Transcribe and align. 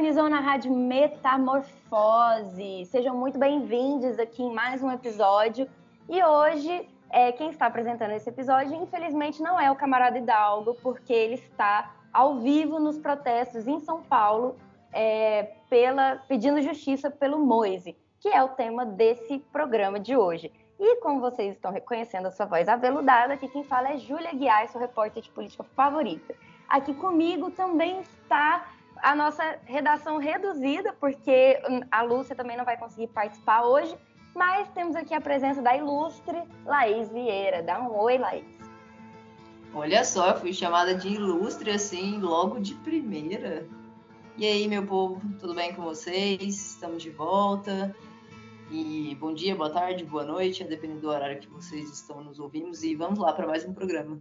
Sintonizou 0.00 0.30
na 0.30 0.40
Rádio 0.40 0.72
Metamorfose. 0.72 1.66
Sejam 2.86 3.14
muito 3.14 3.38
bem-vindos 3.38 4.18
aqui 4.18 4.42
em 4.42 4.50
mais 4.50 4.82
um 4.82 4.90
episódio. 4.90 5.68
E 6.08 6.24
hoje, 6.24 6.88
é, 7.10 7.30
quem 7.32 7.50
está 7.50 7.66
apresentando 7.66 8.12
esse 8.12 8.26
episódio, 8.26 8.74
infelizmente, 8.82 9.42
não 9.42 9.60
é 9.60 9.70
o 9.70 9.76
camarada 9.76 10.16
Hidalgo, 10.16 10.74
porque 10.82 11.12
ele 11.12 11.34
está 11.34 11.94
ao 12.10 12.38
vivo 12.38 12.80
nos 12.80 12.96
protestos 12.96 13.68
em 13.68 13.78
São 13.80 14.00
Paulo, 14.00 14.56
é, 14.90 15.52
pela, 15.68 16.16
pedindo 16.26 16.62
justiça 16.62 17.10
pelo 17.10 17.38
Moise, 17.38 17.94
que 18.20 18.28
é 18.28 18.42
o 18.42 18.48
tema 18.48 18.86
desse 18.86 19.38
programa 19.52 20.00
de 20.00 20.16
hoje. 20.16 20.50
E 20.78 20.96
como 21.02 21.20
vocês 21.20 21.54
estão 21.54 21.70
reconhecendo 21.70 22.24
a 22.24 22.30
sua 22.30 22.46
voz 22.46 22.70
aveludada, 22.70 23.34
aqui 23.34 23.48
quem 23.48 23.64
fala 23.64 23.90
é 23.90 23.98
Júlia 23.98 24.32
Guiar, 24.32 24.66
sua 24.68 24.80
repórter 24.80 25.22
de 25.22 25.28
política 25.28 25.62
favorita. 25.76 26.34
Aqui 26.66 26.94
comigo 26.94 27.50
também 27.50 28.00
está 28.00 28.64
a 29.02 29.14
nossa 29.14 29.58
redação 29.64 30.18
reduzida, 30.18 30.92
porque 31.00 31.60
a 31.90 32.02
Lúcia 32.02 32.34
também 32.34 32.56
não 32.56 32.64
vai 32.64 32.76
conseguir 32.76 33.08
participar 33.08 33.62
hoje, 33.62 33.96
mas 34.34 34.68
temos 34.70 34.94
aqui 34.94 35.14
a 35.14 35.20
presença 35.20 35.60
da 35.60 35.76
ilustre 35.76 36.42
Laís 36.64 37.10
Vieira. 37.10 37.62
Dá 37.62 37.80
um 37.80 37.94
oi, 37.98 38.18
Laís. 38.18 38.60
Olha 39.74 40.04
só, 40.04 40.30
eu 40.30 40.36
fui 40.36 40.52
chamada 40.52 40.94
de 40.94 41.08
ilustre 41.08 41.70
assim, 41.70 42.18
logo 42.18 42.58
de 42.58 42.74
primeira. 42.74 43.66
E 44.36 44.46
aí, 44.46 44.66
meu 44.66 44.84
povo, 44.84 45.20
tudo 45.38 45.54
bem 45.54 45.74
com 45.74 45.82
vocês? 45.82 46.40
Estamos 46.72 47.02
de 47.02 47.10
volta. 47.10 47.94
E 48.70 49.16
bom 49.20 49.34
dia, 49.34 49.54
boa 49.54 49.70
tarde, 49.70 50.04
boa 50.04 50.24
noite, 50.24 50.62
dependendo 50.64 51.00
do 51.00 51.08
horário 51.08 51.40
que 51.40 51.48
vocês 51.48 51.90
estão 51.90 52.22
nos 52.22 52.38
ouvindo. 52.38 52.70
E 52.82 52.94
vamos 52.94 53.18
lá 53.18 53.32
para 53.32 53.46
mais 53.46 53.64
um 53.64 53.74
programa. 53.74 54.20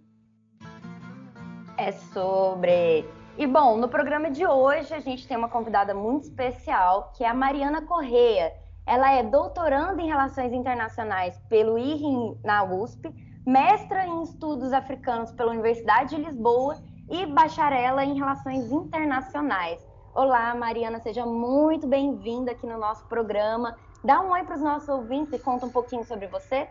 É 1.77 1.91
sobre 1.91 3.05
e 3.39 3.47
bom, 3.47 3.77
no 3.77 3.87
programa 3.87 4.29
de 4.29 4.45
hoje 4.45 4.93
a 4.93 4.99
gente 4.99 5.25
tem 5.25 5.37
uma 5.37 5.47
convidada 5.47 5.93
muito 5.93 6.25
especial, 6.25 7.13
que 7.15 7.23
é 7.23 7.29
a 7.29 7.33
Mariana 7.33 7.81
Correia. 7.81 8.53
Ela 8.85 9.13
é 9.13 9.23
doutoranda 9.23 10.01
em 10.01 10.07
Relações 10.07 10.51
Internacionais 10.51 11.39
pelo 11.47 11.77
IRIM 11.77 12.37
na 12.43 12.65
USP, 12.65 13.09
mestra 13.47 14.05
em 14.05 14.23
Estudos 14.23 14.73
Africanos 14.73 15.31
pela 15.31 15.51
Universidade 15.51 16.17
de 16.17 16.21
Lisboa 16.21 16.83
e 17.09 17.25
bacharela 17.27 18.03
em 18.03 18.19
Relações 18.19 18.69
Internacionais. 18.73 19.87
Olá, 20.13 20.53
Mariana, 20.53 20.99
seja 20.99 21.25
muito 21.25 21.87
bem-vinda 21.87 22.51
aqui 22.51 22.67
no 22.67 22.77
nosso 22.77 23.07
programa. 23.07 23.77
Dá 24.03 24.19
um 24.19 24.31
oi 24.31 24.43
para 24.43 24.57
os 24.57 24.61
nossos 24.61 24.89
ouvintes 24.89 25.31
e 25.31 25.39
conta 25.39 25.65
um 25.65 25.71
pouquinho 25.71 26.03
sobre 26.03 26.27
você. 26.27 26.67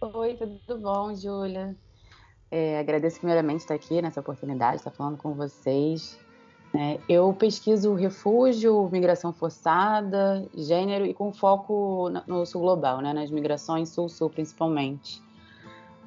Oi, 0.00 0.34
tudo 0.34 0.80
bom, 0.80 1.14
Júlia? 1.14 1.76
É, 2.50 2.80
agradeço 2.80 3.18
primeiramente 3.18 3.60
estar 3.60 3.74
aqui 3.74 4.02
nessa 4.02 4.20
oportunidade, 4.20 4.76
estar 4.76 4.90
falando 4.90 5.16
com 5.16 5.34
vocês. 5.34 6.18
É, 6.74 6.98
eu 7.08 7.32
pesquiso 7.32 7.94
refúgio, 7.94 8.88
migração 8.92 9.32
forçada, 9.32 10.46
gênero 10.54 11.04
e 11.04 11.14
com 11.14 11.32
foco 11.32 12.10
no 12.26 12.44
sul 12.46 12.60
global, 12.60 13.00
né, 13.00 13.12
nas 13.12 13.30
migrações 13.30 13.88
sul-sul 13.88 14.30
principalmente. 14.30 15.22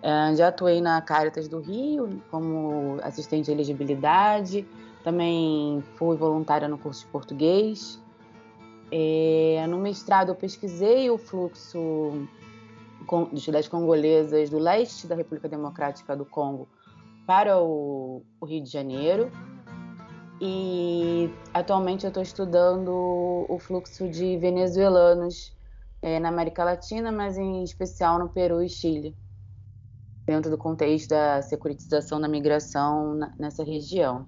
É, 0.02 0.36
já 0.36 0.50
atuei 0.50 0.82
na 0.82 1.02
Caritas 1.02 1.48
do 1.48 1.60
Rio 1.60 2.22
como 2.30 2.98
assistente 3.04 3.46
de 3.46 3.52
elegibilidade, 3.52 4.66
também 5.02 5.82
fui 5.96 6.16
voluntária 6.18 6.68
no 6.68 6.78
curso 6.78 7.06
de 7.06 7.12
português. 7.12 8.02
É, 8.92 9.66
no 9.68 9.78
mestrado 9.78 10.30
eu 10.30 10.36
pesquisei 10.36 11.10
o 11.10 11.18
fluxo 11.18 12.28
das 13.52 13.68
congolesas 13.68 14.50
do 14.50 14.58
leste 14.58 15.08
da 15.08 15.16
República 15.16 15.48
Democrática 15.48 16.16
do 16.16 16.26
Congo 16.26 16.68
para 17.26 17.62
o, 17.62 18.24
o 18.40 18.46
Rio 18.46 18.64
de 18.64 18.70
Janeiro. 18.70 19.32
E 20.42 21.30
atualmente 21.54 22.04
eu 22.04 22.10
estou 22.10 22.24
estudando 22.24 23.46
o 23.48 23.58
fluxo 23.60 24.10
de 24.10 24.38
venezuelanos 24.38 25.56
é, 26.02 26.20
na 26.20 26.30
América 26.30 26.64
Latina, 26.64 27.12
mas 27.12 27.38
em 27.38 27.64
especial 27.64 28.20
no 28.20 28.28
Peru 28.28 28.62
e 28.62 28.68
Chile, 28.68 29.16
dentro 30.26 30.52
do 30.52 30.58
contexto 30.58 31.10
da 31.10 31.42
securitização 31.42 32.20
da 32.20 32.28
migração 32.28 33.18
nessa 33.40 33.64
região. 33.64 34.28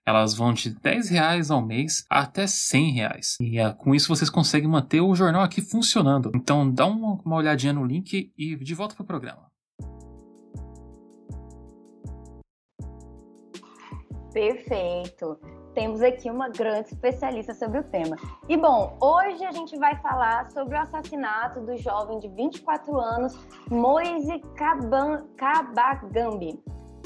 Elas 0.05 0.33
vão 0.33 0.51
de 0.51 0.71
10 0.71 1.09
reais 1.09 1.51
ao 1.51 1.61
mês 1.61 2.05
até 2.09 2.47
100 2.47 2.91
reais. 2.91 3.37
E 3.39 3.59
é, 3.59 3.71
com 3.71 3.93
isso 3.93 4.07
vocês 4.07 4.29
conseguem 4.29 4.67
manter 4.67 4.99
o 4.99 5.13
jornal 5.13 5.43
aqui 5.43 5.61
funcionando. 5.61 6.31
Então 6.35 6.69
dá 6.69 6.85
uma, 6.87 7.21
uma 7.23 7.35
olhadinha 7.35 7.73
no 7.73 7.85
link 7.85 8.31
e 8.37 8.55
de 8.55 8.73
volta 8.73 8.95
para 8.95 9.03
o 9.03 9.07
programa. 9.07 9.51
Perfeito. 14.33 15.37
Temos 15.75 16.01
aqui 16.01 16.29
uma 16.29 16.49
grande 16.49 16.89
especialista 16.89 17.53
sobre 17.53 17.79
o 17.79 17.83
tema. 17.83 18.17
E 18.49 18.57
bom, 18.57 18.97
hoje 18.99 19.45
a 19.45 19.51
gente 19.51 19.77
vai 19.77 19.95
falar 20.01 20.49
sobre 20.51 20.75
o 20.75 20.79
assassinato 20.79 21.61
do 21.61 21.77
jovem 21.77 22.19
de 22.19 22.27
24 22.27 22.99
anos, 22.99 23.37
Moise 23.69 24.41
Kabagambi 25.37 26.59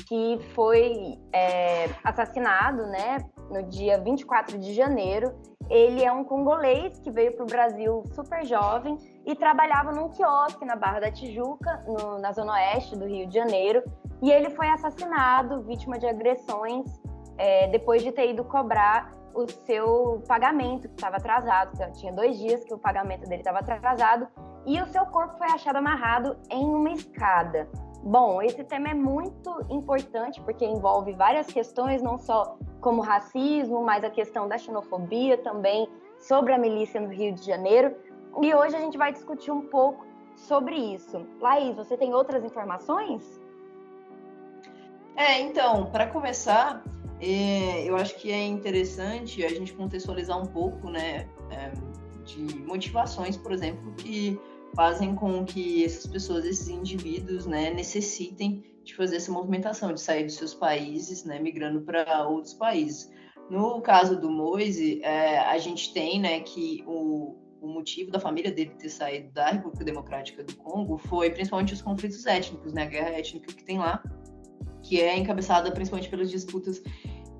que 0.05 0.39
foi 0.53 1.19
é, 1.33 1.89
assassinado 2.03 2.85
né, 2.87 3.17
no 3.49 3.63
dia 3.63 3.99
24 3.99 4.57
de 4.57 4.73
janeiro. 4.73 5.33
Ele 5.69 6.03
é 6.03 6.11
um 6.11 6.23
congolês 6.23 6.99
que 6.99 7.09
veio 7.09 7.33
para 7.35 7.43
o 7.43 7.47
Brasil 7.47 8.03
super 8.13 8.45
jovem 8.45 8.97
e 9.25 9.35
trabalhava 9.35 9.91
num 9.91 10.09
quiosque 10.09 10.63
na 10.63 10.75
Barra 10.75 10.99
da 10.99 11.11
Tijuca, 11.11 11.83
no, 11.87 12.19
na 12.19 12.31
zona 12.31 12.53
oeste 12.53 12.95
do 12.95 13.05
Rio 13.05 13.27
de 13.27 13.33
Janeiro. 13.33 13.83
E 14.21 14.31
ele 14.31 14.51
foi 14.51 14.67
assassinado, 14.69 15.63
vítima 15.63 15.97
de 15.97 16.05
agressões, 16.05 16.85
é, 17.37 17.67
depois 17.67 18.03
de 18.03 18.11
ter 18.11 18.29
ido 18.29 18.43
cobrar 18.43 19.11
o 19.33 19.47
seu 19.65 20.23
pagamento, 20.27 20.87
que 20.87 20.95
estava 20.95 21.17
atrasado. 21.17 21.71
Então, 21.73 21.91
tinha 21.91 22.13
dois 22.13 22.37
dias 22.37 22.63
que 22.63 22.73
o 22.73 22.77
pagamento 22.77 23.27
dele 23.27 23.41
estava 23.41 23.59
atrasado. 23.59 24.27
E 24.65 24.81
o 24.81 24.85
seu 24.87 25.05
corpo 25.07 25.37
foi 25.37 25.47
achado 25.47 25.75
amarrado 25.75 26.37
em 26.49 26.63
uma 26.63 26.91
escada. 26.91 27.67
Bom, 28.05 28.39
esse 28.39 28.63
tema 28.63 28.89
é 28.89 28.93
muito 28.93 29.65
importante 29.67 30.39
porque 30.41 30.63
envolve 30.63 31.11
várias 31.13 31.47
questões, 31.47 32.03
não 32.03 32.19
só 32.19 32.55
como 32.79 33.01
racismo, 33.01 33.83
mas 33.83 34.03
a 34.03 34.11
questão 34.11 34.47
da 34.47 34.59
xenofobia 34.59 35.39
também, 35.39 35.89
sobre 36.19 36.53
a 36.53 36.57
milícia 36.59 37.01
no 37.01 37.09
Rio 37.09 37.33
de 37.33 37.43
Janeiro. 37.43 37.95
E 38.43 38.53
hoje 38.53 38.75
a 38.75 38.79
gente 38.79 38.95
vai 38.95 39.11
discutir 39.11 39.49
um 39.49 39.61
pouco 39.61 40.05
sobre 40.35 40.75
isso. 40.75 41.25
Laís, 41.41 41.75
você 41.75 41.97
tem 41.97 42.13
outras 42.13 42.45
informações? 42.45 43.41
É, 45.15 45.41
então, 45.41 45.87
para 45.87 46.05
começar, 46.05 46.83
é, 47.19 47.89
eu 47.89 47.95
acho 47.95 48.15
que 48.17 48.31
é 48.31 48.45
interessante 48.45 49.43
a 49.43 49.49
gente 49.49 49.73
contextualizar 49.73 50.39
um 50.39 50.45
pouco, 50.45 50.91
né, 50.91 51.27
é, 51.49 51.71
de 52.23 52.59
motivações, 52.59 53.35
por 53.35 53.51
exemplo, 53.51 53.93
que 53.93 54.39
fazem 54.75 55.15
com 55.15 55.43
que 55.45 55.83
essas 55.83 56.05
pessoas, 56.05 56.45
esses 56.45 56.67
indivíduos, 56.67 57.45
né, 57.45 57.71
necessitem 57.71 58.63
de 58.83 58.95
fazer 58.95 59.15
essa 59.15 59.31
movimentação, 59.31 59.93
de 59.93 60.01
sair 60.01 60.25
dos 60.25 60.35
seus 60.35 60.53
países, 60.53 61.23
né, 61.23 61.39
migrando 61.39 61.81
para 61.81 62.27
outros 62.27 62.53
países. 62.53 63.09
No 63.49 63.81
caso 63.81 64.19
do 64.19 64.29
Moise, 64.29 65.01
é, 65.03 65.39
a 65.39 65.57
gente 65.57 65.93
tem, 65.93 66.19
né, 66.19 66.41
que 66.41 66.83
o, 66.85 67.35
o 67.61 67.67
motivo 67.67 68.11
da 68.11 68.19
família 68.19 68.51
dele 68.51 68.71
ter 68.77 68.89
saído 68.89 69.31
da 69.31 69.51
República 69.51 69.83
Democrática 69.83 70.43
do 70.43 70.55
Congo 70.57 70.97
foi 70.97 71.29
principalmente 71.31 71.73
os 71.73 71.81
conflitos 71.81 72.25
étnicos, 72.25 72.73
né, 72.73 72.83
a 72.83 72.85
guerra 72.85 73.09
étnica 73.09 73.53
que 73.53 73.63
tem 73.63 73.79
lá, 73.79 74.03
que 74.83 75.01
é 75.01 75.17
encabeçada 75.17 75.71
principalmente 75.71 76.09
pelas 76.09 76.29
disputas 76.29 76.81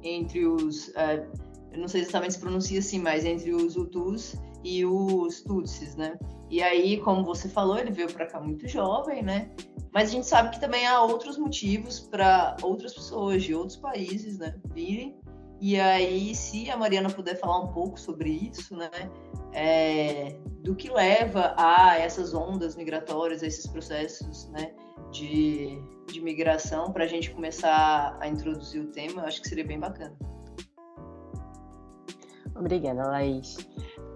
entre 0.01 0.45
os, 0.45 0.89
é, 0.95 1.27
eu 1.71 1.79
não 1.79 1.87
sei 1.87 2.01
exatamente 2.01 2.33
se 2.33 2.39
pronuncia 2.39 2.79
assim, 2.79 2.99
mas 2.99 3.25
entre 3.25 3.51
os 3.53 3.75
Hutus 3.75 4.35
e 4.65 4.83
os 4.83 5.41
Tutsis, 5.41 5.95
né? 5.95 6.17
E 6.49 6.61
aí, 6.61 6.97
como 6.97 7.23
você 7.23 7.47
falou, 7.47 7.77
ele 7.77 7.91
veio 7.91 8.11
para 8.11 8.25
cá 8.25 8.39
muito 8.39 8.67
jovem, 8.67 9.21
né? 9.21 9.51
Mas 9.93 10.09
a 10.09 10.11
gente 10.11 10.25
sabe 10.25 10.49
que 10.49 10.59
também 10.59 10.87
há 10.87 11.01
outros 11.03 11.37
motivos 11.37 11.99
para 11.99 12.57
outras 12.63 12.93
pessoas 12.93 13.43
de 13.43 13.53
outros 13.53 13.77
países, 13.77 14.39
né, 14.39 14.55
virem. 14.73 15.15
E 15.61 15.79
aí, 15.79 16.33
se 16.35 16.69
a 16.69 16.75
Mariana 16.75 17.09
puder 17.09 17.39
falar 17.39 17.59
um 17.59 17.67
pouco 17.67 17.97
sobre 17.97 18.29
isso, 18.29 18.75
né, 18.75 18.89
é, 19.53 20.35
do 20.63 20.75
que 20.75 20.89
leva 20.89 21.53
a 21.57 21.97
essas 21.97 22.33
ondas 22.33 22.75
migratórias, 22.75 23.41
a 23.41 23.47
esses 23.47 23.67
processos, 23.67 24.49
né, 24.49 24.73
de, 25.11 25.79
de 26.11 26.19
migração, 26.21 26.91
para 26.91 27.05
a 27.05 27.07
gente 27.07 27.31
começar 27.31 28.17
a 28.19 28.27
introduzir 28.27 28.81
o 28.81 28.87
tema, 28.87 29.21
eu 29.21 29.27
acho 29.27 29.41
que 29.41 29.47
seria 29.47 29.65
bem 29.65 29.79
bacana. 29.79 30.17
Obrigada, 32.55 33.07
Laís. 33.07 33.57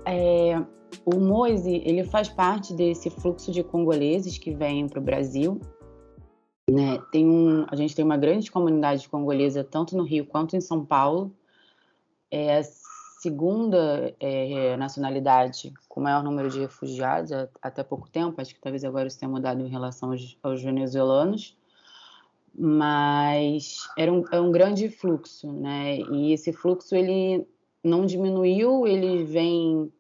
É, 0.06 0.62
o 1.06 1.20
Moise, 1.20 1.82
ele 1.86 2.04
faz 2.04 2.30
parte 2.30 2.74
desse 2.74 3.10
fluxo 3.10 3.52
de 3.52 3.64
congoleses 3.64 4.38
que 4.38 4.52
vêm 4.52 4.88
para 4.88 5.00
o 5.00 5.04
Brasil. 5.04 5.60
Né? 6.70 7.00
Tem 7.12 7.28
um, 7.28 7.66
a 7.70 7.76
gente 7.76 7.96
tem 7.96 8.06
uma 8.06 8.18
grande 8.18 8.52
comunidade 8.52 9.10
congolesa 9.10 9.64
tanto 9.64 9.98
no 9.98 10.04
Rio 10.04 10.26
quanto 10.26 10.56
em 10.56 10.62
São 10.62 10.86
Paulo. 10.86 11.34
É 12.30 12.58
a 12.58 12.64
segunda 13.20 14.16
é, 14.20 14.78
nacionalidade 14.78 15.74
com 15.88 16.00
maior 16.00 16.24
número 16.24 16.50
de 16.50 16.60
refugiados 16.60 17.32
até 17.62 17.84
pouco 17.84 18.10
tempo. 18.10 18.40
Acho 18.40 18.54
que 18.54 18.62
talvez 18.62 18.84
agora 18.84 19.08
isso 19.08 19.20
tenha 19.20 19.32
mudado 19.32 19.62
em 19.62 19.68
relação 19.68 20.12
aos, 20.12 20.38
aos 20.44 20.62
venezuelanos. 20.62 21.58
Mas 22.56 23.88
era 23.98 24.12
um, 24.12 24.24
é 24.32 24.40
um 24.40 24.52
grande 24.52 24.90
fluxo, 24.90 25.52
né? 25.52 25.98
E 25.98 26.34
esse 26.34 26.52
fluxo 26.52 26.96
ele 26.96 27.48
não 27.84 28.06
diminuiu, 28.06 28.88
ele 28.88 29.24
vem 29.24 29.92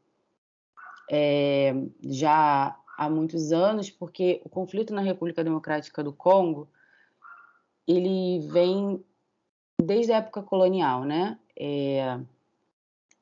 é, 1.09 1.73
já 2.01 2.77
há 2.97 3.09
muitos 3.09 3.51
anos, 3.51 3.89
porque 3.89 4.41
o 4.43 4.49
conflito 4.49 4.93
na 4.93 5.01
República 5.01 5.43
Democrática 5.43 6.03
do 6.03 6.13
Congo 6.13 6.67
ele 7.87 8.47
vem 8.47 9.03
desde 9.81 10.11
a 10.11 10.17
época 10.17 10.43
colonial, 10.43 11.03
né? 11.03 11.39
É, 11.57 12.19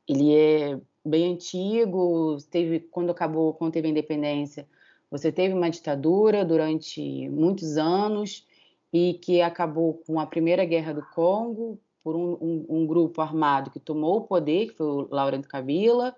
ele 0.07 0.35
é 0.35 0.79
bem 1.05 1.33
antigo, 1.33 2.37
teve 2.49 2.79
quando 2.79 3.11
acabou, 3.11 3.53
quando 3.53 3.73
teve 3.73 3.87
a 3.87 3.91
independência, 3.91 4.67
você 5.09 5.31
teve 5.31 5.53
uma 5.53 5.69
ditadura 5.69 6.43
durante 6.43 7.29
muitos 7.29 7.77
anos 7.77 8.45
e 8.91 9.13
que 9.13 9.41
acabou 9.41 10.01
com 10.05 10.19
a 10.19 10.25
Primeira 10.25 10.65
Guerra 10.65 10.93
do 10.93 11.05
Congo 11.13 11.79
por 12.07 12.15
um, 12.15 12.37
um, 12.39 12.65
um 12.69 12.87
grupo 12.87 13.19
armado 13.19 13.69
que 13.69 13.81
tomou 13.81 14.19
o 14.19 14.21
poder, 14.21 14.67
que 14.67 14.75
foi 14.75 14.87
o 14.87 15.07
Laurent 15.11 15.45
Kabila, 15.45 16.15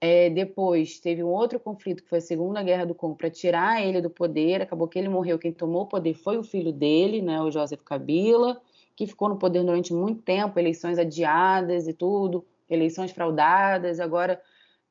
é, 0.00 0.28
depois 0.28 0.98
teve 0.98 1.22
um 1.22 1.28
outro 1.28 1.60
conflito 1.60 2.02
que 2.02 2.08
foi 2.08 2.18
a 2.18 2.20
Segunda 2.20 2.60
Guerra 2.64 2.84
do 2.84 2.96
Congo 2.96 3.14
para 3.14 3.30
tirar 3.30 3.80
ele 3.80 4.00
do 4.00 4.10
poder. 4.10 4.60
Acabou 4.60 4.88
que 4.88 4.98
ele 4.98 5.08
morreu. 5.08 5.38
Quem 5.38 5.52
tomou 5.52 5.82
o 5.82 5.86
poder 5.86 6.14
foi 6.14 6.36
o 6.36 6.42
filho 6.42 6.72
dele, 6.72 7.22
né, 7.22 7.40
o 7.40 7.48
Joseph 7.48 7.80
Kabila, 7.84 8.60
que 8.96 9.06
ficou 9.06 9.28
no 9.28 9.36
poder 9.36 9.62
durante 9.62 9.94
muito 9.94 10.20
tempo, 10.22 10.58
eleições 10.58 10.98
adiadas 10.98 11.86
e 11.86 11.92
tudo, 11.92 12.44
eleições 12.68 13.12
fraudadas. 13.12 14.00
Agora 14.00 14.42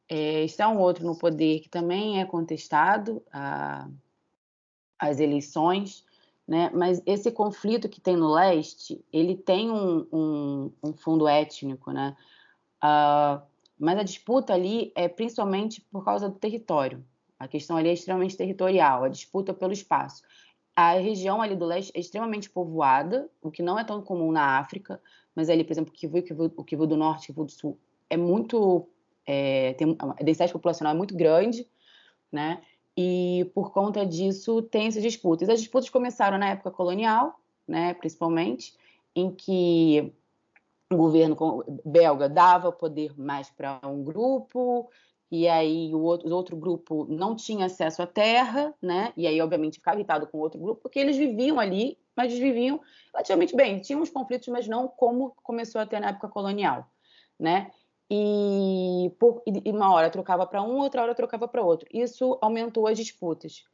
é, 0.07 0.45
está 0.45 0.69
um 0.69 0.79
outro 0.79 1.05
no 1.05 1.17
poder 1.17 1.59
que 1.59 1.67
também 1.67 2.21
é 2.21 2.23
contestado 2.23 3.21
a, 3.29 3.89
as 4.97 5.19
eleições. 5.19 6.05
Né? 6.47 6.71
Mas 6.73 7.01
esse 7.05 7.29
conflito 7.29 7.89
que 7.89 7.99
tem 7.99 8.15
no 8.15 8.31
leste, 8.31 9.03
ele 9.11 9.35
tem 9.35 9.69
um, 9.69 10.07
um, 10.11 10.71
um 10.81 10.93
fundo 10.93 11.27
étnico, 11.27 11.91
né? 11.91 12.15
Uh, 12.77 13.41
mas 13.77 13.99
a 13.99 14.03
disputa 14.03 14.53
ali 14.53 14.91
é 14.95 15.09
principalmente 15.09 15.81
por 15.91 16.05
causa 16.05 16.29
do 16.29 16.39
território. 16.39 17.03
A 17.37 17.47
questão 17.47 17.75
ali 17.77 17.89
é 17.89 17.93
extremamente 17.93 18.37
territorial, 18.37 19.03
a 19.03 19.09
disputa 19.09 19.53
pelo 19.53 19.73
espaço. 19.73 20.23
A 20.75 20.93
região 20.93 21.41
ali 21.41 21.55
do 21.55 21.65
leste 21.65 21.91
é 21.93 21.99
extremamente 21.99 22.49
povoada, 22.49 23.29
o 23.41 23.51
que 23.51 23.61
não 23.61 23.77
é 23.77 23.83
tão 23.83 24.01
comum 24.01 24.31
na 24.31 24.57
África, 24.57 25.01
mas 25.35 25.49
ali, 25.49 25.63
por 25.63 25.73
exemplo, 25.73 25.91
o 25.91 25.95
Kivu, 25.95 26.53
o 26.55 26.63
Kivu, 26.63 26.87
do 26.87 26.95
Norte, 26.95 27.25
o 27.25 27.33
Kivu 27.33 27.45
do 27.45 27.51
Sul, 27.51 27.79
é 28.09 28.15
muito... 28.17 28.87
É, 29.25 29.73
tem, 29.73 29.95
a 29.99 30.23
densidade 30.23 30.53
populacional 30.53 30.93
é 30.93 30.97
muito 30.97 31.15
grande, 31.15 31.67
né? 32.31 32.61
E 32.97 33.51
por 33.53 33.71
conta 33.71 34.03
disso 34.03 34.61
tem 34.63 34.87
essas 34.87 35.03
disputas. 35.03 35.47
As 35.47 35.59
disputas 35.59 35.89
começaram 35.89 36.37
na 36.37 36.49
época 36.49 36.71
colonial, 36.71 37.39
né, 37.67 37.93
principalmente, 37.93 38.73
em 39.15 39.29
que 39.29 40.11
o 40.91 40.97
governo 40.97 41.63
belga 41.85 42.27
dava 42.27 42.71
poder 42.71 43.13
mais 43.19 43.51
para 43.51 43.79
um 43.83 44.03
grupo, 44.03 44.89
e 45.29 45.47
aí 45.47 45.93
o 45.93 45.99
outro, 45.99 46.29
o 46.29 46.33
outro, 46.33 46.55
grupo 46.55 47.05
não 47.09 47.35
tinha 47.35 47.65
acesso 47.65 48.01
à 48.01 48.07
terra, 48.07 48.73
né? 48.81 49.11
E 49.17 49.27
aí, 49.27 49.41
obviamente, 49.41 49.75
ficava 49.75 49.97
irritado 49.97 50.25
com 50.27 50.37
o 50.37 50.41
outro 50.41 50.59
grupo, 50.59 50.81
porque 50.81 50.99
eles 50.99 51.17
viviam 51.17 51.59
ali, 51.59 51.97
mas 52.15 52.31
eles 52.31 52.41
viviam 52.41 52.79
relativamente 53.13 53.55
bem. 53.55 53.79
Tinham 53.81 54.01
uns 54.01 54.09
conflitos, 54.09 54.47
mas 54.47 54.67
não 54.67 54.87
como 54.87 55.35
começou 55.43 55.81
a 55.81 55.85
ter 55.85 55.99
na 55.99 56.09
época 56.09 56.29
colonial, 56.29 56.89
né? 57.37 57.69
E, 58.09 59.11
por, 59.19 59.41
e 59.45 59.69
uma 59.69 59.93
hora 59.93 60.09
trocava 60.09 60.45
para 60.45 60.61
um, 60.61 60.77
outra 60.77 61.01
hora 61.01 61.15
trocava 61.15 61.47
para 61.47 61.61
outro. 61.61 61.87
Isso 61.91 62.37
aumentou 62.41 62.87
as 62.87 62.97
disputas. 62.97 63.65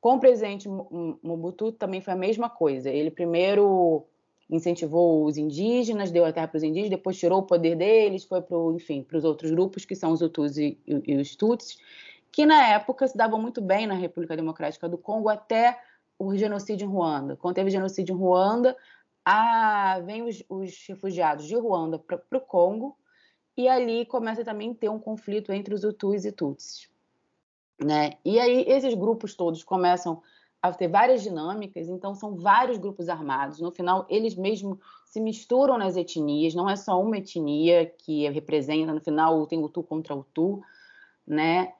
Com 0.00 0.14
o 0.14 0.20
presidente 0.20 0.68
Mobutu 0.68 1.72
também 1.72 2.00
foi 2.00 2.14
a 2.14 2.16
mesma 2.16 2.48
coisa. 2.48 2.90
Ele 2.90 3.10
primeiro 3.10 4.06
incentivou 4.48 5.24
os 5.24 5.36
indígenas, 5.36 6.10
deu 6.10 6.24
a 6.24 6.32
terra 6.32 6.48
para 6.48 6.58
os 6.58 6.62
indígenas, 6.62 6.90
depois 6.90 7.18
tirou 7.18 7.40
o 7.40 7.42
poder 7.42 7.76
deles, 7.76 8.24
foi 8.24 8.40
para 8.40 8.56
enfim, 8.74 9.02
para 9.02 9.18
os 9.18 9.24
outros 9.24 9.50
grupos 9.50 9.84
que 9.84 9.96
são 9.96 10.12
os 10.12 10.22
Hutus 10.22 10.56
e, 10.56 10.78
e, 10.86 11.14
e, 11.14 11.16
os 11.16 11.34
Tutsis, 11.34 11.78
que 12.30 12.46
na 12.46 12.68
época 12.68 13.08
se 13.08 13.16
davam 13.16 13.40
muito 13.40 13.60
bem 13.60 13.86
na 13.86 13.94
República 13.94 14.36
Democrática 14.36 14.88
do 14.88 14.96
Congo 14.96 15.28
até 15.28 15.80
o 16.18 16.36
genocídio 16.36 16.86
em 16.86 16.88
Ruanda. 16.88 17.36
Quando 17.36 17.56
teve 17.56 17.70
genocídio 17.70 18.14
em 18.14 18.18
Ruanda, 18.18 18.76
a, 19.24 20.00
vem 20.04 20.22
os, 20.22 20.44
os 20.48 20.86
refugiados 20.86 21.46
de 21.46 21.56
Ruanda 21.56 21.98
para 21.98 22.38
o 22.38 22.40
Congo 22.40 22.96
e 23.56 23.68
ali 23.68 24.04
começa 24.04 24.44
também 24.44 24.70
a 24.72 24.74
ter 24.74 24.88
um 24.88 24.98
conflito 24.98 25.52
entre 25.52 25.74
os 25.74 25.82
Hutus 25.82 26.24
e 26.24 26.32
Tutsis. 26.32 26.88
Né? 27.82 28.14
E 28.24 28.38
aí 28.38 28.64
esses 28.68 28.94
grupos 28.94 29.34
todos 29.34 29.64
começam 29.64 30.22
a 30.60 30.72
ter 30.72 30.88
várias 30.88 31.22
dinâmicas, 31.22 31.88
então 31.88 32.14
são 32.14 32.34
vários 32.34 32.78
grupos 32.78 33.08
armados. 33.08 33.60
No 33.60 33.70
final, 33.70 34.06
eles 34.08 34.34
mesmos 34.34 34.78
se 35.06 35.20
misturam 35.20 35.78
nas 35.78 35.96
etnias, 35.96 36.54
não 36.54 36.68
é 36.68 36.76
só 36.76 37.00
uma 37.00 37.18
etnia 37.18 37.86
que 37.86 38.28
representa, 38.30 38.92
no 38.92 39.00
final 39.00 39.46
tem 39.46 39.62
o 39.62 39.68
Tu 39.68 39.82
contra 39.82 40.14
o 40.14 40.24
Tu, 40.24 40.60
né? 41.26 41.72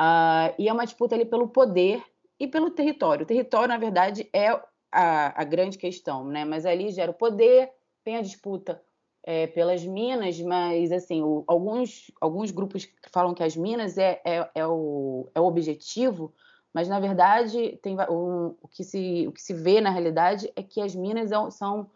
Uh, 0.00 0.54
e 0.58 0.68
é 0.68 0.72
uma 0.72 0.84
disputa 0.84 1.14
ali 1.14 1.24
pelo 1.24 1.48
poder 1.48 2.02
e 2.38 2.46
pelo 2.46 2.70
território. 2.70 3.24
O 3.24 3.26
território, 3.26 3.68
na 3.68 3.78
verdade, 3.78 4.28
é 4.32 4.48
a, 4.90 5.40
a 5.40 5.44
grande 5.44 5.78
questão, 5.78 6.26
né? 6.26 6.44
Mas 6.44 6.66
ali 6.66 6.90
gera 6.90 7.10
o 7.10 7.14
poder, 7.14 7.70
tem 8.02 8.16
a 8.16 8.22
disputa 8.22 8.82
é, 9.26 9.46
pelas 9.46 9.84
minas, 9.84 10.38
mas 10.40 10.92
assim, 10.92 11.22
o, 11.22 11.44
alguns, 11.46 12.10
alguns 12.20 12.50
grupos 12.50 12.86
falam 13.10 13.32
que 13.32 13.42
as 13.42 13.56
minas 13.56 13.96
é, 13.96 14.20
é, 14.22 14.50
é, 14.54 14.66
o, 14.66 15.30
é 15.34 15.40
o 15.40 15.44
objetivo, 15.44 16.32
mas 16.74 16.88
na 16.88 17.00
verdade 17.00 17.78
tem 17.82 17.96
um, 18.10 18.54
o, 18.60 18.68
que 18.68 18.84
se, 18.84 19.26
o 19.26 19.32
que 19.32 19.40
se 19.40 19.54
vê 19.54 19.80
na 19.80 19.88
realidade 19.88 20.52
é 20.54 20.62
que 20.62 20.80
as 20.80 20.94
minas 20.94 21.32
é 21.32 21.50
são 21.50 21.90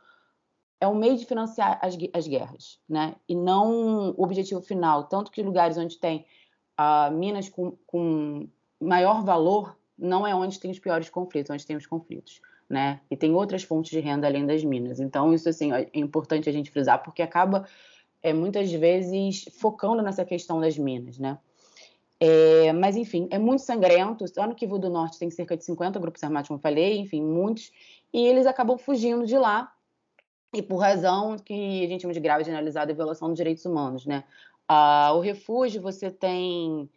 é 0.81 0.87
um 0.87 0.95
meio 0.95 1.17
de 1.17 1.27
financiar 1.27 1.79
as, 1.83 1.99
as 2.15 2.27
guerras, 2.27 2.81
né? 2.89 3.17
E 3.29 3.35
não 3.35 4.11
o 4.11 4.23
objetivo 4.23 4.61
final. 4.63 5.05
Tanto 5.05 5.31
que 5.33 5.43
lugares 5.43 5.77
onde 5.77 5.99
tem 5.99 6.25
uh, 6.79 7.13
minas 7.13 7.49
com, 7.49 7.77
com 7.85 8.49
maior 8.81 9.25
valor 9.25 9.77
não 9.99 10.25
é 10.25 10.33
onde 10.33 10.61
tem 10.61 10.71
os 10.71 10.79
piores 10.79 11.11
conflitos, 11.11 11.51
onde 11.51 11.67
tem 11.67 11.77
os 11.77 11.85
conflitos, 11.85 12.41
né? 12.69 13.01
E 13.11 13.17
tem 13.17 13.35
outras 13.35 13.63
fontes 13.63 13.91
de 13.91 14.01
renda 14.01 14.27
além 14.27 14.47
das 14.47 14.63
minas. 14.63 15.01
Então 15.01 15.33
isso 15.33 15.49
assim 15.49 15.73
é 15.73 15.89
importante 15.95 16.49
a 16.49 16.53
gente 16.53 16.71
frisar 16.71 17.03
porque 17.03 17.23
acaba 17.23 17.67
é, 18.23 18.33
muitas 18.33 18.71
vezes 18.73 19.45
focando 19.59 20.03
nessa 20.03 20.25
questão 20.25 20.61
das 20.61 20.77
minas, 20.77 21.19
né? 21.19 21.39
É, 22.21 22.73
mas, 22.73 22.97
enfim, 22.97 23.29
é 23.31 23.39
muito 23.39 23.63
sangrento. 23.63 24.27
Só 24.27 24.47
no 24.47 24.55
Kivu 24.55 24.79
do 24.79 24.91
Norte 24.91 25.19
tem 25.19 25.31
cerca 25.31 25.57
de 25.57 25.65
50 25.65 26.01
grupos 26.01 26.23
armados, 26.25 26.49
como 26.49 26.59
eu 26.59 26.63
falei, 26.63 26.99
enfim, 26.99 27.23
muitos. 27.23 27.71
E 28.13 28.27
eles 28.27 28.47
acabam 28.47 28.77
fugindo 28.77 29.25
de 29.25 29.39
lá, 29.39 29.73
e 30.53 30.63
por 30.63 30.79
razão 30.79 31.37
que 31.37 31.85
a 31.85 31.89
gente 31.89 32.01
chama 32.03 32.15
de 32.15 32.21
grave 32.21 32.43
generalizada 32.43 32.91
e 32.91 32.95
violação 32.95 33.29
dos 33.29 33.37
direitos 33.37 33.65
humanos, 33.65 34.07
né? 34.07 34.25
Ah, 34.67 35.13
o 35.15 35.21
refúgio, 35.21 35.81
você 35.81 36.11
tem 36.11 36.89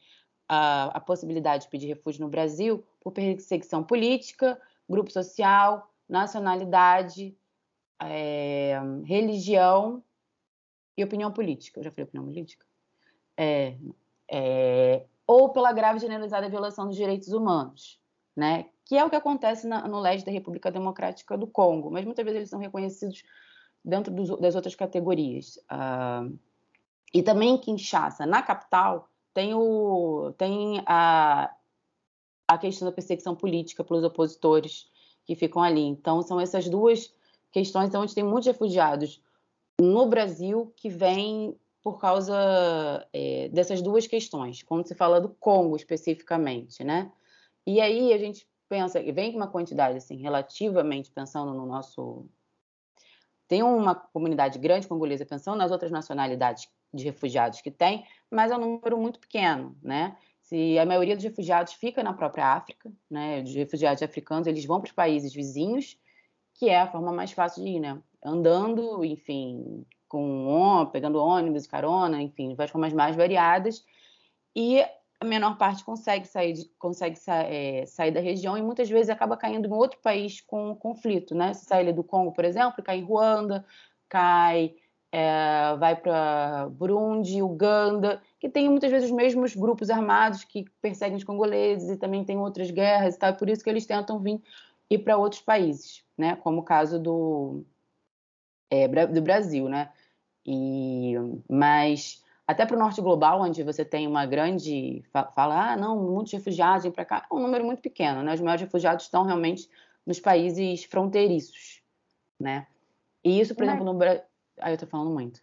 a, 0.47 0.85
a 0.97 0.99
possibilidade 0.99 1.63
de 1.63 1.69
pedir 1.69 1.87
refúgio 1.87 2.21
no 2.21 2.29
Brasil 2.29 2.83
por 3.01 3.11
perseguição 3.11 3.83
política, 3.83 4.59
grupo 4.91 5.11
social, 5.11 5.91
nacionalidade, 6.07 7.35
é, 7.99 8.79
religião 9.05 10.03
e 10.97 11.03
opinião 11.03 11.31
política. 11.31 11.79
Eu 11.79 11.83
já 11.85 11.91
falei 11.91 12.03
opinião 12.03 12.25
política? 12.25 12.65
É, 13.37 13.77
é, 14.29 15.05
ou 15.25 15.49
pela 15.49 15.71
grave 15.71 15.99
generalizada 15.99 16.49
violação 16.49 16.85
dos 16.87 16.95
direitos 16.95 17.29
humanos, 17.29 17.99
né? 18.35 18.65
que 18.85 18.97
é 18.97 19.05
o 19.05 19.09
que 19.09 19.15
acontece 19.15 19.65
na, 19.65 19.87
no 19.87 20.01
leste 20.01 20.25
da 20.25 20.31
República 20.33 20.69
Democrática 20.69 21.37
do 21.37 21.47
Congo, 21.47 21.89
mas 21.89 22.03
muitas 22.03 22.25
vezes 22.25 22.37
eles 22.37 22.49
são 22.49 22.59
reconhecidos 22.59 23.23
dentro 23.83 24.13
dos, 24.13 24.37
das 24.39 24.53
outras 24.53 24.75
categorias. 24.75 25.55
Uh, 25.71 26.37
e 27.13 27.23
também 27.23 27.51
em 27.51 27.57
Kinshasa, 27.57 28.25
na 28.25 28.41
capital, 28.41 29.09
tem, 29.33 29.53
o, 29.53 30.33
tem 30.37 30.83
a, 30.85 31.49
a 32.53 32.57
questão 32.57 32.85
da 32.85 32.91
perseguição 32.91 33.33
política 33.33 33.81
pelos 33.81 34.03
opositores 34.03 34.89
que 35.25 35.35
ficam 35.35 35.63
ali. 35.63 35.81
Então, 35.81 36.21
são 36.21 36.39
essas 36.39 36.67
duas 36.67 37.13
questões 37.49 37.93
onde 37.95 38.13
tem 38.13 38.23
muitos 38.23 38.47
refugiados 38.47 39.21
no 39.79 40.05
Brasil 40.05 40.73
que 40.75 40.89
vêm 40.89 41.55
por 41.81 41.97
causa 41.97 43.07
é, 43.13 43.47
dessas 43.49 43.81
duas 43.81 44.05
questões, 44.05 44.61
quando 44.63 44.85
se 44.85 44.93
fala 44.93 45.21
do 45.21 45.29
Congo 45.29 45.77
especificamente, 45.77 46.83
né? 46.83 47.09
E 47.65 47.79
aí 47.79 48.11
a 48.13 48.17
gente 48.17 48.45
pensa, 48.67 49.01
vem 49.01 49.31
com 49.31 49.37
uma 49.37 49.47
quantidade, 49.47 49.97
assim, 49.97 50.17
relativamente 50.17 51.09
pensando 51.09 51.53
no 51.53 51.65
nosso. 51.65 52.25
Tem 53.47 53.63
uma 53.63 53.95
comunidade 53.95 54.59
grande 54.59 54.87
congolesa, 54.87 55.25
pensando 55.25 55.57
nas 55.57 55.71
outras 55.71 55.91
nacionalidades 55.91 56.69
de 56.93 57.05
refugiados 57.05 57.61
que 57.61 57.71
tem, 57.71 58.05
mas 58.29 58.51
é 58.51 58.57
um 58.57 58.59
número 58.59 58.97
muito 58.97 59.19
pequeno, 59.19 59.75
né? 59.81 60.17
Se 60.51 60.77
a 60.77 60.85
maioria 60.85 61.15
dos 61.15 61.23
refugiados 61.23 61.71
fica 61.71 62.03
na 62.03 62.11
própria 62.11 62.45
África, 62.45 62.91
né? 63.09 63.41
Os 63.41 63.55
refugiados 63.55 64.03
africanos, 64.03 64.47
eles 64.47 64.65
vão 64.65 64.81
para 64.81 64.89
os 64.89 64.91
países 64.91 65.33
vizinhos, 65.33 65.97
que 66.55 66.67
é 66.67 66.81
a 66.81 66.91
forma 66.91 67.13
mais 67.13 67.31
fácil 67.31 67.63
de 67.63 67.69
ir, 67.69 67.79
né? 67.79 67.97
Andando, 68.21 69.05
enfim, 69.05 69.85
com 70.09 70.89
pegando 70.91 71.23
ônibus, 71.23 71.65
carona, 71.65 72.21
enfim, 72.21 72.53
várias 72.53 72.69
formas 72.69 72.91
mais 72.91 73.15
variadas. 73.15 73.85
E 74.53 74.81
a 75.21 75.23
menor 75.23 75.57
parte 75.57 75.85
consegue 75.85 76.27
sair, 76.27 76.51
de, 76.51 76.65
consegue 76.77 77.15
sa 77.15 77.43
é, 77.43 77.85
sair 77.85 78.11
da 78.11 78.19
região 78.19 78.57
e 78.57 78.61
muitas 78.61 78.89
vezes 78.89 79.09
acaba 79.09 79.37
caindo 79.37 79.69
em 79.69 79.71
outro 79.71 80.01
país 80.01 80.41
com 80.41 80.75
conflito, 80.75 81.33
né? 81.33 81.53
Se 81.53 81.63
sai 81.63 81.93
do 81.93 82.03
Congo, 82.03 82.33
por 82.33 82.43
exemplo, 82.43 82.83
cai 82.83 82.97
em 82.97 83.05
Ruanda, 83.05 83.65
cai, 84.09 84.75
é, 85.11 85.75
vai 85.77 85.95
para 85.95 86.69
Burundi, 86.69 87.41
Uganda, 87.41 88.21
que 88.39 88.49
tem 88.49 88.69
muitas 88.69 88.89
vezes 88.89 89.09
os 89.09 89.15
mesmos 89.15 89.55
grupos 89.55 89.89
armados 89.89 90.43
que 90.43 90.65
perseguem 90.81 91.17
os 91.17 91.23
congoleses 91.23 91.89
e 91.89 91.97
também 91.97 92.23
tem 92.23 92.37
outras 92.37 92.71
guerras 92.71 93.15
e 93.15 93.19
tal, 93.19 93.35
por 93.35 93.49
isso 93.49 93.63
que 93.63 93.69
eles 93.69 93.85
tentam 93.85 94.19
vir 94.19 94.41
ir 94.89 94.99
para 94.99 95.17
outros 95.17 95.41
países, 95.41 96.03
né? 96.17 96.35
Como 96.37 96.61
o 96.61 96.63
caso 96.63 96.99
do, 96.99 97.63
é, 98.69 98.87
do 99.07 99.21
Brasil, 99.21 99.67
né? 99.69 99.89
E, 100.45 101.13
mas 101.49 102.23
até 102.47 102.65
para 102.65 102.75
o 102.75 102.79
norte 102.79 103.01
global, 103.01 103.41
onde 103.41 103.63
você 103.63 103.85
tem 103.85 104.07
uma 104.07 104.25
grande. 104.25 105.03
Fala, 105.33 105.71
ah, 105.71 105.77
não, 105.77 105.97
muitos 105.97 106.33
refugiados 106.33 106.83
vêm 106.83 106.91
para 106.91 107.05
cá. 107.05 107.25
É 107.29 107.33
um 107.33 107.39
número 107.39 107.63
muito 107.63 107.81
pequeno, 107.81 108.23
né? 108.23 108.33
Os 108.33 108.41
maiores 108.41 108.61
refugiados 108.61 109.05
estão 109.05 109.23
realmente 109.23 109.69
nos 110.05 110.19
países 110.19 110.83
fronteiriços, 110.83 111.81
né? 112.39 112.67
E 113.23 113.39
isso, 113.39 113.55
por 113.55 113.65
Mas... 113.65 113.75
exemplo, 113.75 113.93
no 113.93 113.97
Brasil. 113.97 114.23
Ah, 114.61 114.69
eu 114.69 114.75
estou 114.75 114.87
falando 114.87 115.11
muito. 115.11 115.41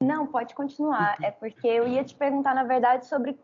Não, 0.00 0.26
pode 0.26 0.54
continuar. 0.54 1.16
É 1.22 1.30
porque 1.30 1.66
eu 1.66 1.86
ia 1.86 2.02
te 2.02 2.14
perguntar, 2.14 2.54
na 2.54 2.64
verdade, 2.64 3.06
sobre 3.06 3.38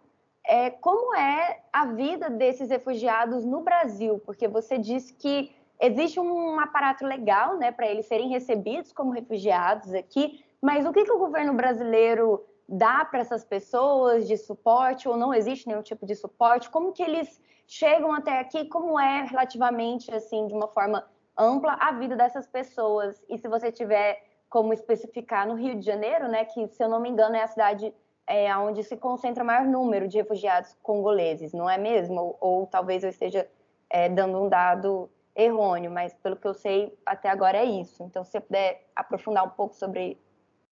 é, 0.44 0.70
como 0.70 1.14
é 1.14 1.62
a 1.72 1.86
vida 1.86 2.28
desses 2.28 2.70
refugiados 2.70 3.44
no 3.44 3.60
Brasil, 3.60 4.20
porque 4.24 4.48
você 4.48 4.78
disse 4.78 5.14
que 5.14 5.54
existe 5.78 6.18
um 6.18 6.58
aparato 6.58 7.06
legal, 7.06 7.56
né, 7.56 7.70
para 7.72 7.86
eles 7.86 8.06
serem 8.06 8.28
recebidos 8.28 8.92
como 8.92 9.12
refugiados 9.12 9.94
aqui, 9.94 10.44
mas 10.60 10.84
o 10.84 10.92
que, 10.92 11.04
que 11.04 11.12
o 11.12 11.18
governo 11.18 11.54
brasileiro 11.54 12.44
dá 12.68 13.04
para 13.04 13.20
essas 13.20 13.44
pessoas 13.44 14.28
de 14.28 14.36
suporte 14.36 15.08
ou 15.08 15.16
não 15.16 15.32
existe 15.32 15.66
nenhum 15.66 15.82
tipo 15.82 16.06
de 16.06 16.14
suporte? 16.14 16.70
Como 16.70 16.92
que 16.92 17.02
eles 17.02 17.40
chegam 17.66 18.12
até 18.12 18.38
aqui? 18.38 18.66
Como 18.66 18.98
é 19.00 19.24
relativamente 19.24 20.12
assim, 20.14 20.46
de 20.46 20.54
uma 20.54 20.68
forma 20.68 21.04
ampla, 21.36 21.76
a 21.80 21.92
vida 21.92 22.14
dessas 22.14 22.46
pessoas? 22.46 23.22
E 23.28 23.38
se 23.38 23.48
você 23.48 23.72
tiver 23.72 24.22
como 24.50 24.74
especificar 24.74 25.46
no 25.46 25.54
Rio 25.54 25.76
de 25.76 25.86
Janeiro, 25.86 26.28
né, 26.28 26.44
que 26.44 26.66
se 26.68 26.82
eu 26.82 26.88
não 26.88 27.00
me 27.00 27.08
engano 27.08 27.36
é 27.36 27.42
a 27.42 27.46
cidade 27.46 27.94
é, 28.26 28.54
onde 28.56 28.82
se 28.82 28.96
concentra 28.96 29.42
o 29.42 29.46
maior 29.46 29.64
número 29.64 30.06
de 30.06 30.18
refugiados 30.18 30.76
congoleses, 30.82 31.52
não 31.52 31.70
é 31.70 31.78
mesmo? 31.78 32.20
Ou, 32.20 32.36
ou 32.40 32.66
talvez 32.66 33.02
eu 33.02 33.10
esteja 33.10 33.48
é, 33.88 34.08
dando 34.08 34.38
um 34.38 34.48
dado 34.48 35.08
errôneo, 35.34 35.90
mas 35.90 36.12
pelo 36.14 36.36
que 36.36 36.46
eu 36.46 36.54
sei 36.54 36.96
até 37.06 37.28
agora 37.28 37.58
é 37.58 37.64
isso. 37.64 38.02
Então, 38.02 38.24
se 38.24 38.32
você 38.32 38.40
puder 38.40 38.86
aprofundar 38.94 39.44
um 39.44 39.50
pouco 39.50 39.74
sobre 39.74 40.18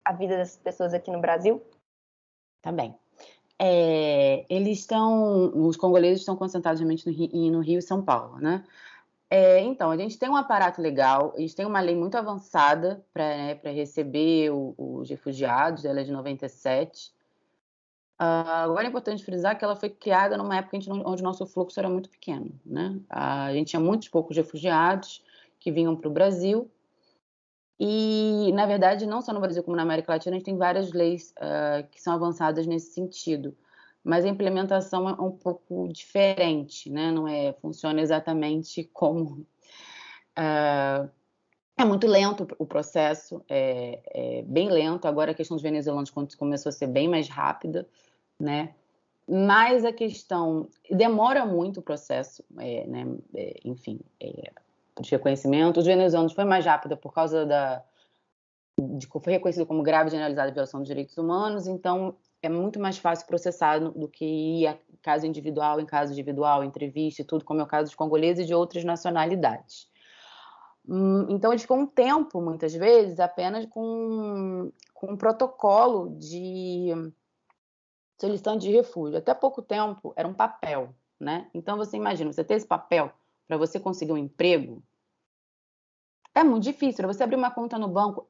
a 0.04 0.12
vida 0.12 0.36
dessas 0.36 0.58
pessoas 0.58 0.94
aqui 0.94 1.10
no 1.10 1.20
Brasil. 1.20 1.62
Tá 2.62 2.70
bem. 2.70 2.94
É, 3.58 4.44
eles 4.48 4.80
estão, 4.80 5.66
os 5.66 5.76
congoleses 5.76 6.20
estão 6.20 6.36
concentrados 6.36 6.80
realmente 6.80 7.06
no 7.06 7.12
Rio, 7.12 7.52
no 7.52 7.60
Rio 7.60 7.78
e 7.78 7.82
São 7.82 8.02
Paulo, 8.02 8.38
né? 8.38 8.64
É, 9.36 9.58
então, 9.58 9.90
a 9.90 9.96
gente 9.96 10.16
tem 10.16 10.28
um 10.28 10.36
aparato 10.36 10.80
legal, 10.80 11.34
a 11.36 11.40
gente 11.40 11.56
tem 11.56 11.66
uma 11.66 11.80
lei 11.80 11.96
muito 11.96 12.16
avançada 12.16 13.04
para 13.12 13.24
né, 13.36 13.60
receber 13.72 14.50
o, 14.52 14.76
os 14.78 15.10
refugiados, 15.10 15.84
ela 15.84 15.98
é 15.98 16.04
de 16.04 16.12
97. 16.12 17.12
Uh, 18.16 18.62
agora 18.62 18.84
é 18.84 18.88
importante 18.88 19.24
frisar 19.24 19.58
que 19.58 19.64
ela 19.64 19.74
foi 19.74 19.90
criada 19.90 20.36
numa 20.36 20.56
época 20.56 20.78
onde 21.04 21.20
o 21.20 21.24
nosso 21.24 21.44
fluxo 21.46 21.80
era 21.80 21.88
muito 21.88 22.08
pequeno, 22.08 22.48
né? 22.64 22.96
Uh, 23.10 23.48
a 23.48 23.52
gente 23.52 23.70
tinha 23.70 23.80
muitos 23.80 24.08
poucos 24.08 24.36
refugiados 24.36 25.20
que 25.58 25.72
vinham 25.72 25.96
para 25.96 26.08
o 26.08 26.12
Brasil 26.12 26.70
e, 27.80 28.52
na 28.52 28.66
verdade, 28.66 29.04
não 29.04 29.20
só 29.20 29.32
no 29.32 29.40
Brasil 29.40 29.64
como 29.64 29.76
na 29.76 29.82
América 29.82 30.12
Latina, 30.12 30.36
a 30.36 30.38
gente 30.38 30.46
tem 30.46 30.56
várias 30.56 30.92
leis 30.92 31.34
uh, 31.38 31.84
que 31.90 32.00
são 32.00 32.14
avançadas 32.14 32.68
nesse 32.68 32.92
sentido. 32.92 33.52
Mas 34.04 34.24
a 34.24 34.28
implementação 34.28 35.08
é 35.08 35.12
um 35.14 35.30
pouco 35.30 35.88
diferente, 35.88 36.90
né? 36.90 37.10
Não 37.10 37.26
é, 37.26 37.54
funciona 37.54 38.00
exatamente 38.02 38.84
como. 38.92 39.46
Uh, 40.36 41.08
é 41.76 41.84
muito 41.84 42.06
lento 42.06 42.46
o 42.58 42.66
processo, 42.66 43.42
é, 43.48 44.00
é, 44.06 44.42
bem 44.42 44.68
lento. 44.68 45.08
Agora 45.08 45.32
a 45.32 45.34
questão 45.34 45.56
dos 45.56 45.62
venezuelanos 45.62 46.10
começou 46.36 46.70
a 46.70 46.72
ser 46.72 46.86
bem 46.86 47.08
mais 47.08 47.28
rápida, 47.28 47.88
né? 48.38 48.74
Mas 49.26 49.84
a 49.84 49.92
questão 49.92 50.68
demora 50.90 51.46
muito 51.46 51.80
o 51.80 51.82
processo, 51.82 52.44
é, 52.58 52.86
né? 52.86 53.06
É, 53.34 53.60
enfim, 53.64 53.98
é, 54.20 54.52
de 55.00 55.10
reconhecimento. 55.10 55.80
Os 55.80 55.86
venezuelanos 55.86 56.32
foi 56.32 56.44
mais 56.44 56.64
rápida 56.64 56.96
por 56.96 57.12
causa 57.12 57.44
da. 57.44 57.82
De, 58.78 59.06
foi 59.06 59.32
reconhecido 59.32 59.66
como 59.66 59.82
grave 59.82 60.10
generalizada 60.10 60.52
violação 60.52 60.80
dos 60.80 60.88
direitos 60.88 61.16
humanos, 61.16 61.66
então 61.66 62.16
é 62.46 62.48
muito 62.48 62.78
mais 62.80 62.98
fácil 62.98 63.26
processar 63.26 63.78
do 63.78 64.08
que 64.08 64.24
ir 64.64 64.78
caso 65.02 65.26
individual, 65.26 65.80
em 65.80 65.86
caso 65.86 66.12
individual, 66.12 66.64
entrevista 66.64 67.22
e 67.22 67.24
tudo, 67.24 67.44
como 67.44 67.60
é 67.60 67.62
o 67.62 67.66
caso 67.66 67.88
dos 67.88 67.94
congoleses 67.94 68.44
e 68.44 68.46
de 68.46 68.54
outras 68.54 68.84
nacionalidades. 68.84 69.88
Hum, 70.86 71.26
então, 71.30 71.52
eles 71.52 71.62
ficam 71.62 71.80
um 71.80 71.86
tempo, 71.86 72.40
muitas 72.40 72.74
vezes, 72.74 73.18
apenas 73.18 73.66
com, 73.66 74.70
com 74.92 75.12
um 75.12 75.16
protocolo 75.16 76.16
de 76.18 76.90
solicitante 78.18 78.66
de 78.66 78.72
refúgio. 78.72 79.18
Até 79.18 79.32
pouco 79.34 79.62
tempo 79.62 80.12
era 80.16 80.28
um 80.28 80.34
papel, 80.34 80.94
né? 81.18 81.48
Então, 81.54 81.76
você 81.76 81.96
imagina, 81.96 82.32
você 82.32 82.44
ter 82.44 82.54
esse 82.54 82.66
papel 82.66 83.10
para 83.46 83.56
você 83.56 83.80
conseguir 83.80 84.12
um 84.12 84.18
emprego, 84.18 84.82
é 86.34 86.42
muito 86.42 86.64
difícil. 86.64 86.96
Para 86.96 87.12
você 87.12 87.22
abrir 87.22 87.36
uma 87.36 87.50
conta 87.50 87.78
no 87.78 87.88
banco, 87.88 88.28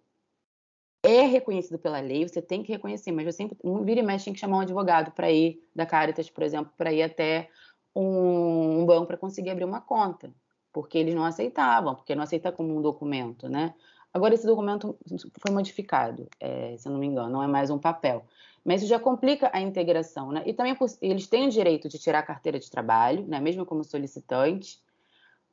é 1.04 1.26
reconhecido 1.26 1.78
pela 1.78 2.00
lei, 2.00 2.26
você 2.26 2.40
tem 2.40 2.62
que 2.62 2.73
reconhecer, 2.73 3.12
mas 3.12 3.26
você 3.26 3.32
sempre, 3.32 3.58
um 3.62 3.84
vira 3.84 4.00
e 4.00 4.02
mexe, 4.02 4.25
tem 4.25 4.34
que 4.34 4.40
chamar 4.40 4.56
um 4.56 4.61
advogado 4.61 5.12
para 5.12 5.30
ir, 5.30 5.62
da 5.76 5.84
Caritas, 5.84 6.30
por 6.30 6.42
exemplo, 6.42 6.73
para 6.78 6.92
ir 6.92 7.02
até 7.02 7.50
um, 7.94 8.80
um 8.80 8.87
banco 8.87 9.06
para 9.06 9.18
conseguir 9.18 9.50
abrir 9.50 9.64
uma 9.64 9.82
conta, 9.82 10.34
porque 10.73 10.96
eles 10.96 11.14
não 11.14 11.25
aceitavam, 11.25 11.94
porque 11.94 12.14
não 12.14 12.23
aceita 12.23 12.50
como 12.50 12.75
um 12.75 12.80
documento, 12.80 13.49
né? 13.49 13.75
Agora, 14.14 14.34
esse 14.34 14.46
documento 14.46 14.96
foi 15.40 15.52
modificado, 15.52 16.26
é, 16.40 16.75
se 16.78 16.88
eu 16.88 16.92
não 16.92 16.99
me 16.99 17.06
engano, 17.06 17.30
não 17.30 17.42
é 17.42 17.46
mais 17.46 17.68
um 17.68 17.78
papel. 17.78 18.25
Mas 18.64 18.80
isso 18.80 18.88
já 18.88 18.99
complica 18.99 19.50
a 19.52 19.61
integração, 19.61 20.32
né? 20.32 20.42
E 20.46 20.54
também 20.54 20.75
eles 21.02 21.26
têm 21.26 21.49
o 21.49 21.50
direito 21.50 21.87
de 21.87 21.99
tirar 21.99 22.20
a 22.20 22.23
carteira 22.23 22.58
de 22.58 22.70
trabalho, 22.70 23.26
né? 23.26 23.40
mesmo 23.40 23.66
como 23.66 23.84
solicitante, 23.84 24.80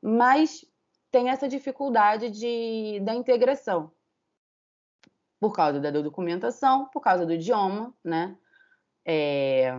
mas 0.01 0.63
tem 1.11 1.27
essa 1.29 1.49
dificuldade 1.49 2.29
de, 2.29 3.01
da 3.01 3.13
integração 3.13 3.91
por 5.41 5.53
causa 5.53 5.79
da 5.79 5.89
documentação, 5.89 6.85
por 6.85 7.01
causa 7.01 7.25
do 7.25 7.33
idioma, 7.33 7.91
né? 8.03 8.37
É, 9.03 9.75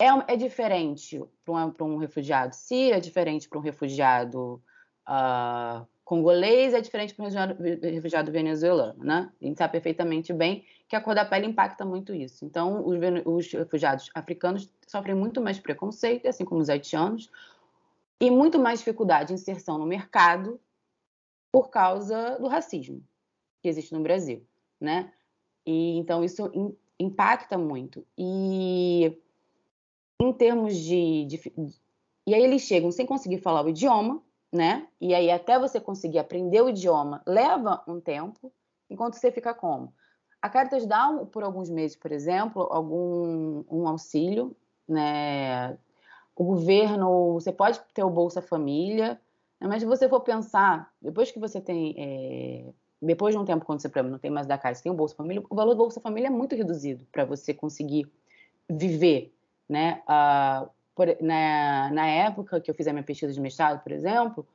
é, 0.00 0.06
é 0.26 0.36
diferente 0.36 1.22
para 1.44 1.54
um, 1.54 1.94
um, 1.94 1.96
refugiado 1.96 2.56
sírio, 2.56 2.96
é 2.96 3.00
diferente 3.00 3.48
para 3.48 3.60
um 3.60 3.62
refugiado 3.62 4.60
uh, 5.08 5.86
congolês, 6.04 6.74
é 6.74 6.80
diferente 6.80 7.14
para 7.14 7.22
um 7.22 7.26
refugiado, 7.26 7.62
refugiado, 7.80 8.32
venezuelano, 8.32 9.04
né? 9.04 9.30
A 9.40 9.44
gente 9.44 9.58
sabe 9.58 9.70
perfeitamente 9.70 10.32
bem 10.32 10.64
que 10.88 10.96
a 10.96 11.00
cor 11.00 11.14
da 11.14 11.24
pele 11.24 11.46
impacta 11.46 11.84
muito 11.84 12.12
isso. 12.12 12.44
Então, 12.44 12.84
os, 12.84 12.98
os 13.24 13.52
refugiados 13.52 14.10
africanos 14.12 14.68
sofrem 14.88 15.14
muito 15.14 15.40
mais 15.40 15.60
preconceito, 15.60 16.26
assim 16.26 16.44
como 16.44 16.60
os 16.60 16.68
haitianos, 16.68 17.30
e 18.20 18.28
muito 18.28 18.58
mais 18.58 18.80
dificuldade 18.80 19.28
de 19.28 19.34
inserção 19.34 19.78
no 19.78 19.86
mercado 19.86 20.60
por 21.52 21.70
causa 21.70 22.40
do 22.40 22.48
racismo 22.48 23.00
que 23.62 23.68
existe 23.68 23.92
no 23.92 24.00
Brasil, 24.00 24.44
né? 24.80 25.12
E 25.66 25.98
então 25.98 26.24
isso 26.24 26.50
in, 26.54 26.74
impacta 26.98 27.58
muito. 27.58 28.06
E 28.16 29.16
em 30.20 30.32
termos 30.32 30.76
de, 30.76 31.24
de, 31.26 31.40
e 32.26 32.34
aí 32.34 32.42
eles 32.42 32.62
chegam 32.62 32.90
sem 32.90 33.06
conseguir 33.06 33.38
falar 33.38 33.64
o 33.64 33.68
idioma, 33.68 34.22
né? 34.52 34.88
E 35.00 35.14
aí 35.14 35.30
até 35.30 35.58
você 35.58 35.80
conseguir 35.80 36.18
aprender 36.18 36.62
o 36.62 36.68
idioma 36.68 37.22
leva 37.26 37.82
um 37.86 38.00
tempo, 38.00 38.52
enquanto 38.88 39.14
você 39.14 39.30
fica 39.30 39.54
como? 39.54 39.92
A 40.42 40.48
Caritas 40.48 40.86
dá 40.86 41.12
por 41.30 41.42
alguns 41.42 41.68
meses, 41.68 41.96
por 41.96 42.12
exemplo, 42.12 42.62
algum 42.70 43.64
um 43.70 43.86
auxílio, 43.86 44.56
né? 44.88 45.78
o 46.40 46.44
governo, 46.44 47.34
você 47.34 47.52
pode 47.52 47.78
ter 47.92 48.02
o 48.02 48.08
Bolsa 48.08 48.40
Família, 48.40 49.20
Mas 49.60 49.82
se 49.82 49.86
você 49.86 50.08
for 50.08 50.20
pensar, 50.20 50.90
depois 51.00 51.30
que 51.30 51.38
você 51.38 51.60
tem. 51.60 51.94
É, 51.98 52.72
depois 53.00 53.34
de 53.34 53.40
um 53.40 53.44
tempo, 53.44 53.64
quando 53.64 53.80
você 53.80 54.02
não 54.02 54.18
tem 54.18 54.30
mais 54.30 54.46
da 54.46 54.58
casa, 54.58 54.82
tem 54.82 54.92
o 54.92 54.94
Bolsa 54.94 55.14
Família, 55.14 55.42
o 55.48 55.54
valor 55.54 55.72
do 55.72 55.78
Bolsa 55.78 56.00
Família 56.00 56.28
é 56.28 56.30
muito 56.30 56.54
reduzido 56.54 57.06
para 57.10 57.24
você 57.24 57.54
conseguir 57.54 58.10
viver. 58.68 59.34
Né? 59.68 60.02
Uh, 60.06 60.68
por, 60.94 61.06
na, 61.20 61.90
na 61.92 62.06
época 62.06 62.60
que 62.60 62.70
eu 62.70 62.74
fiz 62.74 62.86
a 62.86 62.92
minha 62.92 63.04
pesquisa 63.04 63.32
de 63.32 63.40
mestrado, 63.40 63.82
por 63.82 63.92
exemplo, 63.92 64.46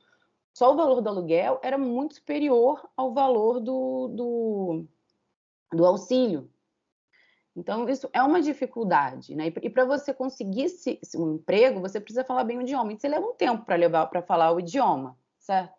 só 0.54 0.72
o 0.72 0.76
valor 0.76 1.00
do 1.00 1.08
aluguel 1.08 1.58
era 1.62 1.76
muito 1.76 2.14
superior 2.14 2.88
ao 2.96 3.12
valor 3.12 3.60
do, 3.60 4.08
do, 4.08 4.84
do 5.72 5.84
auxílio. 5.84 6.48
Então, 7.56 7.88
isso 7.88 8.08
é 8.12 8.22
uma 8.22 8.40
dificuldade, 8.42 9.34
né? 9.34 9.52
E 9.62 9.70
para 9.70 9.86
você 9.86 10.12
conseguir 10.12 10.68
se, 10.68 11.00
um 11.16 11.34
emprego, 11.34 11.80
você 11.80 11.98
precisa 11.98 12.22
falar 12.22 12.44
bem 12.44 12.58
o 12.58 12.60
idioma. 12.60 12.92
E 12.92 12.98
você 12.98 13.08
leva 13.08 13.26
um 13.26 13.34
tempo 13.34 13.64
para 13.64 13.76
levar 13.76 14.06
para 14.06 14.22
falar 14.22 14.52
o 14.52 14.60
idioma, 14.60 15.18
certo? 15.38 15.74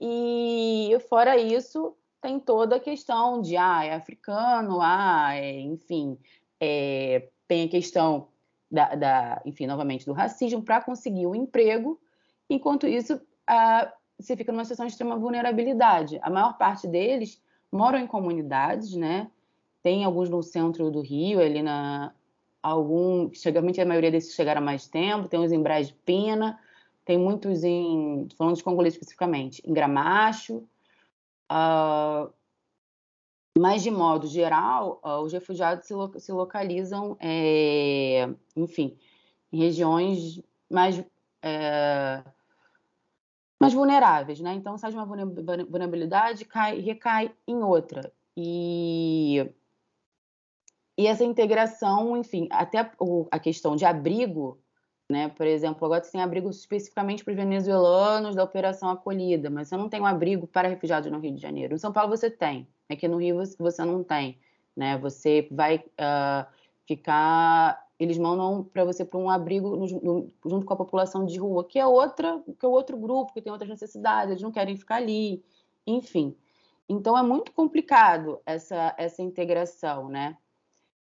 E 0.00 0.96
fora 1.08 1.36
isso, 1.36 1.96
tem 2.20 2.40
toda 2.40 2.76
a 2.76 2.80
questão 2.80 3.40
de 3.40 3.56
ah, 3.56 3.84
é 3.84 3.94
africano, 3.94 4.80
ah, 4.80 5.34
é, 5.34 5.60
enfim, 5.60 6.18
é, 6.60 7.28
tem 7.46 7.64
a 7.64 7.68
questão 7.68 8.28
da, 8.70 8.94
da, 8.94 9.42
enfim, 9.44 9.66
novamente, 9.66 10.06
do 10.06 10.12
racismo 10.12 10.62
para 10.62 10.80
conseguir 10.80 11.26
um 11.26 11.34
emprego. 11.34 12.00
Enquanto 12.48 12.86
isso, 12.86 13.20
ah, 13.46 13.92
você 14.18 14.36
fica 14.36 14.52
numa 14.52 14.64
situação 14.64 14.86
de 14.86 14.92
extrema 14.92 15.16
vulnerabilidade. 15.16 16.18
A 16.22 16.30
maior 16.30 16.56
parte 16.56 16.86
deles 16.86 17.40
moram 17.70 17.98
em 17.98 18.06
comunidades, 18.06 18.94
né? 18.94 19.30
Tem 19.82 20.04
alguns 20.04 20.28
no 20.28 20.42
centro 20.42 20.90
do 20.90 21.00
Rio, 21.00 21.40
ali 21.40 21.62
na. 21.62 22.12
Algum, 22.62 23.32
chegamente 23.32 23.80
a 23.80 23.86
maioria 23.86 24.10
desses 24.10 24.34
chegaram 24.34 24.60
há 24.60 24.64
mais 24.64 24.88
tempo, 24.88 25.28
tem 25.28 25.38
uns 25.38 25.52
em 25.52 25.62
Brás 25.62 25.92
Pina, 26.04 26.58
tem 27.04 27.16
muitos 27.16 27.62
em. 27.62 28.26
falando 28.36 28.56
de 28.56 28.64
congolês 28.64 28.94
especificamente, 28.94 29.62
em 29.64 29.72
Gramacho. 29.72 30.66
Uh, 31.50 32.32
mas, 33.58 33.82
de 33.82 33.90
modo 33.90 34.26
geral, 34.26 35.00
uh, 35.04 35.22
os 35.22 35.32
refugiados 35.32 35.86
se, 35.86 35.94
lo 35.94 36.12
se 36.18 36.30
localizam, 36.30 37.16
é, 37.20 38.28
enfim, 38.54 38.98
em 39.52 39.58
regiões 39.58 40.42
mais, 40.70 41.02
é, 41.42 42.22
mais 43.58 43.72
vulneráveis, 43.72 44.40
né? 44.40 44.52
Então, 44.52 44.76
sai 44.76 44.90
de 44.90 44.96
uma 44.96 45.06
vulnerabilidade, 45.06 46.44
cai, 46.44 46.80
recai 46.80 47.34
em 47.46 47.62
outra. 47.62 48.12
E 48.36 49.50
e 50.98 51.06
essa 51.06 51.24
integração, 51.24 52.16
enfim, 52.16 52.48
até 52.50 52.90
a 53.30 53.38
questão 53.38 53.76
de 53.76 53.84
abrigo, 53.84 54.58
né? 55.08 55.28
Por 55.28 55.46
exemplo, 55.46 55.84
agora 55.84 56.02
você 56.02 56.12
tem 56.12 56.20
abrigo 56.20 56.50
especificamente 56.50 57.24
para 57.24 57.30
os 57.30 57.36
venezuelanos 57.36 58.34
da 58.34 58.42
Operação 58.42 58.90
Acolhida, 58.90 59.48
mas 59.48 59.68
você 59.68 59.76
não 59.76 59.88
tem 59.88 60.00
um 60.00 60.06
abrigo 60.06 60.46
para 60.46 60.68
refugiados 60.68 61.10
no 61.10 61.20
Rio 61.20 61.34
de 61.34 61.40
Janeiro. 61.40 61.74
Em 61.74 61.78
São 61.78 61.92
Paulo 61.92 62.10
você 62.10 62.30
tem, 62.30 62.66
aqui 62.90 63.06
no 63.06 63.18
Rio 63.18 63.40
você 63.58 63.84
não 63.84 64.02
tem, 64.02 64.38
né? 64.76 64.98
Você 64.98 65.46
vai 65.50 65.76
uh, 65.78 66.46
ficar, 66.86 67.86
eles 67.98 68.18
mandam 68.18 68.64
para 68.64 68.84
você 68.84 69.04
para 69.04 69.18
um 69.18 69.30
abrigo 69.30 69.76
no, 69.76 69.86
no, 69.86 70.32
junto 70.44 70.66
com 70.66 70.74
a 70.74 70.76
população 70.76 71.24
de 71.24 71.38
rua, 71.38 71.64
que 71.64 71.78
é 71.78 71.86
outra, 71.86 72.42
que 72.58 72.66
é 72.66 72.68
outro 72.68 72.96
grupo 72.96 73.32
que 73.32 73.42
tem 73.42 73.52
outras 73.52 73.70
necessidades, 73.70 74.30
eles 74.30 74.42
não 74.42 74.52
querem 74.52 74.76
ficar 74.76 74.96
ali, 74.96 75.44
enfim. 75.86 76.36
Então 76.88 77.16
é 77.16 77.22
muito 77.22 77.52
complicado 77.52 78.40
essa 78.44 78.94
essa 78.98 79.22
integração, 79.22 80.08
né? 80.08 80.36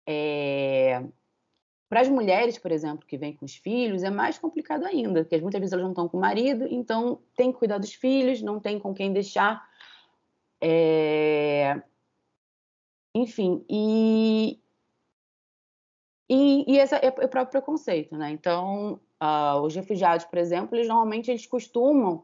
É... 0.07 1.05
Para 1.88 2.02
as 2.02 2.09
mulheres, 2.09 2.59
por 2.59 2.71
exemplo, 2.71 3.07
que 3.07 3.16
vêm 3.16 3.35
com 3.35 3.47
os 3.47 3.57
filhos, 3.57 4.02
é 4.02 4.11
mais 4.11 4.38
complicado 4.38 4.85
ainda, 4.85 5.25
porque 5.25 5.40
muitas 5.40 5.59
vezes 5.59 5.73
elas 5.73 5.85
não 5.85 5.92
estão 5.92 6.09
com 6.09 6.18
o 6.18 6.21
marido, 6.21 6.66
então 6.71 7.18
tem 7.35 7.50
que 7.50 7.59
cuidar 7.59 7.78
dos 7.78 7.95
filhos, 7.95 8.42
não 8.42 8.61
tem 8.61 8.78
com 8.78 8.92
quem 8.92 9.12
deixar. 9.12 9.66
É... 10.61 11.80
Enfim, 13.15 13.65
e, 13.71 14.60
e, 16.28 16.71
e 16.71 16.78
esse 16.78 16.95
é 16.95 17.08
o 17.08 17.28
próprio 17.28 17.47
preconceito, 17.47 18.17
né? 18.17 18.30
Então, 18.30 19.00
uh, 19.23 19.60
os 19.62 19.75
refugiados, 19.75 20.26
por 20.26 20.39
exemplo, 20.39 20.76
eles 20.76 20.89
normalmente 20.89 21.30
eles 21.30 21.47
costumam 21.47 22.23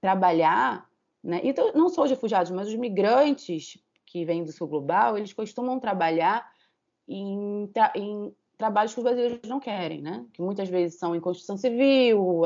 trabalhar, 0.00 0.88
né? 1.22 1.40
Então, 1.44 1.70
não 1.74 1.90
só 1.90 2.04
os 2.04 2.10
refugiados, 2.10 2.50
mas 2.50 2.68
os 2.68 2.76
migrantes 2.76 3.78
que 4.06 4.24
vêm 4.24 4.42
do 4.42 4.52
sul 4.52 4.68
global, 4.68 5.18
eles 5.18 5.34
costumam 5.34 5.78
trabalhar 5.78 6.50
em, 7.06 7.70
em 7.94 8.34
trabalhos 8.62 8.94
que 8.94 9.00
os 9.00 9.04
brasileiros 9.04 9.48
não 9.48 9.58
querem, 9.58 10.00
né? 10.00 10.24
Que 10.32 10.40
muitas 10.40 10.68
vezes 10.68 10.96
são 10.96 11.16
em 11.16 11.20
construção 11.20 11.56
civil, 11.56 12.42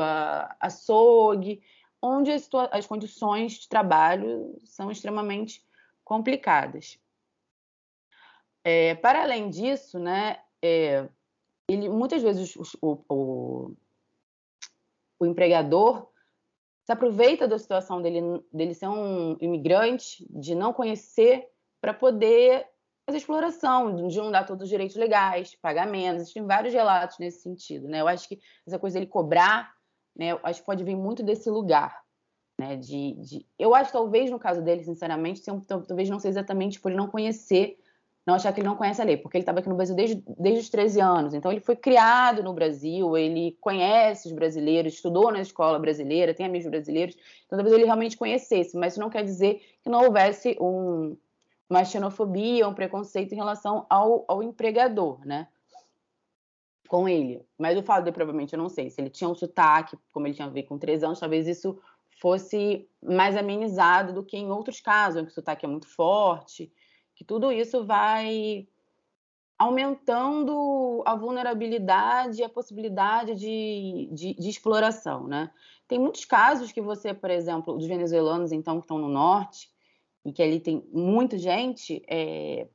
açougue, 0.59 1.61
onde 2.01 2.31
as, 2.31 2.49
as 2.71 2.87
condições 2.87 3.53
de 3.53 3.69
trabalho 3.69 4.59
são 4.65 4.89
extremamente 4.89 5.63
complicadas. 6.03 6.99
É, 8.63 8.95
para 8.95 9.21
além 9.21 9.51
disso, 9.51 9.99
né, 9.99 10.39
é, 10.59 11.07
ele, 11.67 11.87
muitas 11.87 12.23
vezes 12.23 12.55
o, 12.81 13.03
o, 13.07 13.75
o, 15.19 15.25
empregador 15.27 16.09
se 16.83 16.91
aproveita 16.91 17.47
da 17.47 17.59
situação 17.59 18.01
dele, 18.01 18.43
dele 18.51 18.73
ser 18.73 18.87
um 18.87 19.37
imigrante, 19.39 20.25
de 20.31 20.55
não 20.55 20.73
conhecer, 20.73 21.47
para 21.79 21.93
poder 21.93 22.67
fazer 23.07 23.19
exploração, 23.19 24.07
de 24.07 24.17
não 24.17 24.29
dar 24.29 24.45
todos 24.45 24.63
os 24.63 24.69
direitos 24.69 24.97
legais, 24.97 25.55
pagar 25.55 25.87
menos. 25.87 26.23
Existem 26.23 26.45
vários 26.45 26.73
relatos 26.73 27.17
nesse 27.17 27.41
sentido, 27.41 27.87
né? 27.87 28.01
Eu 28.01 28.07
acho 28.07 28.27
que 28.27 28.37
essa 28.67 28.77
coisa 28.77 28.95
dele 28.95 29.09
cobrar, 29.09 29.71
né? 30.13 30.37
Acho 30.43 30.59
que 30.59 30.65
pode 30.65 30.83
vir 30.83 30.97
muito 30.97 31.23
desse 31.23 31.49
lugar, 31.49 32.01
né? 32.59 32.75
De, 32.75 33.13
de... 33.13 33.45
eu 33.57 33.73
acho 33.73 33.93
talvez 33.93 34.29
no 34.29 34.37
caso 34.37 34.61
dele, 34.61 34.83
sinceramente, 34.83 35.41
talvez 35.41 36.09
não 36.09 36.19
seja 36.19 36.39
exatamente 36.39 36.81
por 36.81 36.91
ele 36.91 36.97
não 36.97 37.07
conhecer, 37.07 37.79
não 38.25 38.33
achar 38.33 38.51
que 38.51 38.59
ele 38.59 38.67
não 38.67 38.75
conhece 38.75 39.01
a 39.01 39.05
lei, 39.05 39.15
porque 39.15 39.37
ele 39.37 39.43
estava 39.43 39.59
aqui 39.59 39.69
no 39.69 39.75
Brasil 39.75 39.95
desde, 39.95 40.21
desde 40.37 40.59
os 40.59 40.69
13 40.69 40.99
anos, 40.99 41.33
então 41.33 41.49
ele 41.49 41.61
foi 41.61 41.77
criado 41.77 42.43
no 42.43 42.53
Brasil, 42.53 43.15
ele 43.15 43.57
conhece 43.61 44.27
os 44.27 44.33
brasileiros, 44.33 44.95
estudou 44.95 45.31
na 45.31 45.39
escola 45.39 45.79
brasileira, 45.79 46.33
tem 46.33 46.45
amigos 46.45 46.69
brasileiros, 46.69 47.15
então 47.45 47.57
talvez 47.57 47.73
ele 47.73 47.85
realmente 47.85 48.17
conhecesse, 48.17 48.75
mas 48.75 48.93
isso 48.93 48.99
não 48.99 49.09
quer 49.09 49.23
dizer 49.23 49.61
que 49.81 49.89
não 49.89 50.03
houvesse 50.03 50.57
um, 50.59 51.15
uma 51.69 51.83
xenofobia, 51.83 52.67
um 52.67 52.73
preconceito 52.73 53.33
em 53.33 53.35
relação 53.35 53.85
ao, 53.89 54.23
ao 54.27 54.41
empregador, 54.41 55.25
né? 55.25 55.47
Com 56.87 57.07
ele. 57.07 57.45
Mas 57.57 57.77
o 57.77 57.81
de, 57.81 58.11
provavelmente, 58.11 58.53
eu 58.53 58.59
não 58.59 58.69
sei, 58.69 58.89
se 58.89 59.01
ele 59.01 59.09
tinha 59.09 59.29
um 59.29 59.35
sotaque, 59.35 59.97
como 60.13 60.25
ele 60.25 60.33
tinha 60.33 60.47
a 60.47 60.51
ver 60.51 60.63
com 60.63 60.77
três 60.77 61.03
anos, 61.03 61.19
talvez 61.19 61.47
isso 61.47 61.77
fosse 62.19 62.89
mais 63.03 63.35
amenizado 63.35 64.13
do 64.13 64.23
que 64.23 64.37
em 64.37 64.49
outros 64.49 64.79
casos, 64.79 65.21
em 65.21 65.25
que 65.25 65.31
o 65.31 65.33
sotaque 65.33 65.65
é 65.65 65.69
muito 65.69 65.87
forte, 65.87 66.71
que 67.13 67.23
tudo 67.23 67.51
isso 67.51 67.85
vai 67.85 68.67
aumentando 69.57 71.01
a 71.05 71.15
vulnerabilidade 71.15 72.41
e 72.41 72.43
a 72.43 72.49
possibilidade 72.49 73.35
de, 73.35 74.07
de, 74.11 74.33
de, 74.35 74.49
exploração, 74.49 75.25
né? 75.25 75.51
Tem 75.87 75.97
muitos 75.97 76.25
casos 76.25 76.71
que 76.71 76.81
você, 76.81 77.13
por 77.13 77.31
exemplo, 77.31 77.75
dos 77.75 77.87
venezuelanos, 77.87 78.51
então, 78.51 78.75
que 78.77 78.85
estão 78.85 78.99
no 78.99 79.07
norte, 79.07 79.71
e 80.27 80.33
que 80.33 80.43
ali 80.43 80.59
tem 80.59 80.85
muita 80.91 81.37
gente, 81.37 82.03
é, 82.05 82.67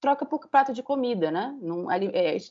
troca 0.00 0.24
por 0.24 0.48
prato 0.48 0.72
de 0.72 0.82
comida, 0.82 1.30
né? 1.30 1.54
Não, 1.60 1.92
é, 1.92 1.98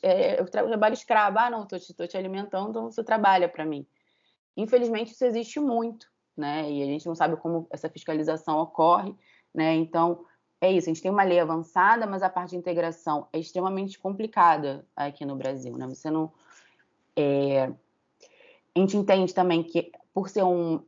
é, 0.02 0.40
eu 0.40 0.48
trabalho 0.48 0.92
escravo, 0.92 1.36
ah, 1.40 1.50
não, 1.50 1.66
estou 1.72 2.06
te 2.06 2.16
alimentando, 2.16 2.70
então 2.70 2.84
você 2.88 3.02
trabalha 3.02 3.48
para 3.48 3.66
mim. 3.66 3.84
Infelizmente, 4.56 5.10
isso 5.10 5.24
existe 5.24 5.58
muito, 5.58 6.06
né? 6.36 6.70
E 6.70 6.80
a 6.80 6.86
gente 6.86 7.04
não 7.06 7.16
sabe 7.16 7.36
como 7.38 7.66
essa 7.72 7.88
fiscalização 7.88 8.60
ocorre, 8.60 9.12
né? 9.52 9.74
Então, 9.74 10.24
é 10.60 10.70
isso, 10.70 10.88
a 10.88 10.92
gente 10.92 11.02
tem 11.02 11.10
uma 11.10 11.24
lei 11.24 11.40
avançada, 11.40 12.06
mas 12.06 12.22
a 12.22 12.30
parte 12.30 12.50
de 12.50 12.56
integração 12.56 13.26
é 13.32 13.40
extremamente 13.40 13.98
complicada 13.98 14.86
aqui 14.94 15.24
no 15.26 15.34
Brasil, 15.34 15.76
né? 15.76 15.88
Você 15.88 16.08
não... 16.08 16.32
É... 17.16 17.64
A 18.76 18.78
gente 18.78 18.96
entende 18.96 19.34
também 19.34 19.64
que, 19.64 19.90
por 20.12 20.28
ser 20.28 20.44
um, 20.44 20.80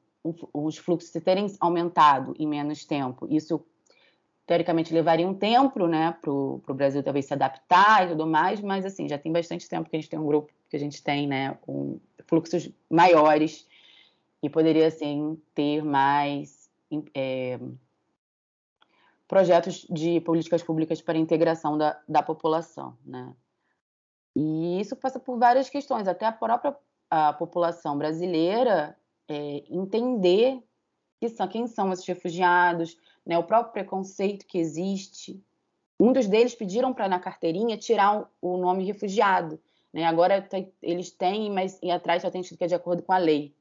os 0.53 0.77
fluxos 0.79 1.11
terem 1.23 1.47
aumentado 1.61 2.35
em 2.39 2.47
menos 2.47 2.85
tempo, 2.85 3.27
isso 3.31 3.65
teoricamente 4.47 4.95
levaria 4.95 5.27
um 5.27 5.35
tempo, 5.35 5.87
né, 5.87 6.17
para 6.21 6.31
o 6.31 6.61
Brasil 6.69 7.03
talvez 7.03 7.27
se 7.27 7.35
adaptar 7.35 8.07
e 8.07 8.11
tudo 8.11 8.27
mais, 8.27 8.61
mas 8.61 8.87
assim, 8.87 9.09
já 9.09 9.19
tem 9.19 9.33
bastante 9.33 9.69
tempo 9.69 9.91
que 9.91 9.97
a 9.97 9.99
gente 9.99 10.09
tem 10.09 10.19
um 10.19 10.27
grupo 10.27 10.53
que 10.71 10.77
a 10.77 10.79
gente 10.79 11.03
tem, 11.03 11.27
né, 11.27 11.59
fluxos 12.27 12.71
maiores 12.89 13.67
e 14.43 14.49
poderia, 14.49 14.87
assim, 14.87 15.41
ter 15.55 15.83
mais 15.83 16.71
é, 17.15 17.59
projetos 19.27 19.87
de 19.91 20.21
políticas 20.21 20.63
públicas 20.63 21.03
para 21.03 21.19
a 21.19 21.21
integração 21.21 21.77
da, 21.77 22.01
da 22.09 22.23
população, 22.23 22.97
né. 23.05 23.35
E 24.35 24.81
isso 24.81 24.95
passa 24.95 25.19
por 25.19 25.39
várias 25.39 25.69
questões, 25.69 26.07
até 26.07 26.27
a 26.27 26.33
própria 26.33 26.77
a 27.09 27.33
população 27.33 27.97
brasileira 27.97 28.97
é, 29.29 29.65
entender 29.69 30.63
que 31.21 31.29
são, 31.29 31.49
quem 31.49 31.67
são 31.67 31.93
esses 31.93 32.07
refugiados, 32.07 32.97
né, 33.25 33.39
o 33.39 33.45
próprio 33.45 33.73
preconceito 33.73 34.47
que 34.47 34.59
existe. 34.59 35.43
Muitos 35.99 36.27
deles 36.27 36.55
pediram 36.55 36.93
para 36.93 37.09
na 37.09 37.19
carteirinha 37.19 37.77
tirar 37.77 38.31
o 38.41 38.57
nome 38.57 38.85
refugiado. 38.85 39.61
Né? 39.93 40.05
Agora 40.05 40.47
eles 40.83 41.11
têm, 41.11 41.51
mas 41.51 41.79
e 41.83 41.91
atrás 41.91 42.23
só 42.23 42.31
tem 42.31 42.43
escrito 42.43 42.59
que 42.59 42.65
é 42.65 42.69
de 42.69 42.75
acordo 42.75 43.03
com 43.03 43.13
a 43.13 43.19
lei. 43.19 43.55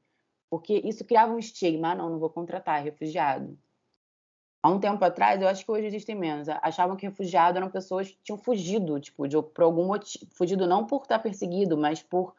Porque 0.50 0.82
isso 0.84 1.04
criava 1.04 1.32
um 1.32 1.38
estigma, 1.38 1.92
ah, 1.92 1.94
não, 1.94 2.10
não 2.10 2.18
vou 2.18 2.30
contratar, 2.30 2.84
refugiado. 2.84 3.58
Há 4.62 4.68
um 4.68 4.80
tempo 4.80 5.04
atrás, 5.04 5.40
eu 5.40 5.48
acho 5.48 5.64
que 5.64 5.70
hoje 5.70 5.86
existem 5.86 6.14
menos, 6.14 6.48
achavam 6.48 6.96
que 6.96 7.06
refugiado 7.06 7.56
eram 7.56 7.70
pessoas 7.70 8.08
que 8.08 8.18
tinham 8.22 8.36
fugido, 8.36 8.98
tipo, 8.98 9.26
de, 9.28 9.40
por 9.40 9.62
algum 9.62 9.86
motivo, 9.86 10.26
fugido 10.32 10.66
não 10.66 10.84
por 10.86 11.02
estar 11.02 11.20
perseguido, 11.20 11.76
mas 11.76 12.02
por, 12.02 12.34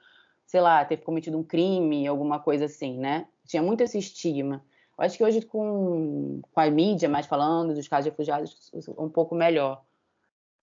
sei 0.48 0.62
lá, 0.62 0.84
ter 0.86 0.98
cometido 0.98 1.38
um 1.38 1.44
crime, 1.44 2.08
alguma 2.08 2.40
coisa 2.40 2.66
assim, 2.66 2.98
né? 2.98 3.28
Tinha 3.46 3.62
muito 3.62 3.82
esse 3.82 4.00
estigma. 4.00 4.64
Eu 4.98 5.06
acho 5.06 5.18
que 5.18 5.24
hoje, 5.24 5.42
com, 5.42 6.42
com 6.52 6.60
a 6.60 6.72
mídia 6.72 7.08
mais 7.08 7.28
falando 7.28 7.76
dos 7.76 7.88
casos 7.88 8.06
de 8.06 8.10
refugiados, 8.10 8.72
um 8.98 9.10
pouco 9.10 9.36
melhor. 9.36 9.84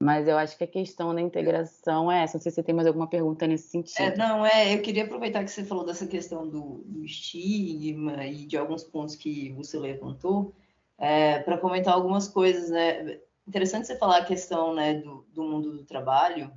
Mas 0.01 0.27
eu 0.27 0.37
acho 0.37 0.59
que 0.59 0.65
a 0.65 0.67
questão 0.67 1.15
da 1.15 1.21
integração 1.21 2.11
é 2.11 2.25
essa. 2.25 2.37
Não 2.37 2.43
sei 2.43 2.51
se 2.51 2.57
você 2.57 2.63
tem 2.63 2.75
mais 2.75 2.89
alguma 2.89 3.07
pergunta 3.07 3.47
nesse 3.47 3.69
sentido. 3.69 4.01
É, 4.01 4.17
não, 4.17 4.45
é, 4.45 4.75
eu 4.75 4.83
queria 4.83 5.05
aproveitar 5.05 5.45
que 5.45 5.51
você 5.51 5.65
falou 5.65 5.85
dessa 5.85 6.07
questão 6.07 6.49
do, 6.49 6.83
do 6.85 7.05
estigma 7.05 8.25
e 8.27 8.47
de 8.47 8.57
alguns 8.57 8.83
pontos 8.83 9.15
que 9.15 9.53
você 9.53 9.79
levantou, 9.79 10.53
é, 10.99 11.39
para 11.41 11.59
comentar 11.59 11.95
algumas 11.95 12.27
coisas, 12.27 12.71
né? 12.71 13.21
Interessante 13.47 13.87
você 13.87 13.97
falar 13.97 14.19
a 14.19 14.25
questão 14.25 14.75
né, 14.75 14.95
do, 14.95 15.27
do 15.33 15.43
mundo 15.45 15.73
do 15.73 15.85
trabalho 15.85 16.51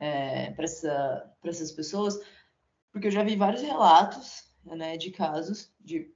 é, 0.00 0.50
para 0.52 0.64
essa, 0.64 1.32
essas 1.44 1.72
pessoas, 1.72 2.20
porque 2.92 3.08
eu 3.08 3.12
já 3.12 3.22
vi 3.22 3.36
vários 3.36 3.62
relatos 3.62 4.44
né, 4.64 4.96
de 4.96 5.10
casos 5.10 5.72
de, 5.80 6.12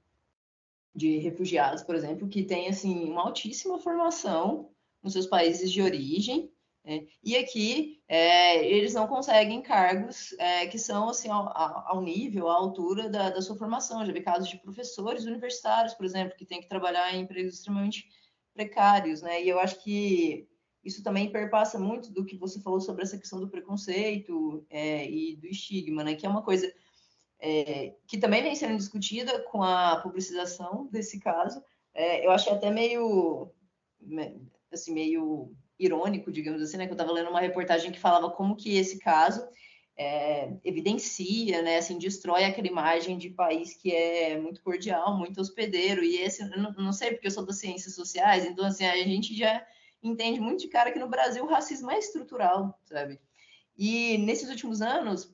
de 0.93 1.17
refugiados, 1.17 1.83
por 1.83 1.95
exemplo, 1.95 2.27
que 2.27 2.43
têm 2.43 2.67
assim, 2.67 3.09
uma 3.09 3.23
altíssima 3.23 3.79
formação 3.79 4.69
nos 5.01 5.13
seus 5.13 5.27
países 5.27 5.71
de 5.71 5.81
origem, 5.81 6.51
né? 6.85 7.07
e 7.23 7.35
aqui 7.35 8.01
é, 8.07 8.65
eles 8.65 8.93
não 8.93 9.07
conseguem 9.07 9.61
cargos 9.61 10.33
é, 10.37 10.67
que 10.67 10.77
são 10.77 11.09
assim 11.09 11.29
ao, 11.29 11.49
ao, 11.55 12.01
nível, 12.01 12.49
à 12.49 12.55
altura 12.55 13.09
da, 13.09 13.29
da 13.29 13.41
sua 13.41 13.55
formação. 13.55 14.05
Já 14.05 14.11
vi 14.11 14.21
casos 14.21 14.49
de 14.49 14.57
professores 14.57 15.25
universitários, 15.25 15.93
por 15.93 16.05
exemplo, 16.05 16.37
que 16.37 16.45
têm 16.45 16.61
que 16.61 16.67
trabalhar 16.67 17.13
em 17.13 17.21
empregos 17.21 17.55
extremamente 17.55 18.07
precários, 18.53 19.21
né? 19.21 19.43
E 19.43 19.49
eu 19.49 19.59
acho 19.59 19.81
que 19.83 20.47
isso 20.83 21.01
também 21.01 21.31
perpassa 21.31 21.79
muito 21.79 22.11
do 22.11 22.25
que 22.25 22.37
você 22.37 22.59
falou 22.59 22.81
sobre 22.81 23.03
essa 23.03 23.17
questão 23.17 23.39
do 23.39 23.47
preconceito 23.47 24.65
é, 24.69 25.09
e 25.09 25.35
do 25.35 25.47
estigma, 25.47 26.03
né? 26.03 26.15
Que 26.15 26.25
é 26.25 26.29
uma 26.29 26.41
coisa 26.41 26.71
é, 27.39 27.93
que 28.05 28.17
também 28.17 28.43
vem 28.43 28.55
sendo 28.55 28.77
discutida 28.77 29.39
com 29.43 29.63
a 29.63 29.97
publicização 30.01 30.87
desse 30.91 31.19
caso. 31.19 31.63
É, 31.93 32.25
eu 32.25 32.31
achei 32.31 32.51
até 32.51 32.69
meio 32.69 33.51
assim, 34.71 34.93
meio 34.93 35.55
irônico, 35.79 36.31
digamos 36.31 36.61
assim, 36.61 36.77
né? 36.77 36.85
Que 36.85 36.91
eu 36.91 36.95
estava 36.95 37.11
lendo 37.11 37.29
uma 37.29 37.39
reportagem 37.39 37.91
que 37.91 37.99
falava 37.99 38.29
como 38.31 38.55
que 38.55 38.75
esse 38.75 38.99
caso 38.99 39.47
é, 39.95 40.51
evidencia, 40.63 41.61
né? 41.61 41.77
Assim, 41.77 41.97
destrói 41.97 42.43
aquela 42.43 42.67
imagem 42.67 43.17
de 43.17 43.29
país 43.29 43.73
que 43.73 43.93
é 43.93 44.37
muito 44.39 44.61
cordial, 44.61 45.17
muito 45.17 45.39
hospedeiro. 45.39 46.03
E 46.03 46.17
esse, 46.17 46.43
não, 46.57 46.73
não 46.73 46.91
sei 46.93 47.11
porque 47.11 47.27
eu 47.27 47.31
sou 47.31 47.45
das 47.45 47.59
ciências 47.59 47.95
sociais, 47.95 48.45
então 48.45 48.65
assim 48.65 48.85
a 48.85 48.95
gente 48.97 49.35
já 49.35 49.65
entende 50.03 50.39
muito 50.39 50.61
de 50.61 50.67
cara 50.67 50.91
que 50.91 50.99
no 50.99 51.07
Brasil 51.07 51.43
o 51.43 51.47
racismo 51.47 51.89
é 51.89 51.97
estrutural, 51.97 52.77
sabe? 52.83 53.19
E 53.77 54.17
nesses 54.19 54.49
últimos 54.49 54.81
anos, 54.81 55.33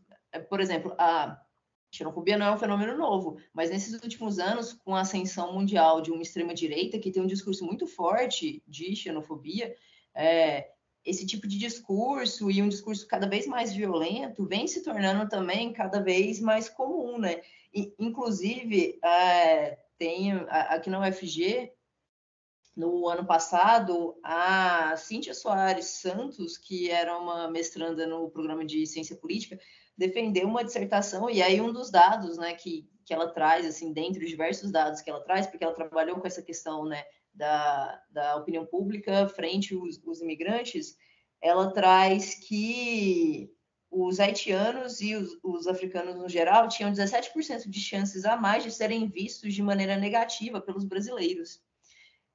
por 0.49 0.62
exemplo, 0.62 0.93
a 0.97 1.41
xenofobia 1.91 2.38
não 2.38 2.45
é 2.45 2.51
um 2.51 2.58
fenômeno 2.58 2.97
novo, 2.97 3.38
mas 3.53 3.69
nesses 3.69 4.01
últimos 4.01 4.39
anos, 4.39 4.73
com 4.73 4.95
a 4.95 5.01
ascensão 5.01 5.53
mundial 5.53 6.01
de 6.01 6.12
uma 6.12 6.21
extrema-direita 6.21 6.99
que 6.99 7.12
tem 7.12 7.21
um 7.21 7.27
discurso 7.27 7.65
muito 7.65 7.88
forte 7.88 8.63
de 8.67 8.95
xenofobia, 8.95 9.75
é, 10.13 10.69
esse 11.03 11.25
tipo 11.25 11.47
de 11.47 11.58
discurso 11.58 12.51
e 12.51 12.62
um 12.62 12.69
discurso 12.69 13.08
cada 13.08 13.27
vez 13.27 13.47
mais 13.47 13.73
violento 13.73 14.45
vem 14.45 14.67
se 14.67 14.84
tornando 14.84 15.27
também 15.27 15.73
cada 15.73 15.99
vez 15.99 16.39
mais 16.39 16.69
comum, 16.69 17.17
né? 17.17 17.41
E, 17.73 17.93
inclusive, 17.97 18.99
é, 19.03 19.77
tem 19.97 20.32
aqui 20.49 20.89
na 20.89 20.99
UFG, 20.99 21.71
no 22.80 23.10
ano 23.10 23.26
passado, 23.26 24.18
a 24.24 24.96
Cíntia 24.96 25.34
Soares 25.34 25.86
Santos, 25.86 26.58
que 26.58 26.89
era 26.89 27.18
uma 27.18 27.52
mestranda 27.52 28.08
no 28.08 28.30
programa 28.30 28.63
de 28.63 28.88
ciência 28.88 29.18
política, 29.18 29.60
defender 29.98 30.46
uma 30.46 30.63
dissertação, 30.63 31.30
e 31.30 31.42
aí 31.42 31.60
um 31.60 31.74
dos 31.74 31.92
dados 31.92 32.38
né, 32.38 32.54
que, 32.54 32.89
que 33.04 33.13
ela 33.13 33.28
traz, 33.34 33.65
assim, 33.65 33.92
dentre 33.92 34.24
os 34.24 34.30
diversos 34.30 34.72
dados 34.72 35.02
que 35.02 35.10
ela 35.10 35.20
traz, 35.20 35.46
porque 35.46 35.62
ela 35.62 35.74
trabalhou 35.74 36.22
com 36.22 36.26
essa 36.26 36.42
questão 36.42 36.86
né, 36.86 37.04
da, 37.34 38.02
da 38.12 38.38
opinião 38.38 38.65
pública 38.65 39.28
frente 39.28 39.76
os, 39.76 40.02
os 40.06 40.22
imigrantes, 40.22 40.96
ela 41.42 41.74
traz 41.74 42.36
que 42.36 43.52
os 43.92 44.22
haitianos 44.22 45.02
e 45.02 45.15
os, 45.15 45.38
os, 45.44 45.68
africanos 45.68 46.15
no 46.15 46.30
geral 46.30 46.70
tinham 46.70 46.94
17% 46.94 47.68
de 47.68 47.80
chances 47.82 48.24
a 48.24 48.38
mais 48.38 48.63
de 48.63 48.72
serem 48.72 49.10
vistos 49.10 49.54
de 49.54 49.62
maneira 49.62 49.98
negativa 49.98 50.62
pelos 50.62 50.86
brasileiros. 50.86 51.62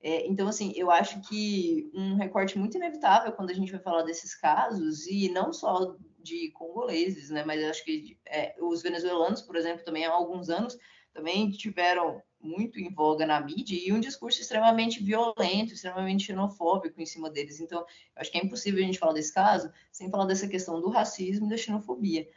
É, 0.07 0.27
então, 0.27 0.47
assim, 0.47 0.71
eu 0.77 0.91
acho 0.91 1.19
que 1.23 1.91
um 1.95 2.17
recorte 2.17 2.59
muito 2.59 2.77
inevitável 2.77 3.33
quando 3.33 3.49
a 3.49 3.55
gente 3.55 3.73
vai 3.73 3.81
falar 3.81 4.03
desses 4.03 4.35
casos, 4.35 5.07
e 5.07 5.31
não 5.31 5.51
só 5.51 5.97
de 6.23 6.51
congoleses, 6.51 7.31
né? 7.31 7.43
Mas 7.43 7.65
acho 7.65 7.83
que 7.83 8.19
é, 8.27 8.55
os 8.61 8.83
venezuelanos, 8.83 9.41
por 9.41 9.57
exemplo, 9.57 9.83
também 9.83 10.05
há 10.05 10.13
alguns 10.13 10.51
anos 10.51 10.77
também 11.15 11.51
tiveram 11.51 12.21
muito 12.39 12.79
em 12.79 12.93
voga 12.93 13.25
na 13.25 13.41
mídia 13.41 13.81
e 13.83 13.91
um 13.95 14.01
discurso 14.01 14.43
extremamente 14.43 15.03
violento, 15.03 15.73
extremamente 15.73 16.25
xenofóbico 16.25 17.01
em 17.01 17.07
cima 17.07 17.31
deles. 17.31 17.59
Então, 17.59 17.87
acho 18.15 18.31
que 18.31 18.37
é 18.37 18.45
impossível 18.45 18.83
a 18.83 18.87
gente 18.87 18.99
falar 18.99 19.15
desse 19.15 19.33
caso 19.33 19.73
sem 19.91 20.11
falar 20.11 20.27
dessa 20.27 20.47
questão 20.47 20.83
do 20.83 20.91
racismo 20.91 21.47
e 21.47 21.49
da 21.49 21.57
xenofobia. 21.57 22.29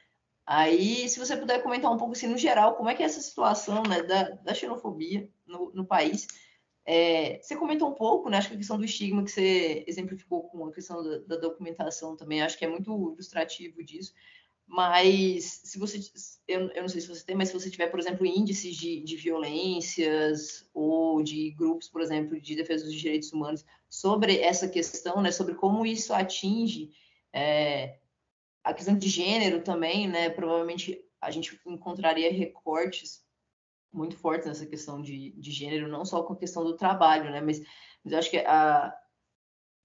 Aí, 0.46 1.10
se 1.10 1.20
você 1.20 1.36
puder 1.36 1.62
comentar 1.62 1.92
um 1.92 1.98
pouco, 1.98 2.14
assim, 2.14 2.28
no 2.28 2.38
geral, 2.38 2.76
como 2.76 2.90
é 2.90 2.96
que 2.96 3.04
é 3.04 3.06
essa 3.06 3.20
situação 3.20 3.84
né, 3.84 4.04
da, 4.04 4.30
da 4.30 4.54
xenofobia 4.54 5.30
no, 5.46 5.74
no 5.74 5.86
país 5.86 6.28
é, 6.90 7.42
você 7.42 7.58
comentou 7.58 7.90
um 7.90 7.94
pouco, 7.94 8.30
né? 8.30 8.38
Acho 8.38 8.48
que 8.48 8.54
a 8.56 8.58
questão 8.58 8.78
do 8.78 8.86
estigma 8.86 9.22
que 9.22 9.32
você 9.32 9.84
exemplificou 9.86 10.44
com 10.44 10.66
a 10.66 10.72
questão 10.72 11.04
da, 11.04 11.18
da, 11.18 11.36
documentação 11.36 12.16
também, 12.16 12.42
acho 12.42 12.58
que 12.58 12.64
é 12.64 12.70
muito 12.70 12.90
ilustrativo 13.12 13.84
disso. 13.84 14.14
Mas 14.66 15.62
se 15.66 15.78
você, 15.78 16.00
eu, 16.48 16.70
eu, 16.72 16.82
não 16.82 16.88
sei 16.88 17.02
se 17.02 17.10
você 17.10 17.26
tem, 17.26 17.36
mas 17.36 17.50
se 17.50 17.54
você 17.54 17.70
tiver, 17.70 17.88
por 17.88 18.00
exemplo, 18.00 18.26
índices 18.26 18.74
de, 18.78 19.02
de 19.02 19.18
violências 19.18 20.70
ou 20.74 21.22
de 21.22 21.52
grupos, 21.52 21.90
por 21.90 22.02
exemplo, 22.02 22.40
de 22.40 22.56
defesa 22.56 22.86
dos 22.86 22.96
direitos 22.96 23.34
humanos 23.34 23.66
sobre 23.90 24.40
essa 24.40 24.68
questão, 24.70 25.22
né? 25.22 25.30
Sobre 25.30 25.56
como 25.56 25.86
isso 25.86 26.14
atinge 26.14 26.92
é, 27.34 28.00
a 28.64 28.74
questão 28.74 28.98
de 28.98 29.10
gênero 29.10 29.62
também, 29.62 30.08
né? 30.08 30.30
Provavelmente 30.30 31.04
a 31.20 31.32
gente 31.32 31.60
encontraria 31.66 32.32
recortes 32.32 33.27
muito 33.92 34.16
fortes 34.18 34.48
nessa 34.48 34.66
questão 34.66 35.02
de, 35.02 35.32
de 35.32 35.52
gênero, 35.52 35.88
não 35.88 36.06
só 36.06 36.24
com 36.24 36.34
a 36.34 36.38
questão 36.38 36.64
do 36.64 36.76
trabalho, 36.76 37.32
né? 37.32 37.42
Mas, 37.42 37.60
mas 38.04 38.14
eu 38.14 38.20
acho 38.20 38.30
que 38.30 38.38
a, 38.38 38.94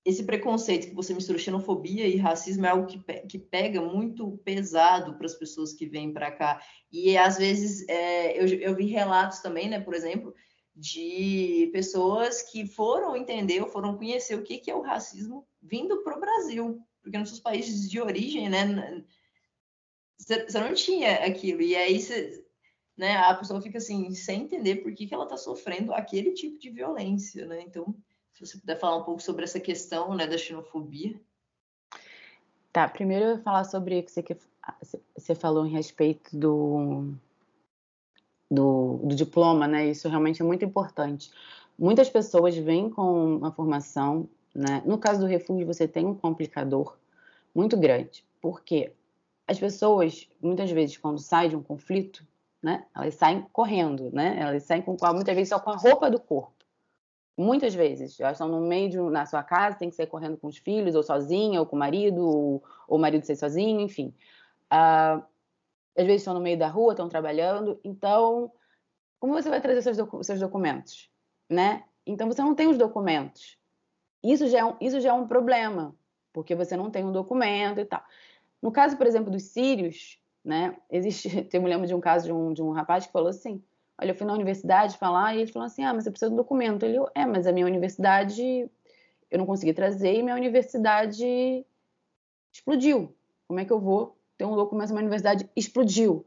esse 0.04 0.24
preconceito 0.24 0.88
que 0.88 0.94
você 0.94 1.14
mistura 1.14 1.38
xenofobia 1.38 2.06
e 2.06 2.16
racismo 2.16 2.66
é 2.66 2.70
algo 2.70 2.86
que, 2.86 2.98
que 3.28 3.38
pega 3.38 3.80
muito 3.80 4.36
pesado 4.44 5.16
para 5.16 5.26
as 5.26 5.34
pessoas 5.34 5.72
que 5.72 5.86
vêm 5.86 6.12
para 6.12 6.32
cá. 6.32 6.60
E 6.90 7.16
às 7.16 7.38
vezes 7.38 7.88
é, 7.88 8.36
eu, 8.38 8.46
eu 8.60 8.74
vi 8.74 8.86
relatos 8.86 9.38
também, 9.38 9.68
né? 9.68 9.80
Por 9.80 9.94
exemplo, 9.94 10.34
de 10.74 11.70
pessoas 11.72 12.42
que 12.42 12.66
foram 12.66 13.16
entender 13.16 13.60
ou 13.60 13.68
foram 13.68 13.96
conhecer 13.96 14.34
o 14.34 14.42
que, 14.42 14.58
que 14.58 14.70
é 14.70 14.74
o 14.74 14.82
racismo 14.82 15.46
vindo 15.62 16.02
para 16.02 16.16
o 16.16 16.20
Brasil, 16.20 16.80
porque 17.00 17.18
nos 17.18 17.28
seus 17.28 17.40
países 17.40 17.88
de 17.88 18.00
origem, 18.00 18.48
né? 18.48 19.04
Você 20.18 20.58
não 20.58 20.74
tinha 20.74 21.24
aquilo. 21.24 21.60
E 21.62 21.76
aí 21.76 22.00
você 22.00 22.41
né, 22.96 23.16
a 23.16 23.34
pessoa 23.34 23.60
fica 23.60 23.78
assim, 23.78 24.12
sem 24.14 24.42
entender 24.42 24.76
por 24.76 24.92
que, 24.94 25.06
que 25.06 25.14
ela 25.14 25.24
está 25.24 25.36
sofrendo 25.36 25.92
aquele 25.92 26.32
tipo 26.32 26.58
de 26.58 26.70
violência, 26.70 27.46
né? 27.46 27.62
Então, 27.62 27.94
se 28.32 28.44
você 28.44 28.58
puder 28.58 28.78
falar 28.78 28.98
um 28.98 29.04
pouco 29.04 29.22
sobre 29.22 29.44
essa 29.44 29.60
questão, 29.60 30.14
né, 30.14 30.26
da 30.26 30.36
xenofobia. 30.36 31.20
Tá, 32.72 32.88
primeiro 32.88 33.24
eu 33.24 33.34
vou 33.34 33.44
falar 33.44 33.64
sobre 33.64 33.98
o 33.98 34.02
que 34.02 34.10
você, 35.16 35.34
falou 35.34 35.66
em 35.66 35.70
respeito 35.70 36.36
do, 36.36 37.12
do, 38.50 38.98
do 39.04 39.14
diploma, 39.14 39.66
né? 39.66 39.86
Isso 39.86 40.08
realmente 40.08 40.40
é 40.40 40.44
muito 40.44 40.64
importante. 40.64 41.30
Muitas 41.78 42.08
pessoas 42.08 42.56
vêm 42.56 42.88
com 42.88 43.36
uma 43.36 43.52
formação, 43.52 44.28
né? 44.54 44.82
No 44.86 44.98
caso 44.98 45.20
do 45.20 45.26
refúgio, 45.26 45.66
você 45.66 45.86
tem 45.86 46.06
um 46.06 46.14
complicador 46.14 46.96
muito 47.54 47.76
grande, 47.76 48.24
porque 48.40 48.92
as 49.46 49.58
pessoas, 49.58 50.28
muitas 50.40 50.70
vezes, 50.70 50.96
quando 50.96 51.18
saem 51.18 51.50
de 51.50 51.56
um 51.56 51.62
conflito, 51.62 52.26
né? 52.62 52.86
Elas 52.94 53.14
saem 53.14 53.42
correndo, 53.52 54.10
né? 54.12 54.38
Elas 54.38 54.62
saem 54.62 54.82
com 54.82 54.96
muitas 55.12 55.34
vezes 55.34 55.48
só 55.48 55.58
com 55.58 55.70
a 55.70 55.76
roupa 55.76 56.10
do 56.10 56.20
corpo. 56.20 56.54
Muitas 57.36 57.74
vezes, 57.74 58.20
elas 58.20 58.34
estão 58.34 58.48
no 58.48 58.60
meio 58.60 58.90
de, 58.90 58.98
na 58.98 59.26
sua 59.26 59.42
casa, 59.42 59.76
tem 59.76 59.88
que 59.90 59.96
sair 59.96 60.06
correndo 60.06 60.36
com 60.36 60.46
os 60.46 60.58
filhos, 60.58 60.94
ou 60.94 61.02
sozinha, 61.02 61.60
ou 61.60 61.66
com 61.66 61.76
o 61.76 61.78
marido, 61.78 62.22
ou, 62.22 62.62
ou 62.86 62.98
o 62.98 63.00
marido 63.00 63.24
sair 63.24 63.36
sozinho, 63.36 63.80
enfim. 63.80 64.14
Ah, 64.70 65.22
às 65.96 66.06
vezes 66.06 66.22
estão 66.22 66.34
no 66.34 66.40
meio 66.40 66.58
da 66.58 66.68
rua, 66.68 66.92
estão 66.92 67.08
trabalhando. 67.08 67.80
Então, 67.82 68.52
como 69.18 69.32
você 69.32 69.48
vai 69.48 69.60
trazer 69.60 69.82
seus, 69.82 69.96
docu 69.96 70.22
seus 70.22 70.40
documentos, 70.40 71.10
né? 71.48 71.84
Então 72.06 72.28
você 72.28 72.42
não 72.42 72.54
tem 72.54 72.68
os 72.68 72.78
documentos. 72.78 73.58
Isso 74.22 74.46
já, 74.48 74.60
é 74.60 74.64
um, 74.64 74.76
isso 74.80 75.00
já 75.00 75.10
é 75.10 75.12
um 75.12 75.26
problema, 75.26 75.96
porque 76.32 76.54
você 76.54 76.76
não 76.76 76.90
tem 76.90 77.04
um 77.04 77.12
documento 77.12 77.80
e 77.80 77.84
tal. 77.84 78.04
No 78.60 78.70
caso, 78.70 78.96
por 78.96 79.06
exemplo, 79.06 79.30
dos 79.30 79.44
sírios, 79.44 80.21
né? 80.44 80.76
Existe, 80.90 81.28
eu 81.52 81.62
me 81.62 81.68
lembro 81.68 81.86
de 81.86 81.94
um 81.94 82.00
caso 82.00 82.26
de 82.26 82.32
um, 82.32 82.52
de 82.52 82.62
um 82.62 82.70
rapaz 82.70 83.06
que 83.06 83.12
falou 83.12 83.28
assim: 83.28 83.62
Olha, 84.00 84.10
eu 84.10 84.14
fui 84.14 84.26
na 84.26 84.32
universidade 84.32 84.98
falar 84.98 85.34
e 85.34 85.42
ele 85.42 85.52
falou 85.52 85.66
assim: 85.66 85.84
ah, 85.84 85.94
mas 85.94 86.04
você 86.04 86.10
precisa 86.10 86.30
de 86.30 86.34
um 86.34 86.38
documento. 86.38 86.84
Ele, 86.84 86.98
é, 87.14 87.24
mas 87.26 87.46
a 87.46 87.52
minha 87.52 87.66
universidade 87.66 88.68
eu 89.30 89.38
não 89.38 89.46
consegui 89.46 89.72
trazer 89.72 90.14
e 90.14 90.22
minha 90.22 90.34
universidade 90.34 91.64
explodiu. 92.52 93.14
Como 93.46 93.60
é 93.60 93.64
que 93.64 93.72
eu 93.72 93.80
vou 93.80 94.18
ter 94.36 94.44
um 94.44 94.56
documento 94.56 94.88
se 94.88 94.92
minha 94.92 95.02
universidade 95.02 95.48
explodiu? 95.56 96.26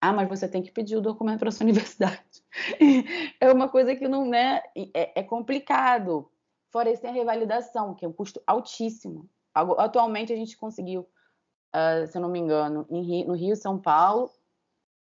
Ah, 0.00 0.12
mas 0.12 0.28
você 0.28 0.46
tem 0.46 0.62
que 0.62 0.70
pedir 0.70 0.96
o 0.96 1.00
documento 1.00 1.40
para 1.40 1.50
sua 1.50 1.64
universidade. 1.64 2.42
é 3.40 3.52
uma 3.52 3.68
coisa 3.68 3.94
que 3.94 4.06
não 4.06 4.26
né, 4.26 4.62
é, 4.94 5.20
é 5.20 5.22
complicado. 5.22 6.30
Fora 6.70 6.90
isso, 6.90 7.02
tem 7.02 7.10
a 7.10 7.14
revalidação, 7.14 7.94
que 7.94 8.04
é 8.04 8.08
um 8.08 8.12
custo 8.12 8.42
altíssimo. 8.46 9.28
Atualmente, 9.54 10.32
a 10.32 10.36
gente 10.36 10.56
conseguiu, 10.56 11.08
uh, 11.74 12.06
se 12.06 12.16
eu 12.16 12.22
não 12.22 12.28
me 12.28 12.38
engano, 12.38 12.86
Rio, 12.90 13.26
no 13.26 13.34
Rio 13.34 13.52
e 13.52 13.56
São 13.56 13.78
Paulo, 13.78 14.30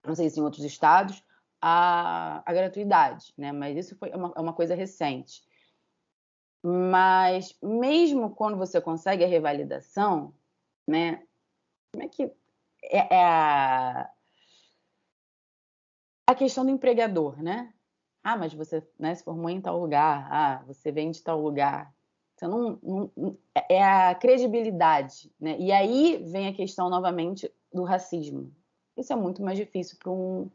não 0.04 0.14
sei 0.14 0.28
se 0.28 0.40
em 0.40 0.42
outros 0.42 0.64
estados, 0.64 1.24
a, 1.60 2.42
a 2.44 2.52
gratuidade, 2.52 3.32
né? 3.38 3.52
Mas 3.52 3.76
isso 3.76 3.96
foi 3.96 4.10
uma, 4.10 4.32
é 4.36 4.40
uma 4.40 4.52
coisa 4.52 4.74
recente. 4.74 5.42
Mas 6.62 7.56
mesmo 7.62 8.34
quando 8.34 8.56
você 8.56 8.80
consegue 8.80 9.24
a 9.24 9.28
revalidação, 9.28 10.34
né? 10.86 11.26
Como 11.92 12.04
é 12.04 12.08
que 12.08 12.24
é, 12.82 13.14
é 13.14 13.24
a, 13.24 14.10
a 16.26 16.34
questão 16.34 16.64
do 16.64 16.70
empregador, 16.70 17.42
né? 17.42 17.72
Ah, 18.22 18.36
mas 18.36 18.52
você 18.52 18.86
né, 18.98 19.14
se 19.14 19.22
formou 19.22 19.50
em 19.50 19.60
tal 19.60 19.78
lugar. 19.78 20.28
Ah, 20.30 20.62
você 20.66 20.90
vem 20.90 21.10
de 21.10 21.22
tal 21.22 21.40
lugar. 21.40 21.93
Não, 22.48 22.78
não, 23.16 23.36
é, 23.54 23.76
é 23.76 23.82
a 23.82 24.14
credibilidade, 24.14 25.30
né? 25.40 25.56
E 25.58 25.72
aí 25.72 26.22
vem 26.26 26.48
a 26.48 26.52
questão 26.52 26.88
novamente 26.88 27.50
do 27.72 27.82
racismo. 27.82 28.50
Isso 28.96 29.12
é 29.12 29.16
muito 29.16 29.42
mais 29.42 29.58
difícil 29.58 29.96
para 29.98 30.10
um 30.10 30.48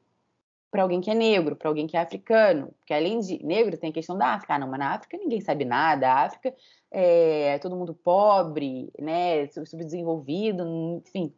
para 0.71 0.83
alguém 0.83 1.01
que 1.01 1.09
é 1.09 1.15
negro, 1.15 1.55
para 1.55 1.67
alguém 1.67 1.87
que 1.87 1.97
é 1.97 1.99
africano, 1.99 2.71
porque 2.77 2.93
além 2.93 3.19
de 3.19 3.43
negro 3.43 3.75
tem 3.77 3.89
a 3.89 3.93
questão 3.93 4.17
da 4.17 4.33
África. 4.35 4.53
Ah, 4.53 4.59
não, 4.59 4.67
mas 4.67 4.79
na 4.79 4.93
África 4.93 5.17
ninguém 5.17 5.41
sabe 5.41 5.65
nada. 5.65 6.07
A 6.07 6.25
África 6.25 6.53
é 6.91 7.57
todo 7.59 7.75
mundo 7.75 7.93
pobre, 7.93 8.91
né, 8.99 9.47
subdesenvolvido, 9.47 10.63
enfim. 11.03 11.33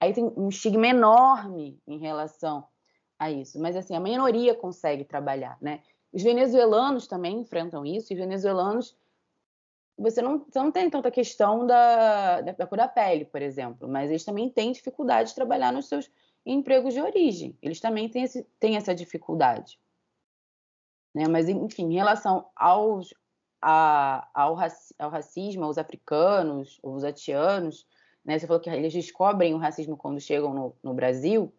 Aí 0.00 0.12
tem 0.12 0.24
um 0.36 0.48
estigma 0.48 0.88
enorme 0.88 1.78
em 1.86 1.98
relação 1.98 2.64
a 3.18 3.30
isso. 3.30 3.60
Mas 3.60 3.76
assim, 3.76 3.94
a 3.94 4.00
minoria 4.00 4.54
consegue 4.54 5.04
trabalhar, 5.04 5.56
né? 5.60 5.80
Os 6.12 6.22
venezuelanos 6.22 7.06
também 7.06 7.38
enfrentam 7.38 7.84
isso, 7.84 8.12
e 8.12 8.14
os 8.14 8.20
venezuelanos 8.20 8.96
você 9.98 10.20
não, 10.20 10.38
você 10.38 10.58
não 10.58 10.70
tem 10.70 10.90
tanta 10.90 11.10
questão 11.10 11.66
da, 11.66 12.42
da, 12.42 12.66
cor 12.66 12.76
da 12.76 12.86
pele, 12.86 13.24
por 13.24 13.40
exemplo, 13.40 13.88
mas 13.88 14.10
eles 14.10 14.24
também 14.24 14.50
têm 14.50 14.72
dificuldade 14.72 15.30
de 15.30 15.34
trabalhar 15.34 15.72
nos 15.72 15.88
seus 15.88 16.10
empregos 16.44 16.92
de 16.92 17.00
origem. 17.00 17.56
Eles 17.62 17.80
também 17.80 18.08
têm, 18.08 18.22
esse, 18.22 18.46
têm 18.60 18.76
essa 18.76 18.94
dificuldade. 18.94 19.78
Né? 21.14 21.26
Mas, 21.26 21.48
enfim, 21.48 21.84
em 21.84 21.94
relação 21.94 22.46
aos, 22.54 23.14
a, 23.60 24.28
ao, 24.34 24.56
ao 24.98 25.10
racismo, 25.10 25.64
aos 25.64 25.78
africanos, 25.78 26.78
os 26.82 27.02
atianos, 27.02 27.86
né? 28.22 28.38
você 28.38 28.46
falou 28.46 28.60
que 28.60 28.68
eles 28.68 28.92
descobrem 28.92 29.54
o 29.54 29.58
racismo 29.58 29.96
quando 29.96 30.20
chegam 30.20 30.52
no, 30.52 30.76
no 30.82 30.92
Brasil. 30.92 31.50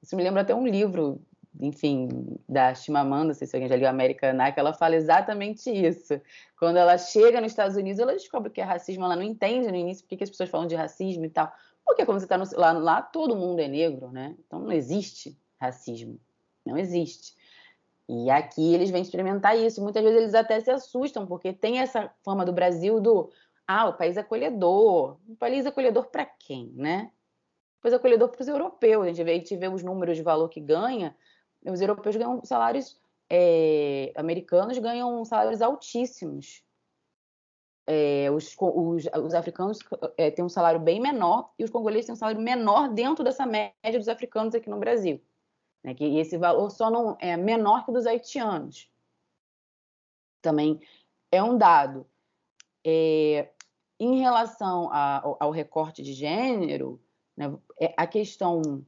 Isso 0.00 0.14
me 0.14 0.22
lembra 0.22 0.42
até 0.42 0.54
um 0.54 0.66
livro, 0.66 1.20
enfim, 1.58 2.08
da 2.48 2.74
Chimamanda, 2.74 3.34
se 3.34 3.44
alguém 3.54 3.68
já 3.68 3.74
leu 3.74 3.88
América 3.88 4.32
que 4.52 4.60
ela 4.60 4.72
fala 4.72 4.94
exatamente 4.94 5.70
isso. 5.70 6.20
Quando 6.58 6.76
ela 6.76 6.96
chega 6.96 7.40
nos 7.40 7.52
Estados 7.52 7.76
Unidos, 7.76 7.98
ela 7.98 8.12
descobre 8.12 8.50
que 8.50 8.60
é 8.60 8.64
racismo, 8.64 9.04
ela 9.04 9.16
não 9.16 9.22
entende 9.22 9.68
no 9.68 9.76
início 9.76 10.04
porque 10.04 10.16
que 10.16 10.24
as 10.24 10.30
pessoas 10.30 10.48
falam 10.48 10.66
de 10.66 10.74
racismo 10.74 11.24
e 11.24 11.30
tal. 11.30 11.52
Porque 11.84 12.04
quando 12.04 12.20
você 12.20 12.26
está 12.26 12.36
lá, 12.56 12.72
lá, 12.72 13.02
todo 13.02 13.34
mundo 13.34 13.60
é 13.60 13.66
negro, 13.66 14.12
né? 14.12 14.36
Então 14.46 14.60
não 14.60 14.70
existe 14.70 15.36
racismo. 15.60 16.20
Não 16.64 16.76
existe. 16.76 17.34
E 18.08 18.30
aqui 18.30 18.74
eles 18.74 18.90
vêm 18.90 19.02
experimentar 19.02 19.58
isso. 19.58 19.82
Muitas 19.82 20.02
vezes 20.02 20.18
eles 20.18 20.34
até 20.34 20.60
se 20.60 20.70
assustam, 20.70 21.26
porque 21.26 21.52
tem 21.52 21.78
essa 21.80 22.12
fama 22.24 22.44
do 22.44 22.52
Brasil 22.52 23.00
do 23.00 23.30
ah, 23.66 23.88
o 23.88 23.94
país 23.94 24.16
acolhedor. 24.16 25.16
O 25.28 25.36
país 25.36 25.66
acolhedor 25.66 26.06
para 26.06 26.24
quem, 26.24 26.72
né? 26.76 27.10
depois 27.80 27.94
acolhedor 27.94 28.28
para 28.28 28.42
os 28.42 28.48
europeus. 28.48 29.04
A 29.04 29.08
gente, 29.08 29.24
vê, 29.24 29.32
a 29.32 29.34
gente 29.34 29.56
vê 29.56 29.68
os 29.68 29.82
números 29.82 30.16
de 30.16 30.22
valor 30.22 30.48
que 30.48 30.60
ganha, 30.60 31.16
os 31.64 31.80
europeus 31.80 32.16
ganham 32.16 32.44
salários, 32.44 32.98
é, 33.28 34.12
americanos 34.16 34.78
ganham 34.78 35.24
salários 35.24 35.62
altíssimos. 35.62 36.64
É, 37.86 38.30
os, 38.30 38.54
os, 38.58 39.06
os, 39.06 39.34
africanos 39.34 39.80
é, 40.16 40.30
têm 40.30 40.44
um 40.44 40.48
salário 40.48 40.78
bem 40.78 41.00
menor 41.00 41.52
e 41.58 41.64
os 41.64 41.70
congoleses 41.70 42.06
têm 42.06 42.12
um 42.12 42.18
salário 42.18 42.40
menor 42.40 42.88
dentro 42.88 43.24
dessa 43.24 43.44
média 43.44 43.98
dos 43.98 44.08
africanos 44.08 44.54
aqui 44.54 44.70
no 44.70 44.78
Brasil. 44.78 45.20
Né, 45.82 45.94
que 45.94 46.04
esse 46.18 46.36
valor 46.36 46.70
só 46.70 46.90
não 46.90 47.16
é 47.18 47.36
menor 47.36 47.84
que 47.84 47.92
dos 47.92 48.06
haitianos. 48.06 48.90
Também 50.42 50.80
é 51.32 51.42
um 51.42 51.56
dado. 51.56 52.06
É, 52.84 53.50
em 53.98 54.20
relação 54.20 54.90
a, 54.90 55.22
ao, 55.22 55.36
ao 55.40 55.50
recorte 55.50 56.02
de 56.02 56.12
gênero, 56.12 57.00
né? 57.36 57.56
É, 57.80 57.94
a 57.96 58.06
questão 58.06 58.84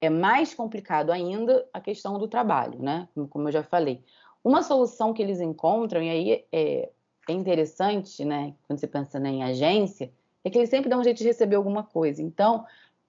é 0.00 0.08
mais 0.08 0.54
complicado 0.54 1.10
ainda 1.10 1.66
a 1.72 1.80
questão 1.80 2.18
do 2.18 2.28
trabalho, 2.28 2.80
né? 2.80 3.08
Como 3.30 3.48
eu 3.48 3.52
já 3.52 3.62
falei. 3.62 4.02
Uma 4.42 4.62
solução 4.62 5.12
que 5.12 5.22
eles 5.22 5.40
encontram, 5.40 6.02
e 6.02 6.08
aí 6.08 6.44
é, 6.52 6.90
é 7.28 7.32
interessante, 7.32 8.24
né? 8.24 8.54
Quando 8.66 8.78
você 8.78 8.86
pensa 8.86 9.18
né, 9.18 9.30
em 9.30 9.42
agência, 9.42 10.12
é 10.44 10.50
que 10.50 10.58
eles 10.58 10.70
sempre 10.70 10.88
dão 10.88 11.00
um 11.00 11.04
jeito 11.04 11.18
de 11.18 11.24
receber 11.24 11.56
alguma 11.56 11.82
coisa. 11.82 12.22
Então, 12.22 12.64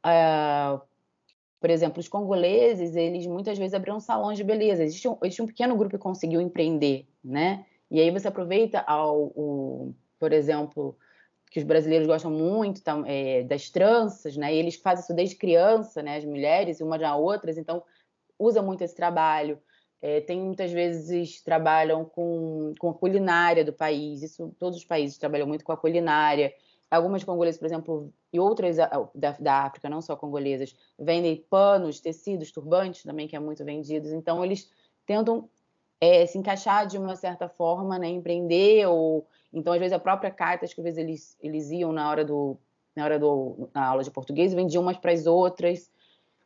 uh, 0.05 0.81
por 1.59 1.69
exemplo, 1.69 1.99
os 1.99 2.07
congoleses, 2.07 2.95
eles 2.95 3.27
muitas 3.27 3.57
vezes 3.57 3.73
abriram 3.73 3.99
salões 3.99 4.37
de 4.37 4.43
beleza. 4.43 4.83
Existe 4.83 5.07
um, 5.07 5.17
existe 5.23 5.41
um 5.41 5.47
pequeno 5.47 5.75
grupo 5.75 5.95
que 5.95 6.01
conseguiu 6.01 6.41
empreender, 6.41 7.07
né? 7.23 7.65
E 7.91 7.99
aí 7.99 8.11
você 8.11 8.27
aproveita 8.27 8.79
ao, 8.81 9.31
o, 9.35 9.93
por 10.19 10.31
exemplo, 10.31 10.97
que 11.49 11.59
os 11.59 11.65
brasileiros 11.65 12.07
gostam 12.07 12.29
muito 12.29 12.81
é, 13.07 13.43
das 13.43 13.69
tranças, 13.69 14.37
né? 14.37 14.53
E 14.53 14.57
eles 14.57 14.75
fazem 14.75 15.03
isso 15.03 15.13
desde 15.13 15.35
criança, 15.35 16.01
né? 16.03 16.17
As 16.17 16.25
mulheres, 16.25 16.79
umas 16.79 17.01
na 17.01 17.15
outras, 17.15 17.57
então 17.57 17.83
usa 18.37 18.61
muito 18.61 18.83
esse 18.83 18.95
trabalho. 18.95 19.59
É, 20.01 20.21
tem 20.21 20.39
muitas 20.39 20.71
vezes 20.71 21.41
trabalham 21.41 22.05
com, 22.05 22.73
com 22.79 22.89
a 22.89 22.93
culinária 22.93 23.65
do 23.65 23.73
país. 23.73 24.21
Isso 24.21 24.55
todos 24.59 24.77
os 24.77 24.85
países 24.85 25.17
trabalham 25.17 25.47
muito 25.47 25.65
com 25.65 25.71
a 25.71 25.77
culinária. 25.77 26.53
Algumas 26.89 27.23
congolesas, 27.23 27.59
por 27.59 27.65
exemplo, 27.65 28.13
e 28.31 28.39
outras 28.39 28.77
da, 28.77 29.31
da 29.39 29.63
África, 29.63 29.89
não 29.89 30.01
só 30.01 30.15
congolesas, 30.15 30.75
vendem 30.97 31.35
panos, 31.49 31.99
tecidos, 31.99 32.51
turbantes 32.51 33.03
também, 33.03 33.27
que 33.27 33.35
é 33.35 33.39
muito 33.39 33.63
vendidos. 33.65 34.11
Então, 34.11 34.43
eles 34.43 34.71
tentam 35.05 35.49
é, 35.99 36.25
se 36.25 36.37
encaixar 36.37 36.87
de 36.87 36.97
uma 36.97 37.15
certa 37.15 37.49
forma, 37.49 37.99
né, 37.99 38.07
empreender 38.07 38.87
ou 38.87 39.27
então 39.53 39.73
às 39.73 39.79
vezes 39.79 39.93
a 39.93 39.99
própria 39.99 40.31
carta 40.31 40.65
que 40.67 40.79
às 40.79 40.83
vezes 40.83 40.97
eles 40.97 41.37
eles 41.41 41.71
iam 41.71 41.91
na 41.91 42.09
hora 42.09 42.23
do 42.23 42.57
na 42.95 43.03
hora 43.03 43.19
do 43.19 43.69
na 43.73 43.87
aula 43.87 44.03
de 44.03 44.11
português 44.11 44.53
vendiam 44.53 44.83
umas 44.83 44.97
para 44.97 45.11
as 45.11 45.25
outras, 45.25 45.91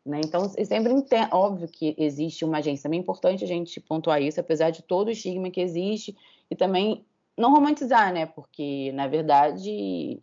né? 0.05 0.21
Então 0.23 0.47
sempre 0.49 0.93
entendo, 0.93 1.29
óbvio 1.33 1.67
que 1.67 1.95
existe 1.97 2.45
uma 2.45 2.59
agência, 2.59 2.83
também 2.83 2.99
é 2.99 3.03
importante 3.03 3.43
a 3.43 3.47
gente 3.47 3.79
pontuar 3.81 4.21
isso, 4.21 4.39
apesar 4.39 4.69
de 4.69 4.83
todo 4.83 5.07
o 5.07 5.11
estigma 5.11 5.49
que 5.49 5.61
existe 5.61 6.15
e 6.49 6.55
também 6.55 7.05
não 7.37 7.51
romantizar, 7.51 8.13
né? 8.13 8.25
Porque 8.25 8.91
na 8.93 9.07
verdade 9.07 10.21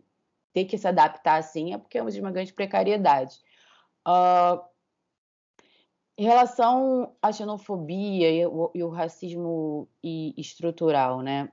ter 0.53 0.65
que 0.65 0.79
se 0.79 0.89
adaptar 0.89 1.39
assim 1.39 1.75
é 1.75 1.79
porque 1.79 1.99
é 1.99 2.03
uma 2.03 2.33
grande 2.33 2.53
precariedade. 2.53 3.37
Uh, 4.07 4.61
em 6.21 6.25
relação 6.25 7.15
à 7.23 7.33
xenofobia 7.33 8.31
e 8.31 8.45
o, 8.47 8.71
e 8.75 8.85
o 8.85 8.91
racismo 8.91 9.89
e, 10.05 10.35
estrutural, 10.37 11.23
né? 11.23 11.51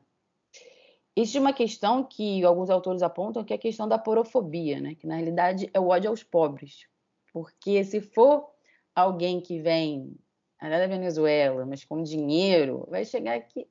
Existe 1.20 1.40
uma 1.40 1.52
questão 1.52 2.04
que 2.04 2.44
alguns 2.44 2.70
autores 2.70 3.02
apontam 3.02 3.44
que 3.44 3.52
é 3.52 3.56
a 3.56 3.60
questão 3.60 3.88
da 3.88 3.98
porofobia, 3.98 4.80
né? 4.80 4.94
Que 4.94 5.08
na 5.08 5.16
realidade 5.16 5.68
é 5.74 5.80
o 5.80 5.88
ódio 5.88 6.12
aos 6.12 6.22
pobres. 6.22 6.86
Porque 7.34 7.84
se 7.84 8.00
for 8.00 8.48
alguém 8.94 9.42
que 9.42 9.60
vem 9.60 10.16
da 10.62 10.86
Venezuela, 10.86 11.66
mas 11.66 11.84
com 11.84 12.04
dinheiro, 12.04 12.86
vai 12.88 13.04
chegar 13.04 13.36
aqui 13.36 13.68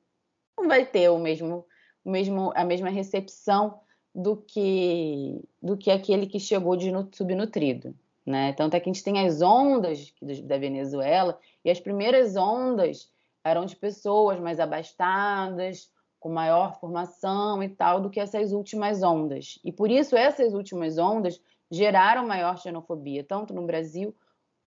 não 0.57 0.67
vai 0.67 0.85
ter 0.85 1.09
o 1.09 1.19
mesmo, 1.19 1.65
o 2.03 2.09
mesmo 2.09 2.51
a 2.53 2.65
mesma 2.65 2.89
recepção 2.89 3.79
do 4.13 4.35
que 4.35 5.39
do 5.61 5.77
que 5.77 5.89
aquele 5.89 6.25
que 6.25 6.39
chegou 6.39 6.75
de 6.75 6.91
subnutrido. 7.13 7.95
Né? 8.25 8.51
Tanto 8.53 8.75
é 8.75 8.79
que 8.81 8.89
a 8.89 8.93
gente 8.93 9.03
tem 9.03 9.25
as 9.25 9.41
ondas 9.41 10.13
da 10.43 10.57
Venezuela, 10.57 11.39
e 11.63 11.69
as 11.69 11.79
primeiras 11.79 12.35
ondas 12.35 13.09
eram 13.41 13.65
de 13.65 13.73
pessoas 13.73 14.37
mais 14.37 14.59
abastadas, 14.59 15.89
com 16.27 16.33
maior 16.33 16.77
formação 16.77 17.63
e 17.63 17.69
tal, 17.69 18.01
do 18.01 18.09
que 18.09 18.19
essas 18.19 18.51
últimas 18.51 19.01
ondas. 19.01 19.57
E 19.63 19.71
por 19.71 19.89
isso 19.89 20.13
essas 20.13 20.53
últimas 20.53 20.97
ondas 20.97 21.41
geraram 21.71 22.27
maior 22.27 22.57
xenofobia, 22.57 23.23
tanto 23.23 23.53
no 23.53 23.65
Brasil 23.65 24.13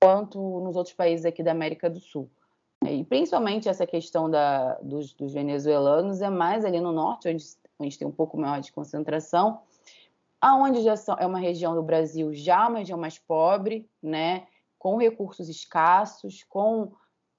quanto 0.02 0.38
nos 0.60 0.76
outros 0.76 0.94
países 0.94 1.26
aqui 1.26 1.42
da 1.42 1.52
América 1.52 1.90
do 1.90 2.02
Sul. 2.02 2.30
E 2.86 3.06
principalmente 3.06 3.70
essa 3.70 3.88
questão 3.88 4.30
da, 4.30 4.74
dos, 4.82 5.14
dos 5.14 5.34
venezuelanos 5.34 6.22
é 6.22 6.30
mais 6.30 6.66
ali 6.66 6.82
no 6.82 6.92
norte, 6.92 7.30
onde, 7.30 7.46
onde 7.80 7.98
tem 7.98 8.06
um 8.06 8.12
pouco 8.12 8.38
maior 8.38 8.60
de 8.60 8.74
concentração, 8.74 9.62
aonde 10.42 10.82
já 10.84 10.98
são, 10.98 11.16
é 11.18 11.26
uma 11.26 11.40
região 11.40 11.74
do 11.74 11.82
Brasil 11.82 12.34
já 12.34 12.68
uma 12.68 12.80
região 12.80 13.00
mais 13.00 13.18
pobre, 13.18 13.90
né, 14.04 14.46
com 14.78 14.98
recursos 14.98 15.48
escassos, 15.48 16.44
com 16.44 16.92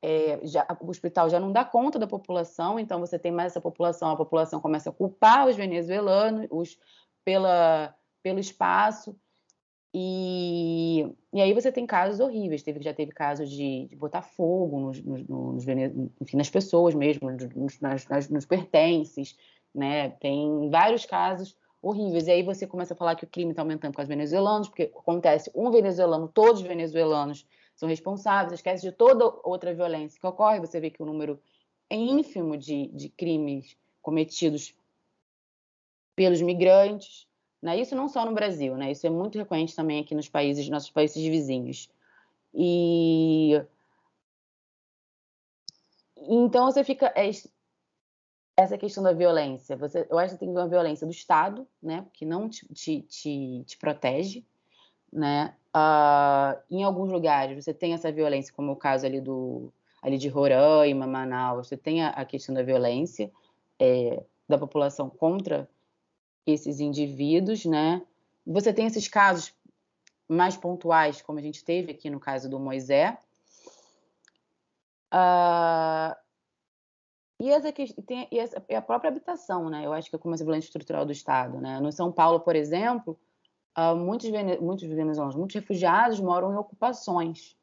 é, 0.02 0.40
já, 0.44 0.66
o 0.80 0.88
hospital 0.88 1.28
já 1.28 1.40
não 1.40 1.52
dá 1.52 1.64
conta 1.64 1.98
da 1.98 2.06
população, 2.06 2.78
então 2.78 3.00
você 3.00 3.18
tem 3.18 3.32
mais 3.32 3.52
essa 3.52 3.60
população, 3.60 4.10
a 4.10 4.16
população 4.16 4.60
começa 4.60 4.90
a 4.90 4.92
culpar 4.92 5.46
os 5.48 5.56
venezuelanos 5.56 6.46
os, 6.50 6.78
pela, 7.24 7.94
pelo 8.22 8.38
espaço, 8.38 9.16
e, 9.98 11.06
e 11.32 11.40
aí 11.40 11.54
você 11.54 11.72
tem 11.72 11.86
casos 11.86 12.20
horríveis, 12.20 12.62
teve, 12.62 12.82
já 12.82 12.92
teve 12.92 13.12
casos 13.12 13.48
de, 13.48 13.86
de 13.86 13.96
botar 13.96 14.20
fogo 14.20 14.78
nos, 14.78 15.02
nos, 15.02 15.26
nos, 15.26 15.66
enfim, 16.20 16.36
nas 16.36 16.50
pessoas 16.50 16.94
mesmo, 16.94 17.30
nos, 17.30 17.80
nas, 17.80 18.28
nos 18.28 18.44
pertences, 18.44 19.34
né? 19.74 20.10
Tem 20.10 20.68
vários 20.68 21.06
casos 21.06 21.56
horríveis. 21.80 22.26
E 22.26 22.30
aí 22.30 22.42
você 22.42 22.66
começa 22.66 22.92
a 22.92 22.96
falar 22.96 23.14
que 23.14 23.24
o 23.24 23.26
crime 23.26 23.52
está 23.52 23.62
aumentando 23.62 23.94
com 23.94 24.02
os 24.02 24.08
venezuelanos, 24.08 24.68
porque 24.68 24.92
acontece 24.94 25.50
um 25.54 25.70
venezuelano, 25.70 26.28
todos 26.28 26.60
os 26.60 26.66
venezuelanos 26.66 27.46
são 27.76 27.88
responsáveis, 27.88 28.54
esquece 28.54 28.82
de 28.82 28.90
toda 28.90 29.24
outra 29.44 29.74
violência 29.74 30.18
que 30.18 30.26
ocorre, 30.26 30.60
você 30.60 30.80
vê 30.80 30.90
que 30.90 31.02
o 31.02 31.06
número 31.06 31.40
é 31.88 31.96
ínfimo 31.96 32.56
de, 32.56 32.88
de 32.88 33.08
crimes 33.10 33.76
cometidos 34.02 34.74
pelos 36.16 36.40
migrantes, 36.40 37.28
né? 37.62 37.78
Isso 37.78 37.94
não 37.94 38.08
só 38.08 38.24
no 38.24 38.32
Brasil, 38.32 38.76
né? 38.76 38.90
Isso 38.90 39.06
é 39.06 39.10
muito 39.10 39.38
recorrente 39.38 39.76
também 39.76 40.00
aqui 40.00 40.14
nos 40.14 40.28
países, 40.28 40.68
nossos 40.68 40.90
países 40.90 41.22
vizinhos. 41.22 41.90
E 42.54 43.62
então 46.16 46.64
você 46.64 46.82
fica 46.82 47.12
é, 47.14 47.30
essa 48.56 48.78
questão 48.78 49.02
da 49.02 49.12
violência. 49.12 49.76
Você, 49.76 50.06
eu 50.08 50.18
acho 50.18 50.34
que 50.34 50.40
tem 50.40 50.48
uma 50.48 50.66
violência 50.66 51.06
do 51.06 51.12
Estado, 51.12 51.68
né? 51.82 52.06
Que 52.14 52.24
não 52.24 52.48
te, 52.48 52.66
te, 52.72 53.02
te, 53.02 53.64
te 53.64 53.76
protege, 53.76 54.44
né? 55.12 55.54
Uh, 55.76 56.58
em 56.70 56.84
alguns 56.84 57.12
lugares 57.12 57.62
você 57.62 57.74
tem 57.74 57.92
essa 57.92 58.10
violência, 58.10 58.54
como 58.54 58.72
o 58.72 58.76
caso 58.76 59.04
ali 59.04 59.20
do 59.20 59.70
ali 60.00 60.16
de 60.16 60.26
Roraima, 60.26 61.06
Manaus, 61.06 61.68
você 61.68 61.76
tem 61.76 62.02
a, 62.02 62.10
a 62.10 62.24
questão 62.24 62.54
da 62.54 62.62
violência 62.62 63.30
é, 63.78 64.22
da 64.48 64.56
população 64.56 65.10
contra 65.10 65.68
esses 66.46 66.80
indivíduos, 66.80 67.66
né? 67.66 68.00
Você 68.46 68.72
tem 68.72 68.86
esses 68.86 69.06
casos 69.06 69.52
mais 70.26 70.56
pontuais, 70.56 71.20
como 71.20 71.38
a 71.38 71.42
gente 71.42 71.62
teve 71.62 71.92
aqui 71.92 72.08
no 72.08 72.20
caso 72.20 72.48
do 72.48 72.58
Moisés. 72.58 73.18
Uh, 75.12 76.16
e, 77.38 77.50
essa, 77.50 77.70
tem, 77.72 78.28
e, 78.30 78.38
essa, 78.38 78.64
e 78.66 78.74
a 78.74 78.80
própria 78.80 79.10
habitação, 79.10 79.68
né? 79.68 79.84
Eu 79.84 79.92
acho 79.92 80.08
que 80.08 80.16
é 80.16 80.18
como 80.18 80.34
a 80.34 80.38
violência 80.38 80.68
estrutural 80.68 81.04
do 81.04 81.12
Estado, 81.12 81.60
né? 81.60 81.80
No 81.80 81.92
São 81.92 82.10
Paulo, 82.10 82.40
por 82.40 82.56
exemplo, 82.56 83.18
uh, 83.76 83.96
muitos, 83.96 84.30
muitos 84.60 84.88
venezuelanos, 84.88 85.36
muitos 85.36 85.54
refugiados 85.54 86.20
moram 86.20 86.52
em 86.52 86.56
ocupações. 86.56 87.56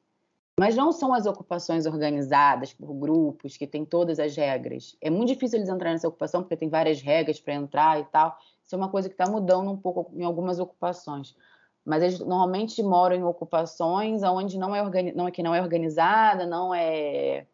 Mas 0.60 0.76
não 0.76 0.92
são 0.92 1.14
as 1.14 1.26
ocupações 1.26 1.88
organizadas 1.88 2.74
por 2.74 2.94
grupos 2.94 3.58
que 3.58 3.66
têm 3.66 3.84
todas 3.84 4.20
as 4.20 4.36
regras. 4.36 4.96
É 5.02 5.10
muito 5.10 5.30
difícil 5.30 5.58
eles 5.58 5.70
entrarem 5.70 5.94
nessa 5.94 6.08
ocupação 6.08 6.44
porque 6.44 6.56
tem 6.56 6.70
várias 6.70 7.02
regras 7.02 7.40
para 7.40 7.56
entrar 7.56 8.00
e 8.00 8.04
tal. 8.06 8.38
Isso 8.64 8.76
é 8.76 8.78
uma 8.78 8.90
coisa 8.90 9.10
que 9.10 9.16
está 9.16 9.30
mudando 9.30 9.72
um 9.72 9.78
pouco 9.78 10.12
em 10.16 10.24
algumas 10.24 10.60
ocupações. 10.60 11.36
Mas 11.84 12.04
eles 12.04 12.20
normalmente 12.20 12.84
moram 12.84 13.16
em 13.16 13.24
ocupações 13.24 14.22
onde 14.22 14.58
não 14.60 14.76
é, 14.76 15.12
não 15.14 15.28
é 15.28 15.32
que 15.32 15.42
não 15.42 15.56
é 15.56 15.62
organizada, 15.62 16.46
não 16.46 16.74
é 16.74 17.48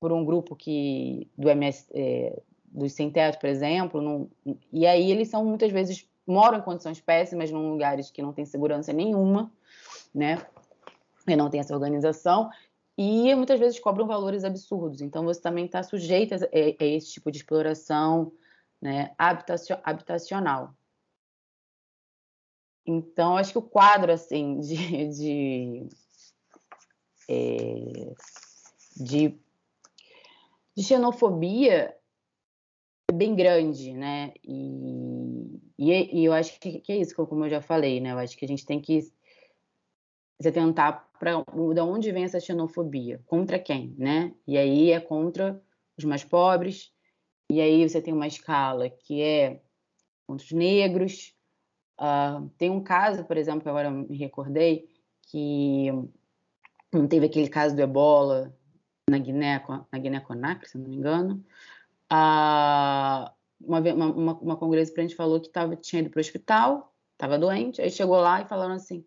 por 0.00 0.10
um 0.10 0.24
grupo 0.24 0.56
que 0.56 1.30
do 1.36 1.48
MS, 1.50 1.86
é, 1.94 2.42
dos 2.64 2.92
sem 2.92 3.10
teto, 3.10 3.38
por 3.38 3.48
exemplo, 3.48 4.02
não, 4.02 4.28
e 4.72 4.86
aí 4.86 5.10
eles 5.10 5.28
são 5.28 5.44
muitas 5.44 5.70
vezes 5.70 6.06
moram 6.26 6.58
em 6.58 6.62
condições 6.62 7.00
péssimas, 7.00 7.50
em 7.50 7.54
lugares 7.54 8.10
que 8.10 8.22
não 8.22 8.32
tem 8.32 8.44
segurança 8.44 8.92
nenhuma, 8.92 9.52
né? 10.14 10.44
E 11.26 11.36
não 11.36 11.48
tem 11.48 11.60
essa 11.60 11.74
organização 11.74 12.50
e 12.96 13.34
muitas 13.34 13.58
vezes 13.58 13.80
cobram 13.80 14.06
valores 14.06 14.44
absurdos. 14.44 15.00
Então 15.00 15.24
você 15.24 15.40
também 15.40 15.66
está 15.66 15.82
sujeito 15.82 16.34
a, 16.34 16.36
a, 16.36 16.84
esse 16.84 17.12
tipo 17.12 17.30
de 17.30 17.38
exploração, 17.38 18.32
né? 18.80 19.14
Habitacional. 19.82 20.74
Então 22.86 23.36
acho 23.36 23.52
que 23.52 23.58
o 23.58 23.62
quadro 23.62 24.12
assim 24.12 24.60
de, 24.60 25.08
de, 25.08 25.88
é, 27.28 28.14
de 28.96 29.44
de 30.76 30.82
xenofobia 30.82 31.96
bem 33.12 33.34
grande, 33.34 33.92
né? 33.92 34.32
E, 34.42 35.60
e, 35.78 36.20
e 36.20 36.24
eu 36.24 36.32
acho 36.32 36.58
que, 36.58 36.80
que, 36.80 36.92
é 36.92 36.96
isso, 36.96 37.14
como 37.14 37.44
eu 37.44 37.50
já 37.50 37.60
falei, 37.60 38.00
né? 38.00 38.12
Eu 38.12 38.18
acho 38.18 38.36
que 38.36 38.44
a 38.44 38.48
gente 38.48 38.64
tem 38.64 38.80
que 38.80 39.02
se 39.02 40.48
atentar 40.48 41.08
para 41.18 41.42
de 41.42 41.80
onde 41.80 42.12
vem 42.12 42.24
essa 42.24 42.40
xenofobia, 42.40 43.20
contra 43.26 43.58
quem, 43.58 43.94
né? 43.98 44.34
E 44.46 44.58
aí 44.58 44.90
é 44.90 45.00
contra 45.00 45.62
os 45.96 46.04
mais 46.04 46.24
pobres, 46.24 46.92
e 47.50 47.60
aí 47.60 47.88
você 47.88 48.00
tem 48.00 48.12
uma 48.12 48.26
escala 48.26 48.90
que 48.90 49.22
é 49.22 49.60
contra 50.26 50.44
os 50.44 50.52
negros. 50.52 51.34
Uh, 52.00 52.48
tem 52.58 52.70
um 52.70 52.82
caso, 52.82 53.24
por 53.24 53.36
exemplo, 53.36 53.62
que 53.62 53.68
agora 53.68 53.90
me 53.90 54.16
recordei, 54.16 54.88
que 55.22 55.86
não 56.92 57.06
teve 57.06 57.26
aquele 57.26 57.48
caso 57.48 57.76
do 57.76 57.82
ebola 57.82 58.52
na 59.08 59.18
Guiné, 59.18 59.62
na 59.92 59.98
Guiné-Conakry, 59.98 60.68
se 60.68 60.78
não 60.78 60.88
me 60.88 60.96
engano, 60.96 61.44
a, 62.10 63.32
uma, 63.60 63.80
uma, 63.80 64.38
uma 64.38 64.58
para 64.58 64.78
a 64.78 65.02
gente 65.02 65.14
falou 65.14 65.40
que 65.40 65.48
tava, 65.48 65.76
tinha 65.76 66.00
ido 66.00 66.10
para 66.10 66.18
o 66.18 66.20
hospital, 66.20 66.94
estava 67.12 67.38
doente, 67.38 67.80
aí 67.80 67.90
chegou 67.90 68.16
lá 68.16 68.42
e 68.42 68.48
falaram 68.48 68.74
assim, 68.74 69.04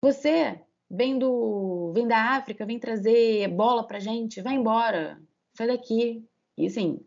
você 0.00 0.60
vem 0.90 1.18
do 1.18 1.92
vem 1.92 2.06
da 2.06 2.36
África, 2.36 2.66
vem 2.66 2.78
trazer 2.78 3.48
bola 3.48 3.86
para 3.86 3.98
gente, 3.98 4.42
vai 4.42 4.54
embora, 4.54 5.20
sai 5.54 5.66
daqui. 5.66 6.24
E 6.56 6.66
assim, 6.66 7.04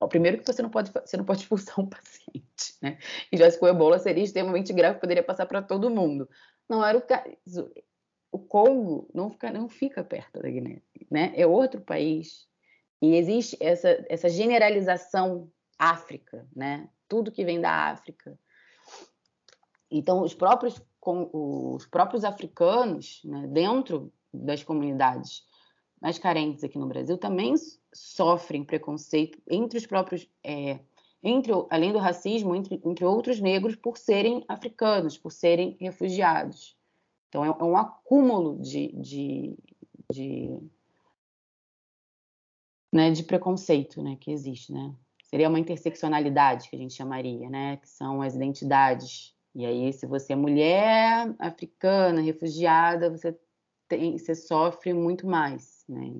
o 0.00 0.08
primeiro 0.08 0.38
que 0.38 0.46
você 0.46 0.62
não 0.62 0.70
pode 0.70 0.90
você 0.92 1.16
não 1.16 1.24
pode 1.24 1.42
expulsar 1.42 1.80
um 1.80 1.88
paciente, 1.88 2.76
né? 2.80 2.98
E 3.30 3.36
já 3.36 3.50
se 3.50 3.58
com 3.58 3.66
ebola 3.66 3.98
seria 3.98 4.24
extremamente 4.24 4.72
grave, 4.72 5.00
poderia 5.00 5.22
passar 5.22 5.46
para 5.46 5.62
todo 5.62 5.90
mundo. 5.90 6.28
Não 6.68 6.84
era 6.84 6.96
o 6.96 7.02
caso 7.02 7.70
o 8.32 8.38
Congo 8.38 9.10
não 9.12 9.30
fica, 9.30 9.52
não 9.52 9.68
fica 9.68 10.02
perto 10.02 10.40
da 10.40 10.48
Guiné, 10.48 10.80
né? 11.10 11.32
É 11.36 11.46
outro 11.46 11.82
país. 11.82 12.48
E 13.02 13.16
existe 13.16 13.56
essa, 13.58 14.06
essa 14.08 14.28
generalização 14.28 15.50
África, 15.76 16.46
né? 16.54 16.88
Tudo 17.08 17.32
que 17.32 17.44
vem 17.44 17.60
da 17.60 17.90
África. 17.90 18.38
Então, 19.90 20.22
os 20.22 20.32
próprios, 20.32 20.80
os 21.04 21.84
próprios 21.86 22.24
africanos, 22.24 23.20
né, 23.24 23.48
dentro 23.48 24.12
das 24.32 24.62
comunidades 24.62 25.44
mais 26.00 26.16
carentes 26.16 26.62
aqui 26.62 26.78
no 26.78 26.86
Brasil, 26.86 27.18
também 27.18 27.54
sofrem 27.92 28.64
preconceito 28.64 29.42
entre 29.50 29.78
os 29.78 29.86
próprios, 29.86 30.28
é, 30.42 30.78
entre, 31.22 31.52
além 31.70 31.92
do 31.92 31.98
racismo, 31.98 32.54
entre, 32.54 32.80
entre 32.84 33.04
outros 33.04 33.40
negros, 33.40 33.74
por 33.74 33.98
serem 33.98 34.44
africanos, 34.46 35.18
por 35.18 35.32
serem 35.32 35.76
refugiados. 35.80 36.76
Então, 37.28 37.44
é, 37.44 37.48
é 37.48 37.64
um 37.64 37.76
acúmulo 37.76 38.60
de, 38.60 38.92
de, 38.92 39.56
de, 40.10 40.58
né, 42.92 43.10
de 43.10 43.22
preconceito 43.22 44.02
né, 44.02 44.16
que 44.20 44.30
existe. 44.30 44.72
Né? 44.72 44.92
Seria 45.24 45.48
uma 45.48 45.58
interseccionalidade 45.58 46.68
que 46.68 46.76
a 46.76 46.78
gente 46.78 46.94
chamaria, 46.94 47.48
né? 47.48 47.78
que 47.78 47.88
são 47.88 48.20
as 48.20 48.34
identidades. 48.34 49.34
E 49.54 49.64
aí, 49.64 49.92
se 49.92 50.06
você 50.06 50.34
é 50.34 50.36
mulher, 50.36 51.34
africana, 51.38 52.20
refugiada, 52.20 53.10
você, 53.10 53.36
tem, 53.88 54.18
você 54.18 54.34
sofre 54.34 54.92
muito 54.92 55.26
mais. 55.26 55.84
Né? 55.88 56.12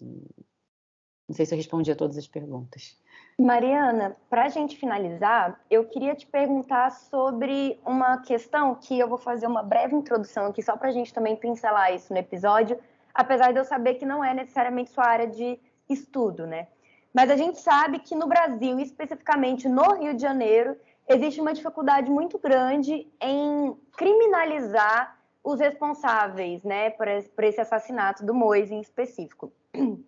Não 0.00 1.34
sei 1.34 1.46
se 1.46 1.54
eu 1.54 1.56
respondi 1.56 1.90
a 1.90 1.96
todas 1.96 2.16
as 2.16 2.26
perguntas. 2.26 2.96
Mariana, 3.38 4.16
para 4.30 4.44
a 4.44 4.48
gente 4.48 4.76
finalizar, 4.78 5.60
eu 5.70 5.84
queria 5.84 6.14
te 6.14 6.26
perguntar 6.26 6.90
sobre 6.90 7.78
uma 7.84 8.18
questão 8.22 8.74
que 8.74 8.98
eu 8.98 9.06
vou 9.06 9.18
fazer 9.18 9.46
uma 9.46 9.62
breve 9.62 9.94
introdução 9.94 10.46
aqui, 10.46 10.62
só 10.62 10.74
para 10.74 10.88
a 10.88 10.92
gente 10.92 11.12
também 11.12 11.36
pincelar 11.36 11.94
isso 11.94 12.10
no 12.14 12.18
episódio, 12.18 12.78
apesar 13.12 13.52
de 13.52 13.58
eu 13.58 13.64
saber 13.64 13.94
que 13.94 14.06
não 14.06 14.24
é 14.24 14.32
necessariamente 14.32 14.90
sua 14.90 15.04
área 15.04 15.26
de 15.26 15.58
estudo, 15.88 16.46
né? 16.46 16.68
Mas 17.12 17.30
a 17.30 17.36
gente 17.36 17.58
sabe 17.58 17.98
que 17.98 18.14
no 18.14 18.26
Brasil, 18.26 18.78
especificamente 18.78 19.68
no 19.68 19.94
Rio 19.94 20.14
de 20.14 20.20
Janeiro, 20.20 20.76
existe 21.08 21.40
uma 21.40 21.54
dificuldade 21.54 22.10
muito 22.10 22.38
grande 22.38 23.08
em 23.20 23.74
criminalizar 23.96 25.16
os 25.42 25.60
responsáveis, 25.60 26.64
né, 26.64 26.90
por 26.90 27.08
esse 27.44 27.60
assassinato 27.60 28.26
do 28.26 28.34
Moise 28.34 28.74
em 28.74 28.80
específico. 28.80 29.52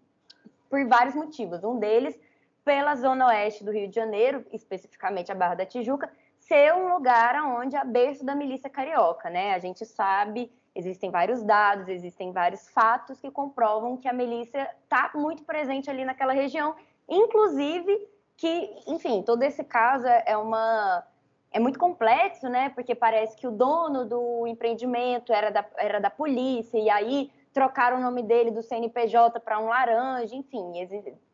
Por 0.69 0.87
vários 0.87 1.15
motivos. 1.15 1.65
Um 1.65 1.79
deles 1.79 2.19
pela 2.63 2.95
zona 2.95 3.29
oeste 3.29 3.65
do 3.65 3.71
Rio 3.71 3.89
de 3.89 3.95
Janeiro, 3.95 4.45
especificamente 4.53 5.33
a 5.33 5.35
Barra 5.35 5.55
da 5.55 5.65
Tijuca, 5.65 6.13
ser 6.39 6.75
um 6.75 6.93
lugar 6.93 7.43
onde 7.43 7.75
é 7.75 7.83
berço 7.85 8.23
da 8.23 8.35
milícia 8.35 8.69
carioca, 8.69 9.31
né? 9.31 9.55
A 9.55 9.59
gente 9.59 9.87
sabe, 9.87 10.53
existem 10.79 11.11
vários 11.11 11.43
dados, 11.43 11.89
existem 11.89 12.31
vários 12.31 12.69
fatos 12.69 13.21
que 13.21 13.31
comprovam 13.31 13.97
que 13.97 14.07
a 14.07 14.13
milícia 14.13 14.71
está 14.85 15.11
muito 15.13 15.43
presente 15.43 15.91
ali 15.91 16.05
naquela 16.05 16.33
região, 16.33 16.77
inclusive 17.09 18.09
que, 18.37 18.71
enfim, 18.87 19.23
todo 19.23 19.43
esse 19.43 19.65
caso 19.65 20.07
é, 20.07 20.23
é 20.27 20.37
uma 20.37 21.05
é 21.51 21.59
muito 21.59 21.79
complexo, 21.79 22.49
né? 22.49 22.69
Porque 22.69 22.95
parece 22.95 23.35
que 23.37 23.47
o 23.47 23.51
dono 23.51 24.05
do 24.05 24.47
empreendimento 24.47 25.33
era 25.33 25.51
da, 25.51 25.65
era 25.79 25.99
da 25.99 26.11
polícia 26.11 26.79
e 26.79 26.89
aí 26.91 27.33
trocaram 27.53 27.97
o 27.97 28.01
nome 28.01 28.23
dele 28.23 28.51
do 28.51 28.63
CNPJ 28.63 29.41
para 29.41 29.59
um 29.59 29.67
laranja, 29.67 30.37
enfim, 30.37 30.75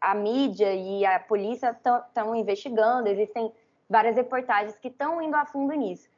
a 0.01 0.15
mídia 0.15 0.73
e 0.73 1.05
a 1.05 1.19
polícia 1.19 1.77
estão 1.77 2.35
investigando, 2.35 3.09
existem 3.09 3.53
várias 3.91 4.17
reportagens 4.17 4.79
que 4.79 4.89
estão 4.89 5.21
indo 5.21 5.35
a 5.35 5.45
fundo 5.45 5.75
nisso. 5.75 6.09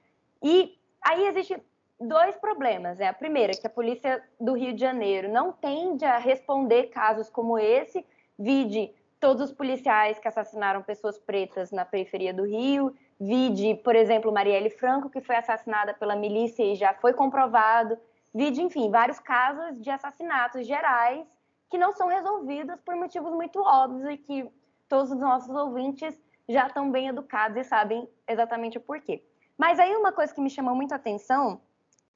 E 0.42 0.78
aí 1.02 1.26
existe 1.26 1.60
dois 2.01 2.36
problemas. 2.36 2.99
Né? 2.99 3.09
A 3.09 3.12
primeira, 3.12 3.53
que 3.53 3.66
a 3.66 3.70
polícia 3.70 4.22
do 4.40 4.55
Rio 4.55 4.74
de 4.74 4.80
Janeiro 4.80 5.30
não 5.30 5.53
tende 5.53 6.05
a 6.05 6.18
responder 6.18 6.84
casos 6.84 7.30
como 7.30 7.59
esse, 7.59 8.05
vide 8.38 8.92
todos 9.18 9.51
os 9.51 9.53
policiais 9.53 10.18
que 10.18 10.28
assassinaram 10.28 10.82
pessoas 10.82 11.18
pretas 11.18 11.72
na 11.72 11.84
periferia 11.84 12.34
do 12.34 12.44
Rio, 12.44 12.94
vide, 13.18 13.74
por 13.76 13.97
exemplo, 13.97 14.32
Marielle 14.32 14.70
Franco, 14.70 15.09
que 15.09 15.20
foi 15.20 15.36
assassinada 15.36 15.94
pela 15.94 16.14
milícia 16.14 16.62
e 16.62 16.74
já 16.74 16.92
foi 16.94 17.14
comprovado, 17.14 17.97
vide, 18.34 18.62
enfim, 18.62 18.90
vários 18.90 19.18
casos 19.18 19.80
de 19.80 19.90
assassinatos 19.90 20.66
gerais 20.66 21.26
que 21.70 21.78
não 21.78 21.92
são 21.92 22.09
resolvidos 22.09 22.78
por 22.82 22.94
motivos 22.94 23.32
muito 23.32 23.59
óbvios 23.61 24.11
e 24.11 24.16
que 24.18 24.49
todos 24.88 25.11
os 25.11 25.18
nossos 25.18 25.55
ouvintes 25.55 26.16
já 26.49 26.66
estão 26.66 26.90
bem 26.90 27.09
educados 27.09 27.57
e 27.57 27.64
sabem 27.64 28.09
exatamente 28.28 28.78
o 28.78 28.80
porquê. 28.80 29.24
Mas 29.59 29.80
aí 29.80 29.97
uma 29.97 30.12
coisa 30.12 30.32
que 30.32 30.40
me 30.40 30.51
chamou 30.51 30.74
muito 30.74 30.92
a 30.92 30.97
atenção, 30.97 31.61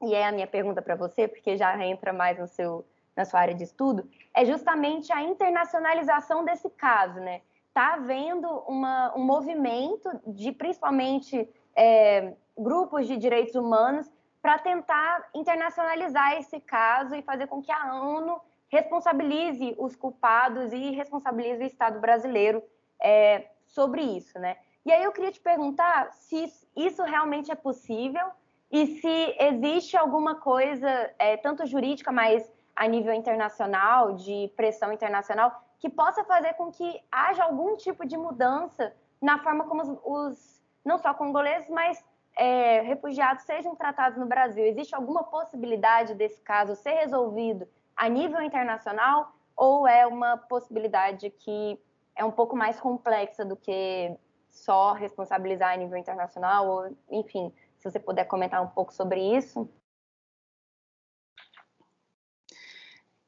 e 0.03 0.15
é 0.15 0.27
a 0.27 0.33
minha 0.33 0.47
pergunta 0.47 0.81
para 0.81 0.95
você, 0.95 1.29
porque 1.29 1.57
já 1.57 1.77
entra 1.85 2.13
mais 2.13 2.39
no 2.39 2.47
seu, 2.47 2.85
na 3.17 3.25
sua 3.25 3.41
área 3.41 3.55
de 3.55 3.65
estudo, 3.65 4.09
é 4.35 4.45
justamente 4.45 5.13
a 5.13 5.23
internacionalização 5.23 6.45
desse 6.45 6.71
caso, 6.71 7.21
né? 7.21 7.43
Está 7.69 7.95
havendo 7.95 8.49
uma, 8.67 9.15
um 9.17 9.25
movimento 9.25 10.09
de, 10.27 10.53
principalmente, 10.53 11.49
é, 11.77 12.35
grupos 12.57 13.07
de 13.07 13.17
direitos 13.17 13.55
humanos 13.55 14.11
para 14.43 14.59
tentar 14.59 15.29
internacionalizar 15.35 16.37
esse 16.39 16.59
caso 16.61 17.15
e 17.15 17.23
fazer 17.23 17.47
com 17.47 17.63
que 17.63 17.71
a 17.71 17.95
ONU 18.03 18.41
responsabilize 18.69 19.75
os 19.79 19.95
culpados 19.95 20.73
e 20.73 20.91
responsabilize 20.91 21.63
o 21.63 21.67
Estado 21.67 22.01
brasileiro 22.01 22.63
é, 23.01 23.49
sobre 23.67 24.03
isso, 24.03 24.39
né? 24.39 24.57
E 24.85 24.93
aí 24.93 25.03
eu 25.03 25.13
queria 25.13 25.31
te 25.31 25.41
perguntar 25.41 26.11
se 26.13 26.51
isso 26.75 27.03
realmente 27.03 27.51
é 27.51 27.55
possível 27.55 28.27
e 28.71 28.87
se 29.01 29.37
existe 29.39 29.97
alguma 29.97 30.37
coisa, 30.37 30.89
é, 31.19 31.37
tanto 31.37 31.67
jurídica, 31.67 32.13
mas 32.13 32.51
a 32.77 32.87
nível 32.87 33.13
internacional, 33.13 34.15
de 34.15 34.51
pressão 34.57 34.93
internacional, 34.93 35.63
que 35.79 35.89
possa 35.89 36.25
fazer 36.25 36.55
com 36.55 36.71
que 36.71 37.03
haja 37.11 37.45
algum 37.45 37.77
tipo 37.77 38.07
de 38.07 38.17
mudança 38.17 38.95
na 39.21 39.39
forma 39.39 39.65
como 39.65 39.83
os, 39.83 39.99
os 40.05 40.63
não 40.85 40.99
só 40.99 41.13
congoleses, 41.13 41.69
mas 41.69 42.05
é, 42.37 42.81
refugiados 42.83 43.45
sejam 43.45 43.75
tratados 43.75 44.19
no 44.19 44.27
Brasil. 44.27 44.65
Existe 44.65 44.95
alguma 44.95 45.25
possibilidade 45.25 46.15
desse 46.15 46.41
caso 46.41 46.75
ser 46.77 46.93
resolvido 46.93 47.67
a 47.97 48.09
nível 48.09 48.41
internacional 48.41 49.33
ou 49.57 49.87
é 49.87 50.07
uma 50.07 50.37
possibilidade 50.37 51.29
que 51.31 51.79
é 52.17 52.25
um 52.25 52.31
pouco 52.31 52.57
mais 52.57 52.81
complexa 52.81 53.45
do 53.45 53.57
que 53.57 54.17
só 54.49 54.93
responsabilizar 54.93 55.73
a 55.73 55.77
nível 55.77 55.97
internacional, 55.97 56.69
ou, 56.69 56.97
enfim, 57.11 57.53
se 57.81 57.91
você 57.91 57.99
puder 57.99 58.25
comentar 58.27 58.63
um 58.63 58.69
pouco 58.69 58.93
sobre 58.93 59.21
isso. 59.37 59.69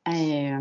É, 0.07 0.61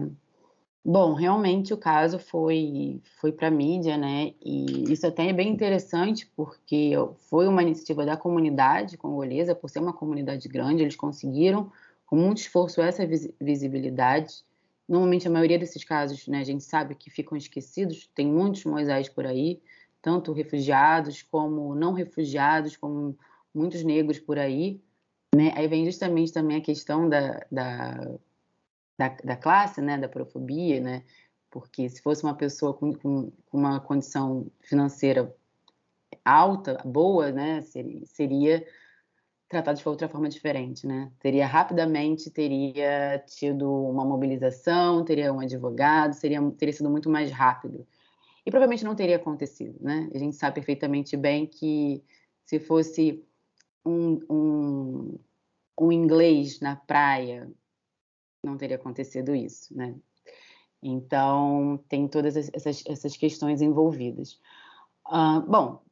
bom, 0.86 1.14
realmente 1.14 1.74
o 1.74 1.78
caso 1.78 2.18
foi, 2.20 3.02
foi 3.20 3.32
para 3.34 3.50
a 3.50 3.52
mídia, 3.52 3.98
né? 3.98 4.34
E 4.42 4.92
isso 4.92 5.06
até 5.06 5.28
é 5.28 5.34
bem 5.34 5.50
interessante, 5.50 6.32
porque 6.36 6.94
foi 7.30 7.48
uma 7.48 7.62
iniciativa 7.62 8.06
da 8.06 8.16
comunidade 8.16 8.98
congolesa, 8.98 9.54
por 9.54 9.70
ser 9.70 9.80
uma 9.80 9.94
comunidade 9.94 10.48
grande, 10.48 10.84
eles 10.84 10.96
conseguiram, 10.96 11.72
com 12.06 12.16
muito 12.16 12.38
esforço, 12.38 12.82
essa 12.82 13.06
visibilidade. 13.40 14.46
Normalmente, 14.88 15.28
a 15.28 15.32
maioria 15.32 15.60
desses 15.60 15.84
casos, 15.84 16.28
né, 16.28 16.40
a 16.40 16.46
gente 16.46 16.64
sabe 16.64 16.96
que 16.96 17.10
ficam 17.10 17.38
esquecidos, 17.38 18.10
tem 18.16 18.28
muitos 18.28 18.64
Moisés 18.64 19.10
por 19.10 19.26
aí, 19.26 19.62
tanto 20.02 20.32
refugiados 20.32 21.22
como 21.24 21.76
não 21.76 21.94
refugiados, 21.94 22.78
como 22.78 23.18
muitos 23.54 23.84
negros 23.84 24.20
por 24.20 24.38
aí. 24.40 24.82
Né? 25.36 25.54
Aí 25.56 25.68
vem 25.68 25.86
justamente 25.86 26.34
também 26.34 26.58
a 26.58 26.62
questão 26.62 27.08
da, 27.08 27.46
da, 27.52 28.18
da, 28.98 29.10
da 29.24 29.36
classe, 29.36 29.82
né, 29.82 29.98
da 29.98 30.10
profobia, 30.10 30.80
né? 30.82 31.04
porque 31.52 31.90
se 31.90 32.02
fosse 32.02 32.24
uma 32.24 32.34
pessoa 32.34 32.74
com, 32.74 32.94
com, 32.94 33.30
com 33.30 33.58
uma 33.58 33.80
condição 33.80 34.48
financeira 34.62 35.36
alta, 36.24 36.82
boa, 36.86 37.32
né, 37.32 37.62
seria, 37.62 38.06
seria 38.06 38.68
tratado 39.50 39.78
de 39.78 39.88
outra 39.88 40.08
forma 40.08 40.30
diferente, 40.30 40.88
né? 40.88 41.12
Teria 41.20 41.46
rapidamente 41.46 42.30
teria 42.30 43.22
tido 43.28 43.70
uma 43.70 44.06
mobilização, 44.06 45.04
teria 45.04 45.34
um 45.34 45.42
advogado, 45.42 46.14
seria 46.14 46.40
teria 46.52 46.74
sido 46.74 46.90
muito 46.90 47.10
mais 47.10 47.30
rápido. 47.32 47.86
E 48.46 48.50
provavelmente 48.50 48.86
não 48.86 48.96
teria 48.96 49.18
acontecido, 49.18 49.78
né? 49.82 50.10
A 50.16 50.18
gente 50.18 50.38
sabe 50.38 50.56
perfeitamente 50.56 51.18
bem 51.18 51.46
que 51.46 52.02
se 52.46 52.60
fosse 52.60 53.26
um, 53.86 54.20
um, 54.30 55.20
um 55.80 55.92
inglês 55.92 56.60
na 56.60 56.76
praia, 56.76 57.52
não 58.44 58.58
teria 58.58 58.76
acontecido 58.76 59.36
isso, 59.36 59.76
né? 59.76 59.96
Então, 60.82 61.84
tem 61.88 62.08
todas 62.08 62.36
essas, 62.36 62.84
essas 62.88 63.16
questões 63.16 63.62
envolvidas. 63.62 64.40
Uh, 65.08 65.42
bom, 65.48 65.84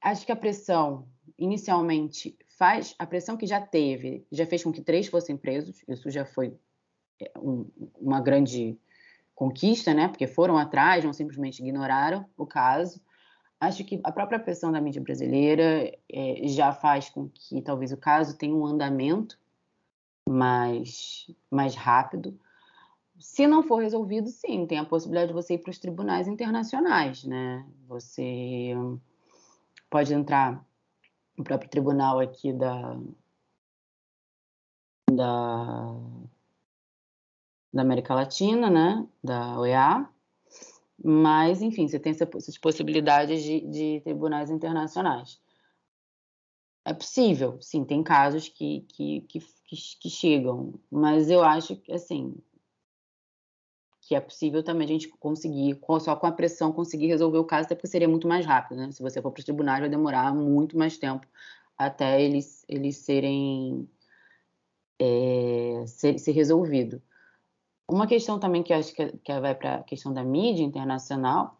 acho 0.00 0.24
que 0.24 0.30
a 0.30 0.36
pressão, 0.36 1.08
inicialmente, 1.36 2.36
faz 2.56 2.94
a 2.98 3.06
pressão 3.06 3.36
que 3.36 3.46
já 3.46 3.60
teve, 3.60 4.26
já 4.30 4.46
fez 4.46 4.62
com 4.62 4.72
que 4.72 4.82
três 4.82 5.08
fossem 5.08 5.36
presos, 5.36 5.82
isso 5.88 6.10
já 6.10 6.24
foi 6.24 6.56
é, 7.20 7.32
um, 7.38 7.68
uma 8.00 8.20
grande 8.20 8.78
conquista, 9.34 9.92
né? 9.92 10.08
Porque 10.08 10.26
foram 10.26 10.56
atrás, 10.56 11.04
não 11.04 11.12
simplesmente 11.12 11.60
ignoraram 11.60 12.28
o 12.36 12.46
caso. 12.46 13.00
Acho 13.60 13.84
que 13.84 14.00
a 14.04 14.12
própria 14.12 14.38
pressão 14.38 14.70
da 14.70 14.80
mídia 14.80 15.02
brasileira 15.02 15.92
é, 16.08 16.46
já 16.48 16.72
faz 16.72 17.08
com 17.10 17.28
que 17.28 17.60
talvez 17.60 17.90
o 17.90 17.96
caso 17.96 18.38
tenha 18.38 18.54
um 18.54 18.64
andamento 18.64 19.38
mais, 20.28 21.28
mais 21.50 21.74
rápido. 21.74 22.38
Se 23.18 23.48
não 23.48 23.64
for 23.64 23.82
resolvido, 23.82 24.28
sim, 24.28 24.64
tem 24.66 24.78
a 24.78 24.84
possibilidade 24.84 25.28
de 25.28 25.34
você 25.34 25.54
ir 25.54 25.58
para 25.58 25.70
os 25.70 25.78
tribunais 25.78 26.28
internacionais, 26.28 27.24
né? 27.24 27.66
Você 27.88 28.74
pode 29.90 30.14
entrar 30.14 30.64
o 31.36 31.42
próprio 31.42 31.70
tribunal 31.70 32.20
aqui 32.20 32.52
da, 32.52 32.96
da, 35.10 35.94
da 37.72 37.82
América 37.82 38.14
Latina, 38.14 38.68
né, 38.68 39.06
da 39.22 39.58
OEA, 39.58 40.08
mas, 41.02 41.62
enfim, 41.62 41.86
você 41.86 41.98
tem 41.98 42.10
essas 42.10 42.58
possibilidades 42.58 43.42
de, 43.42 43.60
de 43.60 44.00
tribunais 44.02 44.50
internacionais. 44.50 45.40
É 46.84 46.92
possível, 46.94 47.60
sim, 47.60 47.84
tem 47.84 48.02
casos 48.02 48.48
que, 48.48 48.80
que, 48.88 49.20
que, 49.22 49.40
que, 50.00 50.10
chegam, 50.10 50.74
mas 50.90 51.30
eu 51.30 51.42
acho 51.42 51.76
que, 51.76 51.92
assim, 51.92 52.34
que 54.00 54.14
é 54.14 54.20
possível 54.20 54.62
também 54.62 54.86
a 54.86 54.88
gente 54.88 55.08
conseguir, 55.08 55.78
só 56.00 56.16
com 56.16 56.26
a 56.26 56.32
pressão, 56.32 56.72
conseguir 56.72 57.06
resolver 57.08 57.38
o 57.38 57.44
caso, 57.44 57.66
até 57.66 57.74
porque 57.74 57.88
seria 57.88 58.08
muito 58.08 58.26
mais 58.26 58.46
rápido, 58.46 58.78
né? 58.78 58.90
Se 58.90 59.02
você 59.02 59.20
for 59.20 59.30
para 59.30 59.40
os 59.40 59.44
tribunais, 59.44 59.80
vai 59.80 59.90
demorar 59.90 60.34
muito 60.34 60.78
mais 60.78 60.96
tempo 60.96 61.26
até 61.76 62.20
eles, 62.22 62.64
eles 62.68 62.96
serem 62.96 63.88
é, 64.98 65.84
ser, 65.86 66.18
ser 66.18 66.32
resolvido. 66.32 67.02
Uma 67.90 68.06
questão 68.06 68.38
também 68.38 68.62
que 68.62 68.72
acho 68.72 68.94
que, 68.94 69.16
que 69.18 69.40
vai 69.40 69.54
para 69.54 69.76
a 69.76 69.82
questão 69.82 70.12
da 70.12 70.22
mídia 70.22 70.62
internacional 70.62 71.58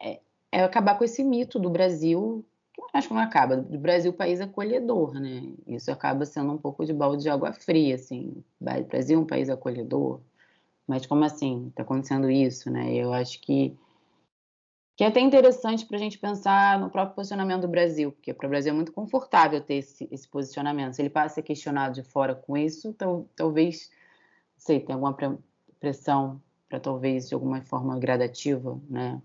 é, 0.00 0.20
é, 0.52 0.62
acabar 0.62 0.96
com 0.96 1.04
esse 1.04 1.24
mito 1.24 1.58
do 1.58 1.68
Brasil, 1.68 2.44
que 2.72 2.82
acho 2.94 3.08
que 3.08 3.14
não 3.14 3.20
acaba, 3.20 3.56
do 3.56 3.78
Brasil 3.78 4.12
país 4.12 4.40
acolhedor, 4.40 5.14
né? 5.14 5.52
Isso 5.66 5.90
acaba 5.90 6.24
sendo 6.24 6.52
um 6.52 6.58
pouco 6.58 6.84
de 6.86 6.92
balde 6.92 7.22
de 7.22 7.30
água 7.30 7.52
fria, 7.52 7.96
assim. 7.96 8.44
O 8.60 8.84
Brasil 8.84 9.18
é 9.18 9.22
um 9.22 9.26
país 9.26 9.50
acolhedor, 9.50 10.20
mas 10.86 11.04
como 11.04 11.24
assim 11.24 11.68
está 11.68 11.82
acontecendo 11.82 12.30
isso, 12.30 12.70
né? 12.70 12.94
Eu 12.94 13.12
acho 13.12 13.40
que 13.40 13.76
que 14.96 15.04
é 15.04 15.06
até 15.06 15.20
interessante 15.20 15.86
para 15.86 15.96
a 15.96 16.00
gente 16.00 16.18
pensar 16.18 16.80
no 16.80 16.90
próprio 16.90 17.14
posicionamento 17.14 17.60
do 17.60 17.68
Brasil, 17.68 18.10
porque 18.10 18.34
para 18.34 18.46
o 18.46 18.50
Brasil 18.50 18.72
é 18.72 18.74
muito 18.74 18.90
confortável 18.90 19.60
ter 19.60 19.74
esse, 19.74 20.08
esse, 20.10 20.26
posicionamento. 20.26 20.94
Se 20.94 21.02
ele 21.02 21.08
passa 21.08 21.26
a 21.26 21.34
ser 21.36 21.42
questionado 21.42 21.94
de 21.94 22.02
fora 22.02 22.34
com 22.34 22.56
isso, 22.56 22.88
então, 22.88 23.28
talvez, 23.36 23.90
sei, 24.58 24.80
tem 24.80 24.94
alguma 24.94 25.16
pressão 25.80 26.40
para 26.68 26.78
talvez 26.78 27.28
de 27.28 27.34
alguma 27.34 27.62
forma 27.62 27.98
gradativa, 27.98 28.78
né, 28.90 29.22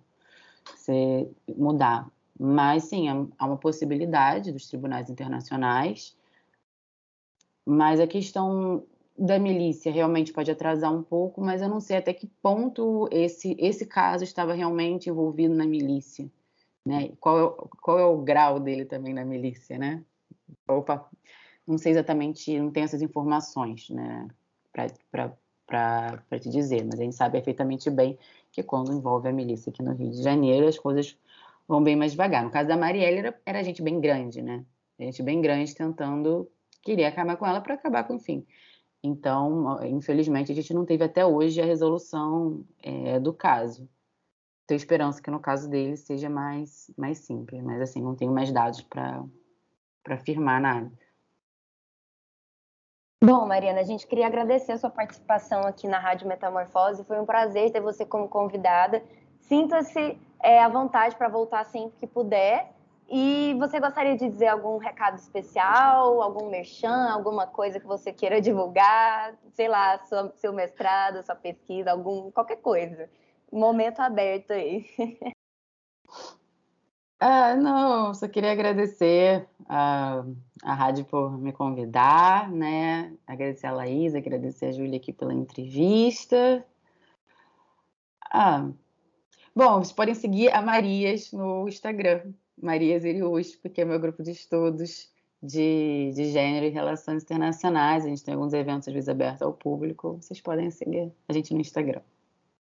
você 0.75 1.29
mudar. 1.57 2.09
Mas 2.39 2.85
sim, 2.85 3.07
há 3.37 3.45
uma 3.45 3.57
possibilidade 3.57 4.51
dos 4.51 4.67
tribunais 4.67 5.09
internacionais, 5.09 6.15
mas 7.65 7.99
a 7.99 8.07
questão 8.07 8.85
da 9.17 9.37
milícia 9.37 9.91
realmente 9.91 10.33
pode 10.33 10.49
atrasar 10.49 10.91
um 10.91 11.03
pouco, 11.03 11.41
mas 11.41 11.61
eu 11.61 11.69
não 11.69 11.79
sei 11.79 11.97
até 11.97 12.13
que 12.13 12.27
ponto 12.41 13.07
esse, 13.11 13.55
esse 13.59 13.85
caso 13.85 14.23
estava 14.23 14.53
realmente 14.53 15.09
envolvido 15.09 15.53
na 15.53 15.65
milícia, 15.65 16.29
né? 16.85 17.09
Qual 17.19 17.37
é, 17.39 17.67
qual 17.81 17.99
é 17.99 18.05
o 18.05 18.21
grau 18.21 18.59
dele 18.59 18.85
também 18.85 19.13
na 19.13 19.23
milícia, 19.23 19.77
né? 19.77 20.03
Opa, 20.67 21.07
não 21.67 21.77
sei 21.77 21.91
exatamente, 21.91 22.57
não 22.59 22.71
tenho 22.71 22.85
essas 22.85 23.01
informações, 23.01 23.89
né? 23.89 24.27
Para 24.73 26.39
te 26.39 26.49
dizer, 26.49 26.83
mas 26.83 26.99
a 26.99 27.03
gente 27.03 27.15
sabe 27.15 27.33
perfeitamente 27.33 27.89
bem 27.89 28.17
que 28.51 28.63
quando 28.63 28.91
envolve 28.91 29.29
a 29.29 29.31
milícia 29.31 29.69
aqui 29.69 29.81
no 29.81 29.93
Rio 29.93 30.11
de 30.11 30.21
Janeiro, 30.21 30.67
as 30.67 30.77
coisas 30.77 31.17
vão 31.67 31.83
bem 31.83 31.95
mais 31.95 32.11
devagar. 32.11 32.43
No 32.43 32.51
caso 32.51 32.67
da 32.67 32.75
Marielle, 32.75 33.19
era, 33.19 33.41
era 33.45 33.63
gente 33.63 33.81
bem 33.81 33.99
grande, 33.99 34.41
né? 34.41 34.65
Gente 34.99 35.23
bem 35.23 35.41
grande 35.41 35.73
tentando, 35.73 36.49
queria 36.81 37.07
acabar 37.07 37.37
com 37.37 37.45
ela 37.45 37.61
para 37.61 37.75
acabar 37.75 38.03
com 38.03 38.15
o 38.15 38.19
fim. 38.19 38.45
Então, 39.01 39.83
infelizmente, 39.85 40.51
a 40.51 40.55
gente 40.55 40.73
não 40.73 40.85
teve 40.85 41.03
até 41.03 41.25
hoje 41.25 41.61
a 41.61 41.65
resolução 41.65 42.65
é, 42.81 43.19
do 43.19 43.33
caso. 43.33 43.89
Tenho 44.65 44.77
esperança 44.77 45.21
que 45.21 45.29
no 45.29 45.41
caso 45.41 45.69
dele 45.69 45.97
seja 45.97 46.29
mais, 46.29 46.89
mais 46.97 47.17
simples, 47.19 47.61
mas 47.61 47.81
assim, 47.81 48.01
não 48.01 48.15
tenho 48.15 48.31
mais 48.31 48.51
dados 48.51 48.81
para 48.81 49.25
afirmar 50.07 50.61
nada. 50.61 50.91
Bom, 53.25 53.45
Mariana, 53.45 53.79
a 53.79 53.83
gente 53.83 54.05
queria 54.05 54.27
agradecer 54.27 54.73
a 54.73 54.77
sua 54.77 54.89
participação 54.89 55.61
aqui 55.61 55.87
na 55.87 55.97
Rádio 55.97 56.27
Metamorfose. 56.27 57.05
Foi 57.05 57.17
um 57.21 57.25
prazer 57.25 57.71
ter 57.71 57.79
você 57.79 58.05
como 58.05 58.27
convidada. 58.27 59.01
Sinta-se 59.39 60.19
é, 60.41 60.61
à 60.61 60.67
vontade 60.67 61.15
para 61.15 61.29
voltar 61.29 61.63
sempre 61.63 61.97
que 62.01 62.05
puder. 62.05 62.73
E 63.09 63.55
você 63.57 63.79
gostaria 63.79 64.17
de 64.17 64.27
dizer 64.27 64.47
algum 64.47 64.77
recado 64.77 65.15
especial, 65.15 66.21
algum 66.21 66.49
merchan, 66.49 67.13
alguma 67.13 67.47
coisa 67.47 67.79
que 67.79 67.87
você 67.87 68.11
queira 68.11 68.41
divulgar? 68.41 69.33
Sei 69.53 69.69
lá, 69.69 69.99
sua, 69.99 70.33
seu 70.35 70.51
mestrado, 70.51 71.23
sua 71.23 71.35
pesquisa, 71.35 71.91
algum, 71.91 72.29
qualquer 72.29 72.57
coisa. 72.57 73.09
Momento 73.49 74.01
aberto 74.01 74.51
aí. 74.51 74.85
Ah, 77.25 77.55
não, 77.55 78.13
só 78.13 78.27
queria 78.27 78.51
agradecer 78.51 79.47
a, 79.69 80.25
a 80.63 80.73
rádio 80.73 81.03
por 81.05 81.37
me 81.37 81.51
convidar, 81.51 82.49
né? 82.49 83.13
Agradecer 83.27 83.67
a 83.67 83.71
Laís, 83.71 84.15
agradecer 84.15 84.67
a 84.67 84.71
Júlia 84.71 84.97
aqui 84.97 85.11
pela 85.11 85.33
entrevista. 85.33 86.65
Ah, 88.31 88.69
bom, 89.53 89.79
vocês 89.79 89.91
podem 89.91 90.15
seguir 90.15 90.49
a 90.53 90.61
Marias 90.61 91.31
no 91.33 91.67
Instagram, 91.67 92.33
Marias 92.59 93.03
Irius, 93.03 93.55
porque 93.55 93.81
é 93.81 93.85
meu 93.85 93.99
grupo 93.99 94.23
de 94.23 94.31
estudos 94.31 95.11
de, 95.41 96.11
de 96.15 96.31
gênero 96.31 96.65
e 96.65 96.69
relações 96.69 97.23
internacionais. 97.23 98.05
A 98.05 98.07
gente 98.07 98.23
tem 98.23 98.33
alguns 98.33 98.53
eventos, 98.53 98.87
às 98.87 98.93
vezes, 98.93 99.09
abertos 99.09 99.41
ao 99.41 99.51
público. 99.51 100.17
Vocês 100.21 100.39
podem 100.39 100.71
seguir 100.71 101.11
a 101.27 101.33
gente 101.33 101.53
no 101.53 101.59
Instagram. 101.59 102.01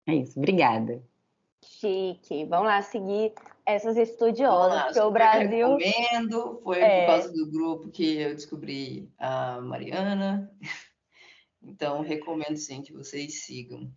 É 0.06 0.14
isso, 0.14 0.38
obrigada. 0.38 1.02
Chique. 1.62 2.44
Vamos 2.44 2.68
lá 2.68 2.80
seguir 2.80 3.34
essas 3.74 3.96
estudiosas, 3.96 4.84
porque 4.84 5.00
o 5.00 5.10
Brasil. 5.10 5.76
Recomendo, 5.76 6.60
foi 6.62 6.80
é... 6.80 7.00
por 7.00 7.06
causa 7.12 7.32
do 7.32 7.50
grupo 7.50 7.90
que 7.90 8.18
eu 8.18 8.34
descobri 8.34 9.10
a 9.18 9.60
Mariana. 9.60 10.50
Então, 11.62 12.00
recomendo 12.00 12.56
sim 12.56 12.80
que 12.80 12.90
vocês 12.90 13.44
sigam. 13.44 13.90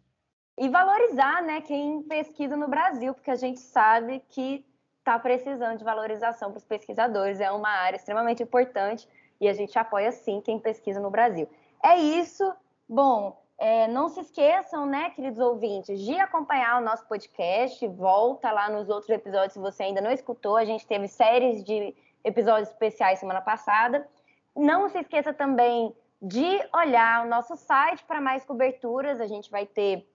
E 0.57 0.67
valorizar, 0.67 1.41
né, 1.43 1.61
quem 1.61 2.03
pesquisa 2.03 2.57
no 2.57 2.67
Brasil, 2.67 3.13
porque 3.13 3.31
a 3.31 3.35
gente 3.35 3.61
sabe 3.61 4.21
que 4.29 4.65
está 4.99 5.17
precisando 5.17 5.77
de 5.77 5.83
valorização 5.83 6.51
para 6.51 6.57
os 6.57 6.65
pesquisadores. 6.65 7.39
É 7.39 7.51
uma 7.51 7.69
área 7.69 7.97
extremamente 7.97 8.43
importante 8.43 9.07
e 9.39 9.47
a 9.47 9.53
gente 9.53 9.77
apoia 9.77 10.11
sim 10.11 10.41
quem 10.41 10.59
pesquisa 10.59 10.99
no 10.99 11.09
Brasil. 11.09 11.49
É 11.83 11.97
isso. 11.97 12.53
Bom, 12.87 13.42
é, 13.63 13.87
não 13.87 14.09
se 14.09 14.19
esqueçam, 14.19 14.85
né, 14.85 15.11
queridos 15.11 15.39
ouvintes, 15.39 15.97
de 16.01 16.19
acompanhar 16.19 16.81
o 16.81 16.83
nosso 16.83 17.07
podcast. 17.07 17.87
Volta 17.87 18.51
lá 18.51 18.69
nos 18.69 18.89
outros 18.89 19.09
episódios 19.09 19.53
se 19.53 19.59
você 19.59 19.83
ainda 19.83 20.01
não 20.01 20.11
escutou. 20.11 20.57
A 20.57 20.65
gente 20.65 20.85
teve 20.85 21.07
séries 21.07 21.63
de 21.63 21.95
episódios 22.25 22.67
especiais 22.67 23.19
semana 23.19 23.39
passada. 23.39 24.05
Não 24.53 24.89
se 24.89 24.99
esqueça 24.99 25.31
também 25.31 25.95
de 26.21 26.59
olhar 26.75 27.25
o 27.25 27.29
nosso 27.29 27.55
site 27.55 28.03
para 28.03 28.19
mais 28.19 28.43
coberturas. 28.43 29.21
A 29.21 29.27
gente 29.27 29.49
vai 29.49 29.65
ter 29.65 30.05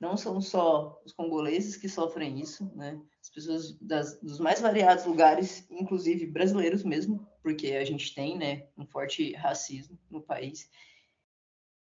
não 0.00 0.16
são 0.16 0.40
só 0.40 1.00
os 1.04 1.12
congoleses 1.12 1.76
que 1.76 1.88
sofrem 1.88 2.40
isso, 2.40 2.70
né? 2.74 3.00
As 3.20 3.28
pessoas 3.28 3.78
das, 3.80 4.18
dos 4.20 4.38
mais 4.38 4.60
variados 4.60 5.04
lugares, 5.04 5.66
inclusive 5.70 6.26
brasileiros 6.26 6.84
mesmo, 6.84 7.26
porque 7.42 7.72
a 7.72 7.84
gente 7.84 8.14
tem, 8.14 8.38
né, 8.38 8.66
um 8.76 8.86
forte 8.86 9.32
racismo 9.34 9.98
no 10.10 10.20
país. 10.20 10.70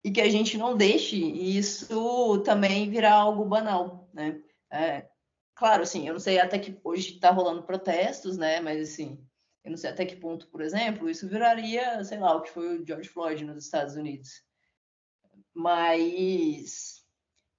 E 0.03 0.11
que 0.11 0.21
a 0.21 0.29
gente 0.29 0.57
não 0.57 0.77
deixe 0.77 1.17
isso 1.17 2.41
também 2.43 2.89
virar 2.89 3.15
algo 3.15 3.43
banal, 3.45 4.09
né? 4.13 4.41
É, 4.71 5.07
claro, 5.53 5.83
assim, 5.83 6.07
eu 6.07 6.13
não 6.13 6.19
sei 6.19 6.39
até 6.39 6.57
que 6.59 6.77
hoje 6.83 7.15
está 7.15 7.31
rolando 7.31 7.63
protestos, 7.63 8.37
né? 8.37 8.61
Mas 8.61 8.89
assim, 8.89 9.19
eu 9.65 9.71
não 9.71 9.77
sei 9.77 9.89
até 9.89 10.05
que 10.05 10.15
ponto, 10.15 10.47
por 10.47 10.61
exemplo, 10.61 11.09
isso 11.09 11.27
viraria, 11.27 12.03
sei 12.03 12.19
lá, 12.19 12.35
o 12.35 12.41
que 12.41 12.51
foi 12.51 12.77
o 12.77 12.85
George 12.85 13.09
Floyd 13.09 13.43
nos 13.43 13.65
Estados 13.65 13.95
Unidos. 13.95 14.43
Mas. 15.55 17.03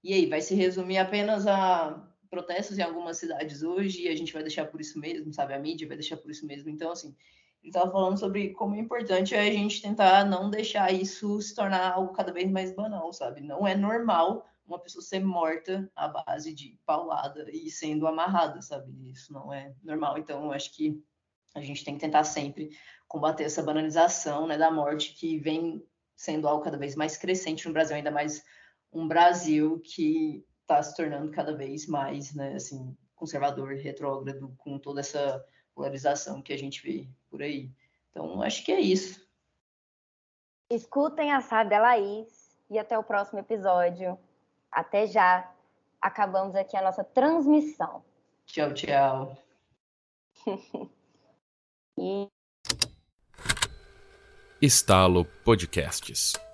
E 0.05 0.15
aí, 0.15 0.27
vai 0.27 0.41
se 0.41 0.55
resumir 0.55 0.99
apenas 0.99 1.49
a 1.49 2.09
protestos 2.31 2.79
em 2.79 2.83
algumas 2.83 3.19
cidades 3.19 3.63
hoje 3.65 4.03
e 4.03 4.09
a 4.09 4.15
gente 4.15 4.33
vai 4.33 4.43
deixar 4.43 4.67
por 4.67 4.81
isso 4.81 5.01
mesmo, 5.01 5.33
sabe? 5.33 5.53
A 5.53 5.59
mídia 5.59 5.89
vai 5.89 5.97
deixar 5.97 6.17
por 6.17 6.31
isso 6.31 6.47
mesmo. 6.47 6.71
Então, 6.71 6.93
assim, 6.93 7.09
ele 7.61 7.71
estava 7.71 7.91
falando 7.91 8.19
sobre 8.19 8.51
como 8.51 8.77
é 8.77 8.79
importante 8.79 9.35
a 9.35 9.43
gente 9.51 9.83
tentar 9.83 10.25
não 10.25 10.49
deixar 10.49 10.93
isso 10.93 11.41
se 11.43 11.57
tornar 11.57 11.93
algo 11.93 12.13
cada 12.13 12.33
vez 12.33 12.49
mais 12.49 12.73
banal, 12.73 13.13
sabe? 13.13 13.41
Não 13.41 13.67
é 13.67 13.75
normal 13.75 14.47
uma 14.65 14.79
pessoa 14.79 15.03
ser 15.03 15.21
morta 15.21 15.91
à 15.97 16.07
base 16.07 16.55
de 16.55 16.79
paulada 16.87 17.51
e 17.51 17.69
sendo 17.69 18.07
amarrada, 18.07 18.63
sabe? 18.63 19.11
Isso 19.11 19.33
não 19.33 19.53
é 19.53 19.75
normal. 19.83 20.19
Então, 20.19 20.45
eu 20.45 20.53
acho 20.53 20.73
que 20.73 21.03
a 21.57 21.63
gente 21.63 21.85
tem 21.85 21.95
que 21.95 22.01
tentar 22.01 22.23
sempre 22.25 22.71
combater 23.09 23.45
essa 23.45 23.63
banalização 23.63 24.47
né, 24.47 24.59
da 24.59 24.71
morte 24.71 25.15
que 25.15 25.39
vem 25.39 25.83
sendo 26.15 26.47
algo 26.47 26.63
cada 26.63 26.77
vez 26.77 26.95
mais 26.95 27.17
crescente 27.17 27.67
no 27.67 27.73
Brasil, 27.73 27.97
ainda 27.97 28.11
mais 28.11 28.45
um 28.93 29.09
Brasil 29.09 29.81
que 29.81 30.45
está 30.61 30.83
se 30.83 30.95
tornando 30.95 31.31
cada 31.31 31.57
vez 31.57 31.87
mais 31.87 32.35
né, 32.35 32.55
assim, 32.55 32.97
conservador, 33.15 33.75
retrógrado, 33.75 34.55
com 34.59 34.79
toda 34.79 35.01
essa 35.01 35.45
polarização 35.75 36.43
que 36.43 36.53
a 36.53 36.59
gente 36.59 36.83
vê 36.83 37.09
por 37.31 37.43
aí. 37.43 37.71
Então, 38.11 38.43
acho 38.43 38.65
que 38.65 38.73
é 38.73 38.81
isso. 38.81 39.27
Escutem 40.71 41.33
a 41.33 41.41
Sábia 41.41 41.81
Laís 41.81 42.57
e 42.69 42.79
até 42.79 42.99
o 42.99 43.05
próximo 43.05 43.39
episódio. 43.39 44.19
Até 44.71 45.07
já. 45.07 45.53
Acabamos 46.01 46.55
aqui 46.55 46.77
a 46.77 46.83
nossa 46.83 47.05
transmissão. 47.05 48.05
Tchau, 48.47 48.75
tchau. 48.75 49.37
Estalo 54.61 55.25
Podcasts. 55.45 56.46